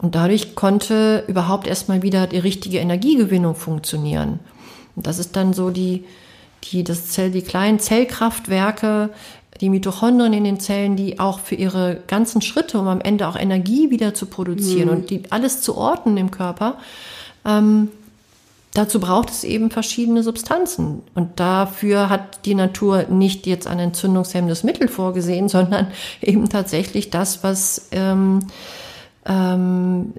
Und 0.00 0.14
dadurch 0.14 0.54
konnte 0.54 1.24
überhaupt 1.26 1.66
erstmal 1.66 2.02
wieder 2.02 2.28
die 2.28 2.38
richtige 2.38 2.78
Energiegewinnung 2.78 3.56
funktionieren. 3.56 4.38
Und 4.94 5.08
das 5.08 5.18
ist 5.18 5.34
dann 5.34 5.54
so 5.54 5.70
die, 5.70 6.04
die, 6.62 6.84
das 6.84 7.06
Zell, 7.06 7.32
die 7.32 7.42
kleinen 7.42 7.80
Zellkraftwerke, 7.80 9.10
die 9.60 9.70
Mitochondrien 9.70 10.32
in 10.32 10.44
den 10.44 10.60
Zellen, 10.60 10.94
die 10.94 11.18
auch 11.18 11.40
für 11.40 11.56
ihre 11.56 12.00
ganzen 12.06 12.42
Schritte, 12.42 12.78
um 12.78 12.86
am 12.86 13.00
Ende 13.00 13.26
auch 13.26 13.34
Energie 13.34 13.90
wieder 13.90 14.14
zu 14.14 14.26
produzieren 14.26 14.88
mhm. 14.88 14.94
und 14.94 15.10
die 15.10 15.22
alles 15.30 15.62
zu 15.62 15.76
orten 15.76 16.16
im 16.16 16.30
Körper, 16.30 16.78
ähm, 17.44 17.88
Dazu 18.78 19.00
braucht 19.00 19.30
es 19.30 19.42
eben 19.42 19.72
verschiedene 19.72 20.22
Substanzen. 20.22 21.02
Und 21.16 21.40
dafür 21.40 22.08
hat 22.10 22.44
die 22.44 22.54
Natur 22.54 23.06
nicht 23.08 23.44
jetzt 23.48 23.66
ein 23.66 23.80
entzündungshemmendes 23.80 24.62
Mittel 24.62 24.86
vorgesehen, 24.86 25.48
sondern 25.48 25.88
eben 26.20 26.48
tatsächlich 26.48 27.10
das, 27.10 27.42
was, 27.42 27.88
ähm, 27.90 28.38
ähm, 29.26 30.12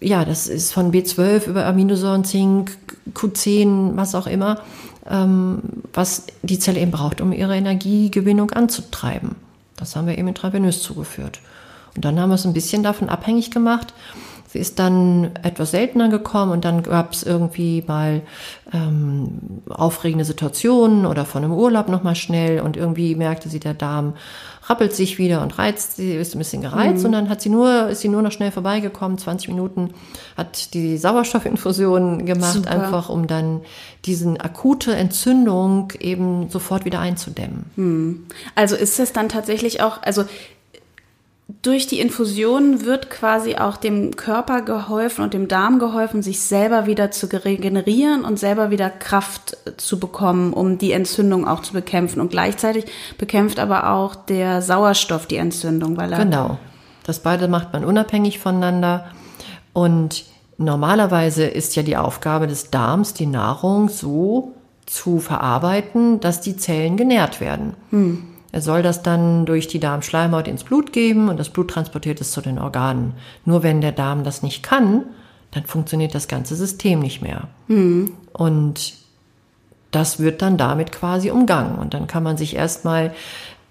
ja, 0.00 0.24
das 0.24 0.48
ist 0.48 0.72
von 0.72 0.90
B12 0.90 1.46
über 1.46 1.66
Aminosäuren, 1.66 2.24
Zink, 2.24 2.76
Q10, 3.12 3.94
was 3.94 4.16
auch 4.16 4.26
immer, 4.26 4.62
ähm, 5.08 5.62
was 5.92 6.26
die 6.42 6.58
Zelle 6.58 6.80
eben 6.80 6.90
braucht, 6.90 7.20
um 7.20 7.32
ihre 7.32 7.54
Energiegewinnung 7.54 8.50
anzutreiben. 8.50 9.36
Das 9.76 9.94
haben 9.94 10.08
wir 10.08 10.18
eben 10.18 10.26
intravenös 10.26 10.82
zugeführt. 10.82 11.38
Und 11.94 12.04
dann 12.04 12.18
haben 12.18 12.30
wir 12.30 12.34
es 12.34 12.44
ein 12.44 12.54
bisschen 12.54 12.82
davon 12.82 13.08
abhängig 13.08 13.52
gemacht, 13.52 13.94
ist 14.58 14.78
dann 14.78 15.30
etwas 15.42 15.70
seltener 15.70 16.08
gekommen 16.08 16.52
und 16.52 16.64
dann 16.64 16.82
gab 16.82 17.12
es 17.12 17.22
irgendwie 17.22 17.84
mal 17.86 18.22
ähm, 18.72 19.62
aufregende 19.68 20.24
Situationen 20.24 21.06
oder 21.06 21.24
von 21.24 21.44
einem 21.44 21.52
Urlaub 21.52 21.88
nochmal 21.88 22.16
schnell 22.16 22.60
und 22.60 22.76
irgendwie 22.76 23.14
merkte 23.14 23.48
sie, 23.48 23.60
der 23.60 23.74
Darm 23.74 24.14
rappelt 24.68 24.94
sich 24.94 25.18
wieder 25.18 25.42
und 25.42 25.58
reizt, 25.58 25.96
sie 25.96 26.14
ist 26.14 26.34
ein 26.34 26.38
bisschen 26.38 26.62
gereizt 26.62 27.00
mhm. 27.00 27.06
und 27.06 27.12
dann 27.12 27.28
hat 27.28 27.40
sie 27.40 27.50
nur, 27.50 27.88
ist 27.88 28.00
sie 28.00 28.08
nur 28.08 28.22
noch 28.22 28.32
schnell 28.32 28.50
vorbeigekommen, 28.50 29.18
20 29.18 29.48
Minuten, 29.48 29.90
hat 30.36 30.72
die 30.74 30.96
Sauerstoffinfusion 30.96 32.24
gemacht, 32.24 32.54
Super. 32.54 32.70
einfach 32.70 33.08
um 33.08 33.26
dann 33.26 33.60
diesen 34.06 34.40
akute 34.40 34.94
Entzündung 34.94 35.92
eben 36.00 36.48
sofort 36.48 36.84
wieder 36.84 37.00
einzudämmen. 37.00 37.66
Mhm. 37.76 38.26
Also 38.54 38.74
ist 38.76 38.98
es 38.98 39.12
dann 39.12 39.28
tatsächlich 39.28 39.82
auch, 39.82 40.02
also 40.02 40.24
durch 41.46 41.86
die 41.86 42.00
Infusion 42.00 42.86
wird 42.86 43.10
quasi 43.10 43.56
auch 43.56 43.76
dem 43.76 44.16
Körper 44.16 44.62
geholfen 44.62 45.22
und 45.22 45.34
dem 45.34 45.46
Darm 45.46 45.78
geholfen, 45.78 46.22
sich 46.22 46.40
selber 46.40 46.86
wieder 46.86 47.10
zu 47.10 47.26
regenerieren 47.26 48.24
und 48.24 48.38
selber 48.38 48.70
wieder 48.70 48.88
Kraft 48.88 49.58
zu 49.76 50.00
bekommen, 50.00 50.54
um 50.54 50.78
die 50.78 50.92
Entzündung 50.92 51.46
auch 51.46 51.60
zu 51.60 51.74
bekämpfen. 51.74 52.20
Und 52.20 52.30
gleichzeitig 52.30 52.86
bekämpft 53.18 53.58
aber 53.58 53.90
auch 53.90 54.14
der 54.14 54.62
Sauerstoff 54.62 55.26
die 55.26 55.36
Entzündung, 55.36 55.98
weil 55.98 56.12
er 56.12 56.18
genau. 56.18 56.58
Das 57.04 57.20
beide 57.20 57.48
macht 57.48 57.74
man 57.74 57.84
unabhängig 57.84 58.38
voneinander. 58.38 59.06
Und 59.74 60.24
normalerweise 60.56 61.44
ist 61.44 61.76
ja 61.76 61.82
die 61.82 61.98
Aufgabe 61.98 62.46
des 62.46 62.70
Darms, 62.70 63.12
die 63.12 63.26
Nahrung 63.26 63.90
so 63.90 64.54
zu 64.86 65.18
verarbeiten, 65.18 66.20
dass 66.20 66.40
die 66.40 66.56
Zellen 66.56 66.96
genährt 66.96 67.40
werden. 67.40 67.74
Hm. 67.90 68.33
Er 68.54 68.62
soll 68.62 68.82
das 68.82 69.02
dann 69.02 69.46
durch 69.46 69.66
die 69.66 69.80
Darmschleimhaut 69.80 70.46
ins 70.46 70.62
Blut 70.62 70.92
geben 70.92 71.28
und 71.28 71.40
das 71.40 71.48
Blut 71.48 71.72
transportiert 71.72 72.20
es 72.20 72.30
zu 72.30 72.40
den 72.40 72.60
Organen. 72.60 73.14
Nur 73.44 73.64
wenn 73.64 73.80
der 73.80 73.90
Darm 73.90 74.22
das 74.22 74.44
nicht 74.44 74.62
kann, 74.62 75.06
dann 75.50 75.64
funktioniert 75.64 76.14
das 76.14 76.28
ganze 76.28 76.54
System 76.54 77.00
nicht 77.00 77.20
mehr. 77.20 77.48
Mhm. 77.66 78.12
Und 78.32 78.94
das 79.90 80.20
wird 80.20 80.40
dann 80.40 80.56
damit 80.56 80.92
quasi 80.92 81.32
umgangen. 81.32 81.80
Und 81.80 81.94
dann 81.94 82.06
kann 82.06 82.22
man 82.22 82.36
sich 82.36 82.54
erstmal 82.54 83.12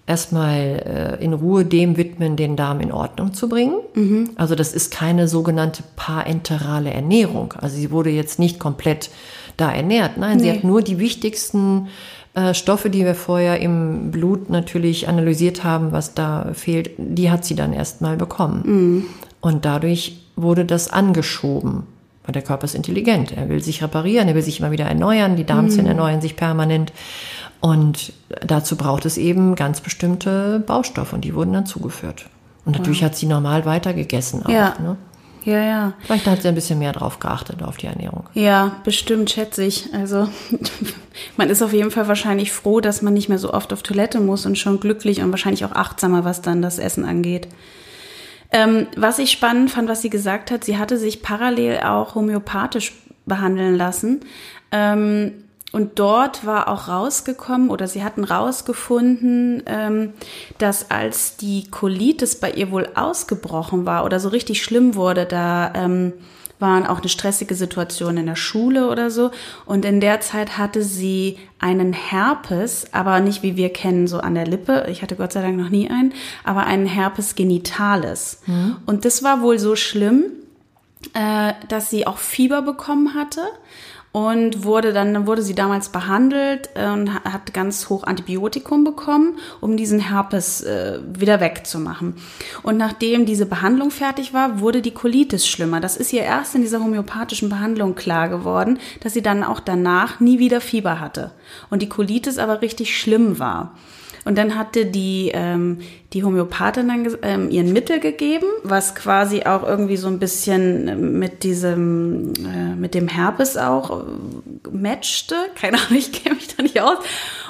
erstmal 0.06 1.16
äh, 1.18 1.24
in 1.24 1.32
Ruhe 1.32 1.64
dem 1.64 1.96
widmen, 1.96 2.36
den 2.36 2.54
Darm 2.54 2.80
in 2.80 2.92
Ordnung 2.92 3.32
zu 3.32 3.48
bringen. 3.48 3.76
Mhm. 3.94 4.32
Also 4.36 4.54
das 4.54 4.74
ist 4.74 4.92
keine 4.92 5.28
sogenannte 5.28 5.82
parenterale 5.96 6.92
Ernährung. 6.92 7.54
Also 7.56 7.76
sie 7.76 7.90
wurde 7.90 8.10
jetzt 8.10 8.38
nicht 8.38 8.58
komplett 8.58 9.08
da 9.56 9.72
ernährt. 9.72 10.18
Nein, 10.18 10.36
nee. 10.36 10.42
sie 10.42 10.50
hat 10.50 10.62
nur 10.62 10.82
die 10.82 10.98
wichtigsten 10.98 11.88
äh, 12.34 12.52
Stoffe, 12.54 12.90
die 12.90 13.04
wir 13.04 13.14
vorher 13.14 13.60
im 13.60 14.10
Blut 14.10 14.50
natürlich 14.50 15.08
analysiert 15.08 15.64
haben, 15.64 15.92
was 15.92 16.14
da 16.14 16.50
fehlt, 16.52 16.90
die 16.98 17.30
hat 17.30 17.44
sie 17.44 17.54
dann 17.54 17.72
erstmal 17.72 18.16
bekommen. 18.16 18.62
Mhm. 18.64 19.04
Und 19.40 19.64
dadurch 19.64 20.20
wurde 20.36 20.64
das 20.64 20.90
angeschoben. 20.90 21.84
Weil 22.24 22.32
der 22.32 22.42
Körper 22.42 22.64
ist 22.64 22.74
intelligent. 22.74 23.32
Er 23.36 23.48
will 23.48 23.62
sich 23.62 23.82
reparieren, 23.82 24.28
er 24.28 24.34
will 24.34 24.42
sich 24.42 24.58
immer 24.58 24.70
wieder 24.70 24.86
erneuern. 24.86 25.36
Die 25.36 25.44
Darmzellen 25.44 25.84
mhm. 25.84 25.90
erneuern 25.90 26.20
sich 26.20 26.36
permanent. 26.36 26.92
Und 27.60 28.12
dazu 28.44 28.76
braucht 28.76 29.04
es 29.04 29.16
eben 29.16 29.54
ganz 29.54 29.80
bestimmte 29.80 30.62
Baustoffe 30.66 31.12
und 31.12 31.24
die 31.24 31.34
wurden 31.34 31.52
dann 31.52 31.66
zugeführt. 31.66 32.26
Und 32.64 32.76
natürlich 32.76 33.00
wow. 33.00 33.06
hat 33.06 33.16
sie 33.16 33.26
normal 33.26 33.64
weitergegessen 33.64 34.44
auch. 34.44 34.50
Ja. 34.50 34.74
Ne? 34.80 34.96
Ja, 35.44 35.62
ja. 35.62 35.92
Vielleicht 36.00 36.26
hat 36.26 36.42
sie 36.42 36.48
ein 36.48 36.54
bisschen 36.54 36.78
mehr 36.78 36.92
drauf 36.92 37.20
geachtet, 37.20 37.62
auf 37.62 37.76
die 37.76 37.86
Ernährung. 37.86 38.24
Ja, 38.32 38.76
bestimmt, 38.84 39.30
schätze 39.30 39.62
ich. 39.62 39.92
Also 39.92 40.28
man 41.36 41.50
ist 41.50 41.62
auf 41.62 41.72
jeden 41.72 41.90
Fall 41.90 42.08
wahrscheinlich 42.08 42.52
froh, 42.52 42.80
dass 42.80 43.02
man 43.02 43.14
nicht 43.14 43.28
mehr 43.28 43.38
so 43.38 43.52
oft 43.52 43.72
auf 43.72 43.82
Toilette 43.82 44.20
muss 44.20 44.46
und 44.46 44.58
schon 44.58 44.80
glücklich 44.80 45.20
und 45.20 45.30
wahrscheinlich 45.30 45.64
auch 45.64 45.72
achtsamer, 45.72 46.24
was 46.24 46.42
dann 46.42 46.62
das 46.62 46.78
Essen 46.78 47.04
angeht. 47.04 47.48
Ähm, 48.52 48.86
was 48.96 49.18
ich 49.18 49.32
spannend 49.32 49.70
fand, 49.70 49.88
was 49.88 50.02
sie 50.02 50.10
gesagt 50.10 50.50
hat, 50.50 50.64
sie 50.64 50.78
hatte 50.78 50.96
sich 50.96 51.22
parallel 51.22 51.80
auch 51.80 52.14
homöopathisch 52.14 52.92
behandeln 53.26 53.76
lassen. 53.76 54.20
Ähm, 54.70 55.32
und 55.72 55.98
dort 55.98 56.46
war 56.46 56.68
auch 56.68 56.86
rausgekommen 56.86 57.68
oder 57.68 57.88
sie 57.88 58.04
hatten 58.04 58.22
rausgefunden, 58.22 59.64
ähm, 59.66 60.12
dass 60.58 60.92
als 60.92 61.36
die 61.36 61.68
Colitis 61.68 62.38
bei 62.38 62.52
ihr 62.52 62.70
wohl 62.70 62.88
ausgebrochen 62.94 63.84
war 63.84 64.04
oder 64.04 64.20
so 64.20 64.28
richtig 64.28 64.62
schlimm 64.62 64.94
wurde, 64.94 65.26
da 65.26 65.72
ähm, 65.74 66.12
waren 66.58 66.86
auch 66.86 67.00
eine 67.00 67.08
stressige 67.08 67.54
Situation 67.54 68.16
in 68.16 68.26
der 68.26 68.36
Schule 68.36 68.88
oder 68.88 69.10
so. 69.10 69.30
Und 69.66 69.84
in 69.84 70.00
der 70.00 70.20
Zeit 70.20 70.56
hatte 70.58 70.82
sie 70.82 71.38
einen 71.58 71.92
Herpes, 71.92 72.86
aber 72.92 73.20
nicht 73.20 73.42
wie 73.42 73.56
wir 73.56 73.72
kennen, 73.72 74.06
so 74.06 74.18
an 74.18 74.34
der 74.34 74.46
Lippe. 74.46 74.86
Ich 74.90 75.02
hatte 75.02 75.16
Gott 75.16 75.32
sei 75.32 75.42
Dank 75.42 75.56
noch 75.56 75.70
nie 75.70 75.90
einen, 75.90 76.12
aber 76.44 76.66
einen 76.66 76.86
Herpes 76.86 77.34
genitalis. 77.34 78.40
Mhm. 78.46 78.76
Und 78.86 79.04
das 79.04 79.22
war 79.22 79.42
wohl 79.42 79.58
so 79.58 79.76
schlimm, 79.76 80.24
äh, 81.12 81.52
dass 81.68 81.90
sie 81.90 82.06
auch 82.06 82.18
Fieber 82.18 82.62
bekommen 82.62 83.14
hatte 83.14 83.42
und 84.14 84.62
wurde 84.62 84.92
dann 84.92 85.26
wurde 85.26 85.42
sie 85.42 85.56
damals 85.56 85.88
behandelt 85.88 86.70
und 86.76 87.12
hat 87.12 87.52
ganz 87.52 87.88
hoch 87.88 88.04
Antibiotikum 88.04 88.84
bekommen, 88.84 89.40
um 89.60 89.76
diesen 89.76 89.98
Herpes 89.98 90.60
äh, 90.60 91.00
wieder 91.04 91.40
wegzumachen. 91.40 92.14
Und 92.62 92.76
nachdem 92.76 93.26
diese 93.26 93.44
Behandlung 93.44 93.90
fertig 93.90 94.32
war, 94.32 94.60
wurde 94.60 94.82
die 94.82 94.92
Colitis 94.92 95.48
schlimmer. 95.48 95.80
Das 95.80 95.96
ist 95.96 96.12
ihr 96.12 96.22
erst 96.22 96.54
in 96.54 96.60
dieser 96.60 96.78
homöopathischen 96.78 97.48
Behandlung 97.48 97.96
klar 97.96 98.28
geworden, 98.28 98.78
dass 99.00 99.14
sie 99.14 99.22
dann 99.22 99.42
auch 99.42 99.58
danach 99.58 100.20
nie 100.20 100.38
wieder 100.38 100.60
Fieber 100.60 101.00
hatte 101.00 101.32
und 101.68 101.82
die 101.82 101.88
Colitis 101.88 102.38
aber 102.38 102.62
richtig 102.62 102.96
schlimm 102.96 103.40
war. 103.40 103.74
Und 104.24 104.38
dann 104.38 104.56
hatte 104.56 104.86
die, 104.86 105.30
ähm, 105.34 105.78
die 106.12 106.24
Homöopathin 106.24 106.88
dann 106.88 107.16
ähm, 107.22 107.50
ihren 107.50 107.72
Mittel 107.72 108.00
gegeben, 108.00 108.46
was 108.62 108.94
quasi 108.94 109.42
auch 109.42 109.62
irgendwie 109.62 109.96
so 109.96 110.08
ein 110.08 110.18
bisschen 110.18 110.88
ähm, 110.88 111.18
mit 111.18 111.42
diesem, 111.42 112.32
äh, 112.38 112.74
mit 112.74 112.94
dem 112.94 113.08
Herpes 113.08 113.56
auch 113.56 114.00
äh, 114.00 114.04
matchte. 114.70 115.36
Keine 115.54 115.76
Ahnung, 115.86 115.98
ich 115.98 116.12
kenne 116.12 116.36
mich 116.36 116.54
da 116.56 116.62
nicht 116.62 116.80
aus. 116.80 116.98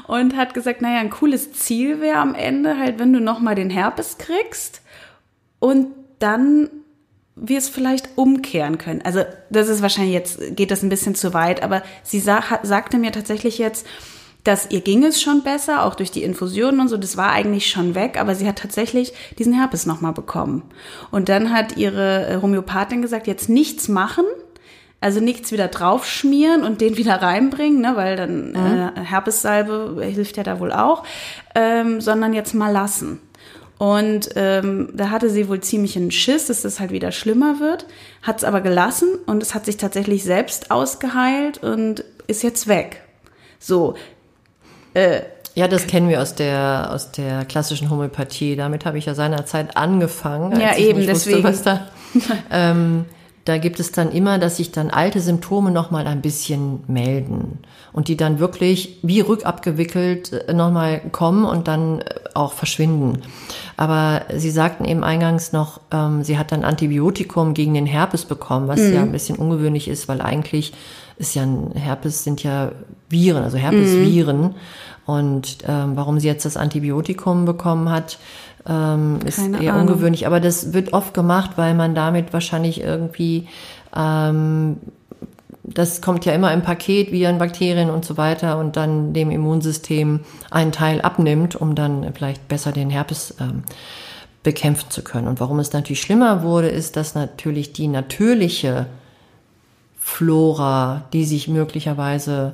Und 0.06 0.36
hat 0.36 0.52
gesagt, 0.54 0.82
naja, 0.82 0.98
ein 0.98 1.10
cooles 1.10 1.52
Ziel 1.52 2.00
wäre 2.00 2.18
am 2.18 2.34
Ende 2.34 2.78
halt, 2.78 2.98
wenn 2.98 3.12
du 3.12 3.20
nochmal 3.20 3.54
den 3.54 3.70
Herpes 3.70 4.18
kriegst 4.18 4.82
und 5.60 5.88
dann 6.18 6.68
wir 7.36 7.58
es 7.58 7.68
vielleicht 7.68 8.10
umkehren 8.16 8.78
können. 8.78 9.02
Also 9.02 9.24
das 9.50 9.68
ist 9.68 9.82
wahrscheinlich 9.82 10.14
jetzt, 10.14 10.56
geht 10.56 10.70
das 10.70 10.82
ein 10.82 10.88
bisschen 10.88 11.14
zu 11.14 11.34
weit, 11.34 11.62
aber 11.62 11.82
sie 12.02 12.20
sa 12.20 12.42
sagte 12.62 12.98
mir 12.98 13.12
tatsächlich 13.12 13.58
jetzt, 13.58 13.86
dass 14.44 14.70
ihr 14.70 14.82
ging 14.82 15.04
es 15.04 15.20
schon 15.20 15.42
besser, 15.42 15.84
auch 15.84 15.94
durch 15.94 16.10
die 16.10 16.22
Infusionen 16.22 16.80
und 16.80 16.88
so, 16.88 16.98
das 16.98 17.16
war 17.16 17.32
eigentlich 17.32 17.70
schon 17.70 17.94
weg, 17.94 18.18
aber 18.20 18.34
sie 18.34 18.46
hat 18.46 18.58
tatsächlich 18.58 19.14
diesen 19.38 19.54
Herpes 19.54 19.86
nochmal 19.86 20.12
bekommen. 20.12 20.62
Und 21.10 21.30
dann 21.30 21.52
hat 21.52 21.78
ihre 21.78 22.28
äh, 22.28 22.42
Homöopathin 22.42 23.00
gesagt, 23.00 23.26
jetzt 23.26 23.48
nichts 23.48 23.88
machen, 23.88 24.26
also 25.00 25.20
nichts 25.20 25.50
wieder 25.50 25.68
draufschmieren 25.68 26.62
und 26.62 26.82
den 26.82 26.96
wieder 26.96 27.20
reinbringen, 27.20 27.80
ne, 27.80 27.92
weil 27.96 28.16
dann 28.16 28.50
mhm. 28.50 28.56
äh, 28.96 29.00
Herpessalbe 29.02 30.02
hilft 30.04 30.36
ja 30.36 30.42
da 30.42 30.60
wohl 30.60 30.72
auch, 30.72 31.04
ähm, 31.54 32.02
sondern 32.02 32.34
jetzt 32.34 32.54
mal 32.54 32.70
lassen. 32.70 33.20
Und 33.78 34.30
ähm, 34.36 34.90
da 34.94 35.10
hatte 35.10 35.30
sie 35.30 35.48
wohl 35.48 35.60
ziemlich 35.60 35.96
einen 35.96 36.10
Schiss, 36.10 36.46
dass 36.46 36.62
das 36.62 36.80
halt 36.80 36.90
wieder 36.90 37.12
schlimmer 37.12 37.60
wird, 37.60 37.86
hat 38.22 38.38
es 38.38 38.44
aber 38.44 38.60
gelassen 38.60 39.08
und 39.26 39.42
es 39.42 39.54
hat 39.54 39.64
sich 39.64 39.78
tatsächlich 39.78 40.22
selbst 40.22 40.70
ausgeheilt 40.70 41.58
und 41.62 42.04
ist 42.26 42.42
jetzt 42.42 42.68
weg. 42.68 43.02
So, 43.58 43.94
äh, 44.94 45.20
ja, 45.54 45.68
das 45.68 45.86
kennen 45.86 46.08
wir 46.08 46.20
aus 46.20 46.34
der, 46.34 46.90
aus 46.92 47.12
der 47.12 47.44
klassischen 47.44 47.88
Homöopathie. 47.88 48.56
Damit 48.56 48.84
habe 48.84 48.98
ich 48.98 49.06
ja 49.06 49.14
seinerzeit 49.14 49.76
angefangen. 49.76 50.60
ja, 50.60 50.76
eben, 50.76 51.06
deswegen. 51.06 51.44
Wusste, 51.44 51.80
da, 52.14 52.34
ähm, 52.50 53.04
da 53.44 53.58
gibt 53.58 53.78
es 53.78 53.92
dann 53.92 54.10
immer, 54.10 54.38
dass 54.38 54.56
sich 54.56 54.72
dann 54.72 54.90
alte 54.90 55.20
Symptome 55.20 55.70
nochmal 55.70 56.06
ein 56.06 56.22
bisschen 56.22 56.82
melden 56.88 57.58
und 57.92 58.08
die 58.08 58.16
dann 58.16 58.38
wirklich 58.38 58.98
wie 59.02 59.20
rückabgewickelt 59.20 60.32
äh, 60.32 60.52
nochmal 60.52 61.00
kommen 61.12 61.44
und 61.44 61.68
dann 61.68 62.00
äh, 62.00 62.04
auch 62.34 62.52
verschwinden. 62.52 63.22
Aber 63.76 64.22
Sie 64.34 64.50
sagten 64.50 64.84
eben 64.84 65.04
eingangs 65.04 65.52
noch, 65.52 65.80
ähm, 65.92 66.24
sie 66.24 66.38
hat 66.38 66.52
dann 66.52 66.64
Antibiotikum 66.64 67.54
gegen 67.54 67.74
den 67.74 67.86
Herpes 67.86 68.24
bekommen, 68.24 68.66
was 68.66 68.80
mhm. 68.80 68.94
ja 68.94 69.02
ein 69.02 69.12
bisschen 69.12 69.36
ungewöhnlich 69.36 69.86
ist, 69.86 70.08
weil 70.08 70.20
eigentlich 70.20 70.72
ist 71.16 71.34
ja 71.34 71.42
ein 71.42 71.72
Herpes 71.74 72.24
sind 72.24 72.42
ja 72.42 72.72
Viren, 73.08 73.42
also 73.44 73.56
Herpesviren. 73.56 74.40
Mhm. 74.42 74.54
Und 75.06 75.58
ähm, 75.68 75.96
warum 75.96 76.18
sie 76.18 76.26
jetzt 76.26 76.44
das 76.44 76.56
Antibiotikum 76.56 77.44
bekommen 77.44 77.90
hat, 77.90 78.18
ähm, 78.66 79.18
ist 79.26 79.36
Keine 79.36 79.62
eher 79.62 79.74
Ahnung. 79.74 79.88
ungewöhnlich. 79.88 80.26
Aber 80.26 80.40
das 80.40 80.72
wird 80.72 80.92
oft 80.92 81.12
gemacht, 81.12 81.52
weil 81.56 81.74
man 81.74 81.94
damit 81.94 82.32
wahrscheinlich 82.32 82.80
irgendwie 82.80 83.46
ähm, 83.94 84.78
das 85.64 86.02
kommt 86.02 86.26
ja 86.26 86.34
immer 86.34 86.52
im 86.52 86.62
Paket, 86.62 87.10
Viren, 87.10 87.38
Bakterien 87.38 87.88
und 87.88 88.04
so 88.04 88.18
weiter 88.18 88.58
und 88.58 88.76
dann 88.76 89.14
dem 89.14 89.30
Immunsystem 89.30 90.20
einen 90.50 90.72
Teil 90.72 91.00
abnimmt, 91.00 91.56
um 91.56 91.74
dann 91.74 92.12
vielleicht 92.14 92.46
besser 92.48 92.70
den 92.70 92.90
Herpes 92.90 93.34
ähm, 93.40 93.64
bekämpfen 94.42 94.90
zu 94.90 95.02
können. 95.02 95.26
Und 95.26 95.40
warum 95.40 95.58
es 95.58 95.72
natürlich 95.72 96.02
schlimmer 96.02 96.42
wurde, 96.42 96.68
ist, 96.68 96.96
dass 96.96 97.14
natürlich 97.14 97.72
die 97.72 97.88
natürliche 97.88 98.86
Flora, 100.06 101.04
die 101.14 101.24
sich 101.24 101.48
möglicherweise 101.48 102.52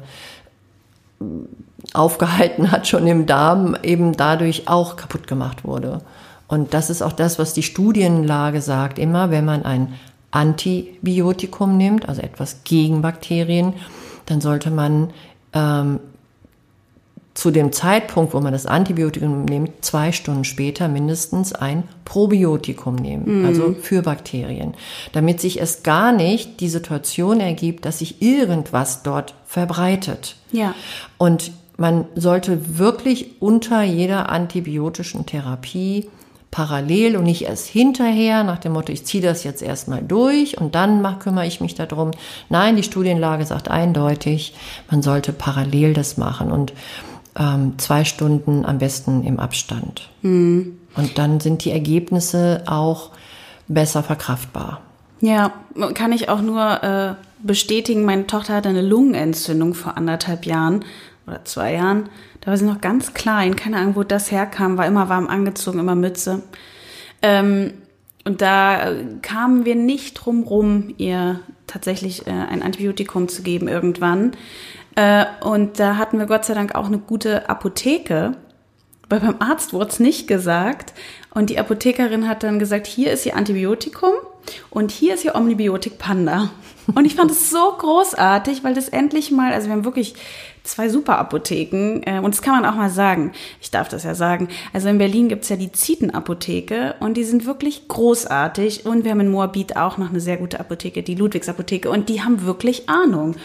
aufgehalten 1.92 2.70
hat, 2.70 2.86
schon 2.86 3.08
im 3.08 3.26
Darm, 3.26 3.76
eben 3.82 4.12
dadurch 4.12 4.68
auch 4.68 4.94
kaputt 4.94 5.26
gemacht 5.26 5.64
wurde. 5.64 6.00
Und 6.46 6.74
das 6.74 6.90
ist 6.90 7.02
auch 7.02 7.12
das, 7.12 7.40
was 7.40 7.52
die 7.52 7.64
Studienlage 7.64 8.62
sagt. 8.62 9.00
Immer 9.00 9.32
wenn 9.32 9.44
man 9.44 9.64
ein 9.64 9.94
Antibiotikum 10.30 11.76
nimmt, 11.76 12.08
also 12.08 12.22
etwas 12.22 12.62
gegen 12.62 13.02
Bakterien, 13.02 13.74
dann 14.26 14.40
sollte 14.40 14.70
man 14.70 15.10
ähm, 15.52 15.98
zu 17.40 17.50
dem 17.50 17.72
Zeitpunkt, 17.72 18.34
wo 18.34 18.40
man 18.42 18.52
das 18.52 18.66
Antibiotikum 18.66 19.46
nimmt, 19.46 19.82
zwei 19.82 20.12
Stunden 20.12 20.44
später 20.44 20.88
mindestens 20.88 21.54
ein 21.54 21.84
Probiotikum 22.04 22.96
nehmen, 22.96 23.44
mm. 23.44 23.46
also 23.46 23.74
für 23.80 24.02
Bakterien, 24.02 24.74
damit 25.12 25.40
sich 25.40 25.58
es 25.58 25.82
gar 25.82 26.12
nicht 26.12 26.60
die 26.60 26.68
Situation 26.68 27.40
ergibt, 27.40 27.86
dass 27.86 28.00
sich 28.00 28.20
irgendwas 28.20 29.02
dort 29.02 29.32
verbreitet. 29.46 30.36
Ja. 30.52 30.74
Und 31.16 31.52
man 31.78 32.04
sollte 32.14 32.78
wirklich 32.78 33.40
unter 33.40 33.82
jeder 33.84 34.28
antibiotischen 34.28 35.24
Therapie 35.24 36.10
parallel 36.50 37.16
und 37.16 37.24
nicht 37.24 37.46
erst 37.46 37.68
hinterher 37.68 38.44
nach 38.44 38.58
dem 38.58 38.72
Motto, 38.72 38.92
ich 38.92 39.06
ziehe 39.06 39.22
das 39.22 39.44
jetzt 39.44 39.62
erstmal 39.62 40.02
durch 40.02 40.60
und 40.60 40.74
dann 40.74 41.00
mach, 41.00 41.20
kümmere 41.20 41.46
ich 41.46 41.62
mich 41.62 41.74
darum. 41.74 42.10
Nein, 42.50 42.76
die 42.76 42.82
Studienlage 42.82 43.46
sagt 43.46 43.70
eindeutig, 43.70 44.52
man 44.90 45.00
sollte 45.00 45.32
parallel 45.32 45.94
das 45.94 46.18
machen 46.18 46.52
und 46.52 46.74
ähm, 47.38 47.74
zwei 47.78 48.04
Stunden 48.04 48.64
am 48.64 48.78
besten 48.78 49.24
im 49.24 49.38
Abstand. 49.38 50.08
Mhm. 50.22 50.78
Und 50.96 51.18
dann 51.18 51.40
sind 51.40 51.64
die 51.64 51.70
Ergebnisse 51.70 52.64
auch 52.66 53.10
besser 53.68 54.02
verkraftbar. 54.02 54.80
Ja, 55.20 55.52
kann 55.94 56.12
ich 56.12 56.28
auch 56.28 56.40
nur 56.40 56.82
äh, 56.82 57.14
bestätigen, 57.42 58.04
meine 58.04 58.26
Tochter 58.26 58.54
hatte 58.54 58.70
eine 58.70 58.82
Lungenentzündung 58.82 59.74
vor 59.74 59.96
anderthalb 59.96 60.46
Jahren 60.46 60.84
oder 61.26 61.44
zwei 61.44 61.74
Jahren. 61.74 62.08
Da 62.40 62.50
war 62.50 62.56
sie 62.56 62.64
noch 62.64 62.80
ganz 62.80 63.12
klein, 63.12 63.54
keine 63.54 63.76
Ahnung, 63.76 63.96
wo 63.96 64.02
das 64.02 64.30
herkam, 64.30 64.78
war 64.78 64.86
immer 64.86 65.08
warm 65.08 65.28
angezogen, 65.28 65.78
immer 65.78 65.94
Mütze. 65.94 66.42
Ähm, 67.22 67.74
und 68.24 68.40
da 68.40 68.90
äh, 68.90 69.04
kamen 69.22 69.64
wir 69.64 69.76
nicht 69.76 70.14
drum 70.14 70.42
rum, 70.42 70.94
ihr 70.96 71.40
tatsächlich 71.66 72.26
äh, 72.26 72.30
ein 72.30 72.62
Antibiotikum 72.62 73.28
zu 73.28 73.42
geben 73.42 73.68
irgendwann. 73.68 74.32
Äh, 75.00 75.24
und 75.40 75.80
da 75.80 75.96
hatten 75.96 76.18
wir 76.18 76.26
Gott 76.26 76.44
sei 76.44 76.52
Dank 76.52 76.74
auch 76.74 76.86
eine 76.86 76.98
gute 76.98 77.48
Apotheke. 77.48 78.36
Weil 79.08 79.20
beim 79.20 79.36
Arzt 79.40 79.72
wurde 79.72 79.88
es 79.88 79.98
nicht 79.98 80.28
gesagt. 80.28 80.92
Und 81.34 81.50
die 81.50 81.58
Apothekerin 81.58 82.28
hat 82.28 82.42
dann 82.42 82.58
gesagt, 82.58 82.86
hier 82.86 83.10
ist 83.10 83.24
ihr 83.24 83.36
Antibiotikum 83.36 84.12
und 84.68 84.90
hier 84.90 85.14
ist 85.14 85.24
ihr 85.24 85.34
Omnibiotik 85.34 85.98
Panda. 85.98 86.50
Und 86.94 87.04
ich 87.04 87.14
fand 87.14 87.30
es 87.30 87.50
so 87.50 87.72
großartig, 87.78 88.62
weil 88.62 88.74
das 88.74 88.88
endlich 88.88 89.30
mal, 89.30 89.52
also 89.52 89.68
wir 89.68 89.74
haben 89.74 89.84
wirklich 89.84 90.14
zwei 90.64 90.88
super 90.88 91.18
Apotheken 91.18 92.02
äh, 92.04 92.18
und 92.18 92.34
das 92.34 92.42
kann 92.42 92.60
man 92.60 92.70
auch 92.70 92.76
mal 92.76 92.90
sagen. 92.90 93.32
Ich 93.60 93.70
darf 93.70 93.88
das 93.88 94.04
ja 94.04 94.14
sagen. 94.14 94.48
Also 94.72 94.88
in 94.88 94.98
Berlin 94.98 95.28
gibt's 95.28 95.48
ja 95.48 95.56
die 95.56 95.72
Zietenapotheke 95.72 96.96
und 97.00 97.16
die 97.16 97.24
sind 97.24 97.46
wirklich 97.46 97.88
großartig 97.88 98.86
und 98.86 99.04
wir 99.04 99.12
haben 99.12 99.20
in 99.20 99.30
Moabit 99.30 99.76
auch 99.76 99.98
noch 99.98 100.10
eine 100.10 100.20
sehr 100.20 100.36
gute 100.36 100.60
Apotheke, 100.60 101.02
die 101.02 101.14
Ludwigs 101.14 101.48
Apotheke 101.48 101.90
und 101.90 102.08
die 102.08 102.22
haben 102.22 102.44
wirklich 102.44 102.88
Ahnung. 102.88 103.36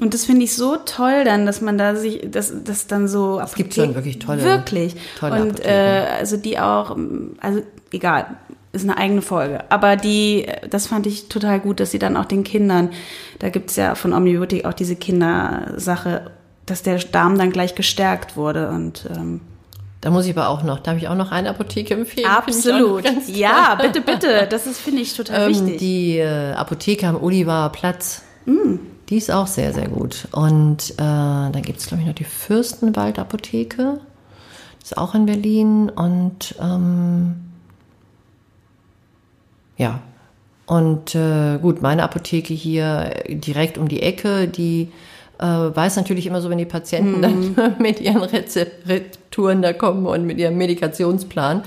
Und 0.00 0.14
das 0.14 0.24
finde 0.24 0.44
ich 0.44 0.56
so 0.56 0.76
toll 0.76 1.24
dann, 1.24 1.46
dass 1.46 1.60
man 1.60 1.76
da 1.76 1.94
sich, 1.94 2.30
dass 2.30 2.52
das 2.64 2.86
dann 2.86 3.06
so. 3.06 3.40
Es 3.40 3.54
gibt 3.54 3.74
schon 3.74 3.94
wirklich 3.94 4.18
tolle. 4.18 4.42
Wirklich. 4.42 4.96
Tolle 5.18 5.42
und 5.42 5.64
äh, 5.64 6.06
also 6.18 6.36
die 6.36 6.58
auch, 6.58 6.96
also 7.40 7.62
egal, 7.92 8.36
ist 8.72 8.84
eine 8.84 8.96
eigene 8.96 9.22
Folge. 9.22 9.70
Aber 9.70 9.96
die, 9.96 10.46
das 10.68 10.86
fand 10.86 11.06
ich 11.06 11.28
total 11.28 11.60
gut, 11.60 11.80
dass 11.80 11.90
sie 11.90 11.98
dann 11.98 12.16
auch 12.16 12.24
den 12.24 12.44
Kindern, 12.44 12.90
da 13.40 13.48
gibt's 13.48 13.76
ja 13.76 13.94
von 13.94 14.12
Omnibiotik 14.12 14.64
auch 14.64 14.74
diese 14.74 14.96
Kindersache, 14.96 16.30
dass 16.66 16.82
der 16.82 16.98
Darm 16.98 17.36
dann 17.36 17.50
gleich 17.50 17.74
gestärkt 17.74 18.36
wurde 18.36 18.68
und 18.68 19.08
ähm, 19.14 19.40
da 20.00 20.08
muss 20.08 20.24
ich 20.24 20.34
aber 20.34 20.48
auch 20.48 20.62
noch, 20.62 20.80
darf 20.80 20.96
ich 20.96 21.08
auch 21.08 21.14
noch 21.14 21.30
eine 21.30 21.50
Apotheke 21.50 21.92
empfehlen? 21.92 22.26
Absolut. 22.26 23.04
Ja, 23.28 23.74
bitte, 23.74 24.00
bitte. 24.00 24.46
Das 24.48 24.66
ist, 24.66 24.80
finde 24.80 25.02
ich, 25.02 25.14
total 25.14 25.42
ähm, 25.42 25.48
wichtig. 25.50 25.78
Die 25.78 26.16
äh, 26.16 26.52
Apotheke 26.52 27.06
am 27.06 27.22
Oliver 27.22 27.70
Platz. 27.70 28.22
Mm. 28.46 28.76
Die 29.10 29.16
ist 29.16 29.30
auch 29.30 29.48
sehr, 29.48 29.72
sehr 29.72 29.88
gut. 29.88 30.28
Und 30.30 30.92
äh, 30.92 30.96
dann 30.96 31.62
gibt 31.62 31.80
es, 31.80 31.86
glaube 31.86 32.02
ich, 32.02 32.06
noch 32.06 32.14
die 32.14 32.24
Fürstenwald-Apotheke. 32.24 34.00
Ist 34.82 34.96
auch 34.96 35.14
in 35.16 35.26
Berlin. 35.26 35.90
Und 35.90 36.54
ähm, 36.60 37.40
ja. 39.76 40.00
Und 40.66 41.16
äh, 41.16 41.58
gut, 41.58 41.82
meine 41.82 42.04
Apotheke 42.04 42.54
hier 42.54 43.12
direkt 43.28 43.76
um 43.76 43.88
die 43.88 44.02
Ecke, 44.02 44.46
die 44.46 44.92
äh, 45.40 45.74
weiß 45.74 45.96
natürlich 45.96 46.26
immer 46.26 46.42
so, 46.42 46.50
wenn 46.50 46.58
die 46.58 46.66
Patienten 46.66 47.18
mhm. 47.18 47.54
dann 47.56 47.76
mit 47.78 48.00
ihren 48.00 48.22
Rezepturen 48.22 49.62
da 49.62 49.72
kommen 49.72 50.06
und 50.06 50.26
mit 50.26 50.38
ihrem 50.38 50.56
Medikationsplan, 50.58 51.62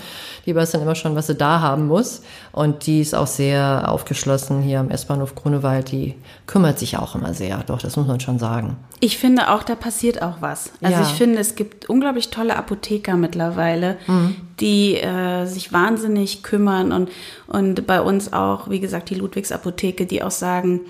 die 0.45 0.53
weiß 0.53 0.71
dann 0.71 0.81
immer 0.81 0.93
schon, 0.93 1.15
was 1.15 1.27
sie 1.27 1.35
da 1.35 1.61
haben 1.61 1.87
muss. 1.87 2.21
Und 2.51 2.85
die 2.85 3.01
ist 3.01 3.15
auch 3.15 3.27
sehr 3.27 3.85
aufgeschlossen 3.91 4.61
hier 4.61 4.79
am 4.79 4.91
S-Bahnhof 4.91 5.33
Grunewald. 5.33 5.91
Die 5.91 6.15
kümmert 6.45 6.77
sich 6.77 6.97
auch 6.97 7.15
immer 7.15 7.33
sehr. 7.33 7.63
Doch, 7.65 7.79
das 7.79 7.95
muss 7.95 8.05
man 8.05 8.19
schon 8.19 8.37
sagen. 8.37 8.77
Ich 8.99 9.17
finde 9.17 9.49
auch, 9.49 9.63
da 9.63 9.75
passiert 9.75 10.21
auch 10.21 10.41
was. 10.41 10.71
Also 10.81 10.97
ja. 10.97 11.01
ich 11.01 11.13
finde, 11.13 11.39
es 11.39 11.55
gibt 11.55 11.89
unglaublich 11.89 12.29
tolle 12.29 12.55
Apotheker 12.55 13.15
mittlerweile, 13.15 13.97
mhm. 14.05 14.35
die 14.59 14.97
äh, 14.97 15.45
sich 15.45 15.73
wahnsinnig 15.73 16.43
kümmern 16.43 16.91
und, 16.91 17.09
und 17.47 17.87
bei 17.87 18.01
uns 18.01 18.33
auch, 18.33 18.69
wie 18.69 18.79
gesagt, 18.79 19.09
die 19.09 19.15
Ludwigs 19.15 19.51
Apotheke, 19.51 20.05
die 20.05 20.21
auch 20.21 20.31
sagen, 20.31 20.81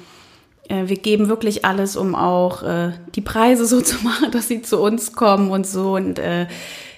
wir 0.70 0.97
geben 0.97 1.28
wirklich 1.28 1.66
alles, 1.66 1.95
um 1.95 2.16
auch 2.16 2.64
äh, 2.64 2.91
die 3.16 3.22
Preise 3.22 3.66
so 3.66 3.82
zu 3.82 4.03
machen, 4.03 4.32
dass 4.32 4.47
sie 4.47 4.61
zu 4.61 4.80
uns 4.80 5.14
kommen 5.14 5.51
und 5.51 5.68
so. 5.68 5.95
Und 5.95 6.20
äh, 6.20 6.47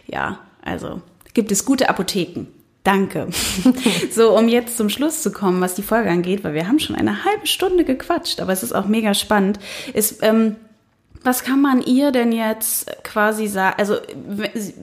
ja, 0.07 0.39
also 0.63 1.01
gibt 1.33 1.51
es 1.51 1.65
gute 1.65 1.89
Apotheken. 1.89 2.47
Danke. 2.83 3.27
so, 4.11 4.37
um 4.37 4.47
jetzt 4.47 4.77
zum 4.77 4.89
Schluss 4.89 5.23
zu 5.23 5.31
kommen, 5.31 5.59
was 5.59 5.73
die 5.73 5.81
Folge 5.81 6.09
angeht, 6.11 6.43
weil 6.43 6.53
wir 6.53 6.67
haben 6.67 6.79
schon 6.79 6.95
eine 6.95 7.25
halbe 7.25 7.47
Stunde 7.47 7.83
gequatscht, 7.83 8.39
aber 8.39 8.53
es 8.53 8.61
ist 8.61 8.73
auch 8.73 8.85
mega 8.85 9.15
spannend, 9.15 9.59
ist, 9.93 10.21
ähm, 10.21 10.55
was 11.23 11.43
kann 11.43 11.59
man 11.59 11.81
ihr 11.81 12.11
denn 12.11 12.31
jetzt 12.31 12.91
quasi 13.03 13.47
sagen, 13.47 13.75
also 13.79 13.95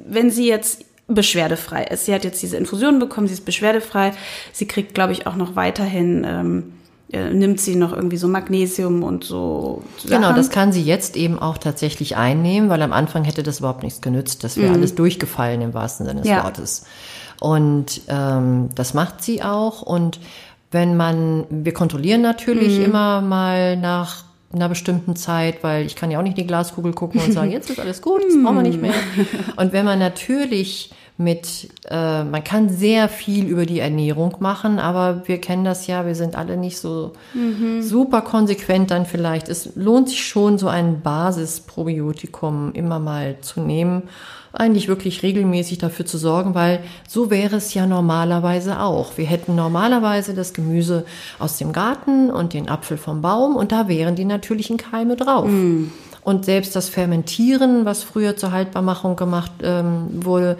wenn 0.05 0.33
sie 0.33 0.49
jetzt 0.49 0.85
beschwerdefrei 1.07 1.85
ist, 1.85 2.07
sie 2.07 2.14
hat 2.14 2.24
jetzt 2.24 2.43
diese 2.43 2.57
Infusion 2.57 2.99
bekommen, 2.99 3.28
sie 3.28 3.35
ist 3.35 3.45
beschwerdefrei, 3.45 4.12
sie 4.53 4.66
kriegt, 4.66 4.95
glaube 4.95 5.12
ich, 5.12 5.28
auch 5.28 5.37
noch 5.37 5.55
weiterhin... 5.55 6.24
Ähm, 6.26 6.72
äh, 6.74 6.82
nimmt 7.12 7.60
sie 7.60 7.76
noch 7.76 7.92
irgendwie 7.92 8.16
so 8.16 8.26
Magnesium 8.26 9.02
und 9.02 9.24
so. 9.24 9.82
Sachen. 9.98 10.22
Genau, 10.22 10.32
das 10.32 10.50
kann 10.50 10.72
sie 10.72 10.82
jetzt 10.82 11.16
eben 11.16 11.38
auch 11.38 11.58
tatsächlich 11.58 12.16
einnehmen, 12.16 12.70
weil 12.70 12.80
am 12.82 12.92
Anfang 12.92 13.24
hätte 13.24 13.42
das 13.42 13.58
überhaupt 13.58 13.82
nichts 13.82 14.00
genützt. 14.00 14.44
Das 14.44 14.56
wäre 14.56 14.68
mhm. 14.68 14.76
alles 14.76 14.94
durchgefallen 14.94 15.60
im 15.60 15.74
wahrsten 15.74 16.06
Sinne 16.06 16.22
des 16.22 16.30
ja. 16.30 16.44
Wortes. 16.44 16.86
Und 17.40 18.00
ähm, 18.08 18.70
das 18.74 18.94
macht 18.94 19.22
sie 19.22 19.42
auch. 19.42 19.82
Und 19.82 20.20
wenn 20.70 20.96
man, 20.96 21.44
wir 21.50 21.74
kontrollieren 21.74 22.22
natürlich 22.22 22.78
mhm. 22.78 22.84
immer 22.86 23.20
mal 23.20 23.76
nach 23.76 24.24
einer 24.54 24.68
bestimmten 24.68 25.16
Zeit, 25.16 25.62
weil 25.62 25.86
ich 25.86 25.96
kann 25.96 26.10
ja 26.10 26.18
auch 26.18 26.22
nicht 26.22 26.38
in 26.38 26.44
die 26.44 26.46
Glaskugel 26.46 26.92
gucken 26.92 27.20
und 27.20 27.32
sagen, 27.32 27.50
jetzt 27.52 27.70
ist 27.70 27.80
alles 27.80 28.02
gut, 28.02 28.22
das 28.24 28.34
brauchen 28.42 28.56
wir 28.56 28.62
nicht 28.62 28.80
mehr. 28.80 28.94
Und 29.56 29.72
wenn 29.72 29.84
man 29.84 29.98
natürlich 29.98 30.92
mit, 31.22 31.68
äh, 31.88 32.24
man 32.24 32.44
kann 32.44 32.68
sehr 32.68 33.08
viel 33.08 33.46
über 33.46 33.66
die 33.66 33.80
Ernährung 33.80 34.36
machen, 34.40 34.78
aber 34.78 35.22
wir 35.26 35.40
kennen 35.40 35.64
das 35.64 35.86
ja, 35.86 36.06
wir 36.06 36.14
sind 36.14 36.36
alle 36.36 36.56
nicht 36.56 36.78
so 36.78 37.12
mhm. 37.34 37.82
super 37.82 38.22
konsequent 38.22 38.90
dann 38.90 39.06
vielleicht. 39.06 39.48
Es 39.48 39.70
lohnt 39.74 40.08
sich 40.08 40.26
schon, 40.26 40.58
so 40.58 40.68
ein 40.68 41.02
Basisprobiotikum 41.02 42.72
immer 42.72 42.98
mal 42.98 43.36
zu 43.40 43.60
nehmen, 43.60 44.04
eigentlich 44.52 44.88
wirklich 44.88 45.22
regelmäßig 45.22 45.78
dafür 45.78 46.04
zu 46.04 46.18
sorgen, 46.18 46.54
weil 46.54 46.80
so 47.08 47.30
wäre 47.30 47.56
es 47.56 47.72
ja 47.74 47.86
normalerweise 47.86 48.80
auch. 48.80 49.16
Wir 49.16 49.24
hätten 49.24 49.54
normalerweise 49.54 50.34
das 50.34 50.52
Gemüse 50.52 51.04
aus 51.38 51.56
dem 51.56 51.72
Garten 51.72 52.30
und 52.30 52.52
den 52.52 52.68
Apfel 52.68 52.98
vom 52.98 53.22
Baum 53.22 53.56
und 53.56 53.72
da 53.72 53.88
wären 53.88 54.14
die 54.14 54.24
natürlichen 54.24 54.76
Keime 54.76 55.16
drauf. 55.16 55.46
Mhm. 55.46 55.90
Und 56.24 56.44
selbst 56.44 56.76
das 56.76 56.88
Fermentieren, 56.88 57.84
was 57.84 58.04
früher 58.04 58.36
zur 58.36 58.52
Haltbarmachung 58.52 59.16
gemacht 59.16 59.52
ähm, 59.62 60.24
wurde, 60.24 60.56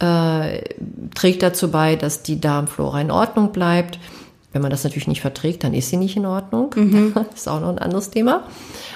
äh, 0.00 0.62
trägt 1.14 1.42
dazu 1.42 1.70
bei, 1.70 1.96
dass 1.96 2.22
die 2.22 2.40
Darmflora 2.40 3.00
in 3.00 3.10
Ordnung 3.10 3.52
bleibt. 3.52 3.98
Wenn 4.52 4.62
man 4.62 4.70
das 4.70 4.82
natürlich 4.82 5.06
nicht 5.06 5.20
verträgt, 5.20 5.62
dann 5.62 5.74
ist 5.74 5.90
sie 5.90 5.96
nicht 5.96 6.16
in 6.16 6.26
Ordnung. 6.26 6.74
Mhm. 6.74 7.12
Das 7.30 7.40
ist 7.40 7.48
auch 7.48 7.60
noch 7.60 7.68
ein 7.68 7.78
anderes 7.78 8.10
Thema. 8.10 8.42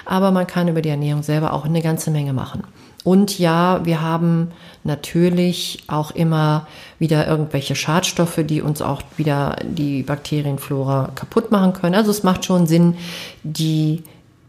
Aber 0.05 0.30
man 0.30 0.46
kann 0.46 0.68
über 0.68 0.82
die 0.82 0.88
Ernährung 0.88 1.22
selber 1.22 1.52
auch 1.52 1.64
eine 1.64 1.82
ganze 1.82 2.11
Menge 2.11 2.32
machen. 2.32 2.64
Und 3.05 3.38
ja, 3.38 3.84
wir 3.84 4.00
haben 4.00 4.50
natürlich 4.82 5.84
auch 5.88 6.11
immer 6.12 6.66
wieder 6.98 7.26
irgendwelche 7.26 7.76
Schadstoffe, 7.76 8.40
die 8.44 8.62
uns 8.62 8.80
auch 8.80 9.02
wieder 9.18 9.57
die 9.62 10.02
Bakterienflora 10.02 11.11
kaputt 11.14 11.50
machen 11.50 11.74
können. 11.74 11.94
Also 11.94 12.11
es 12.11 12.22
macht 12.22 12.46
schon 12.46 12.66
Sinn, 12.66 12.96
die 13.42 14.02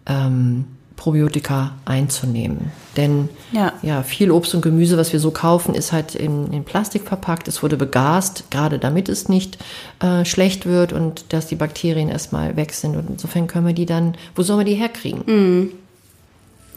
ähm, 0.06 0.66
Probiotika 0.96 1.74
einzunehmen. 1.86 2.72
Denn 2.96 3.30
ja. 3.52 3.74
ja. 3.82 4.04
viel 4.04 4.32
Obst 4.32 4.56
und 4.56 4.62
Gemüse, 4.62 4.98
was 4.98 5.12
wir 5.12 5.20
so 5.20 5.32
kaufen, 5.32 5.76
ist 5.76 5.92
halt 5.92 6.16
in, 6.16 6.52
in 6.52 6.64
Plastik 6.64 7.04
verpackt. 7.08 7.48
Es 7.48 7.62
wurde 7.62 7.78
begast, 7.78 8.50
gerade 8.50 8.80
damit 8.80 9.10
es 9.10 9.28
nicht 9.28 9.58
äh, 10.00 10.24
schlecht 10.26 10.66
wird 10.66 10.94
und 10.94 11.34
dass 11.34 11.48
die 11.48 11.56
Bakterien 11.56 12.10
erstmal 12.10 12.56
weg 12.56 12.74
sind. 12.74 12.96
Und 12.96 13.10
insofern 13.10 13.48
können 13.48 13.68
wir 13.68 13.74
die 13.74 13.86
dann, 13.86 14.16
wo 14.36 14.44
sollen 14.44 14.60
wir 14.60 14.66
die 14.66 14.76
herkriegen? 14.76 15.24
Mm. 15.26 15.72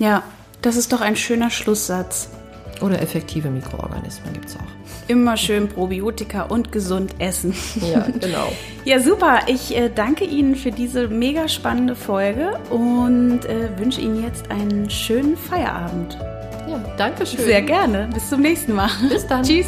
Ja, 0.02 0.22
das 0.62 0.76
ist 0.76 0.92
doch 0.92 1.00
ein 1.00 1.16
schöner 1.16 1.50
Schlusssatz. 1.50 2.30
Oder 2.80 3.02
effektive 3.02 3.50
Mikroorganismen 3.50 4.32
gibt 4.32 4.46
es 4.46 4.56
auch. 4.56 4.77
Immer 5.08 5.36
schön 5.36 5.68
Probiotika 5.68 6.42
und 6.42 6.70
gesund 6.70 7.14
essen. 7.18 7.54
Ja, 7.92 8.06
genau. 8.20 8.52
ja, 8.84 9.00
super. 9.00 9.40
Ich 9.46 9.76
äh, 9.76 9.90
danke 9.92 10.24
Ihnen 10.24 10.54
für 10.54 10.70
diese 10.70 11.08
mega 11.08 11.48
spannende 11.48 11.96
Folge 11.96 12.58
und 12.70 13.44
äh, 13.46 13.78
wünsche 13.78 14.00
Ihnen 14.00 14.22
jetzt 14.22 14.50
einen 14.50 14.88
schönen 14.90 15.36
Feierabend. 15.36 16.18
Ja, 16.68 16.84
danke 16.98 17.24
schön. 17.24 17.40
Sehr 17.40 17.62
gerne. 17.62 18.08
Bis 18.12 18.28
zum 18.28 18.42
nächsten 18.42 18.74
Mal. 18.74 18.90
Bis 19.08 19.26
dann. 19.26 19.42
Tschüss. 19.44 19.66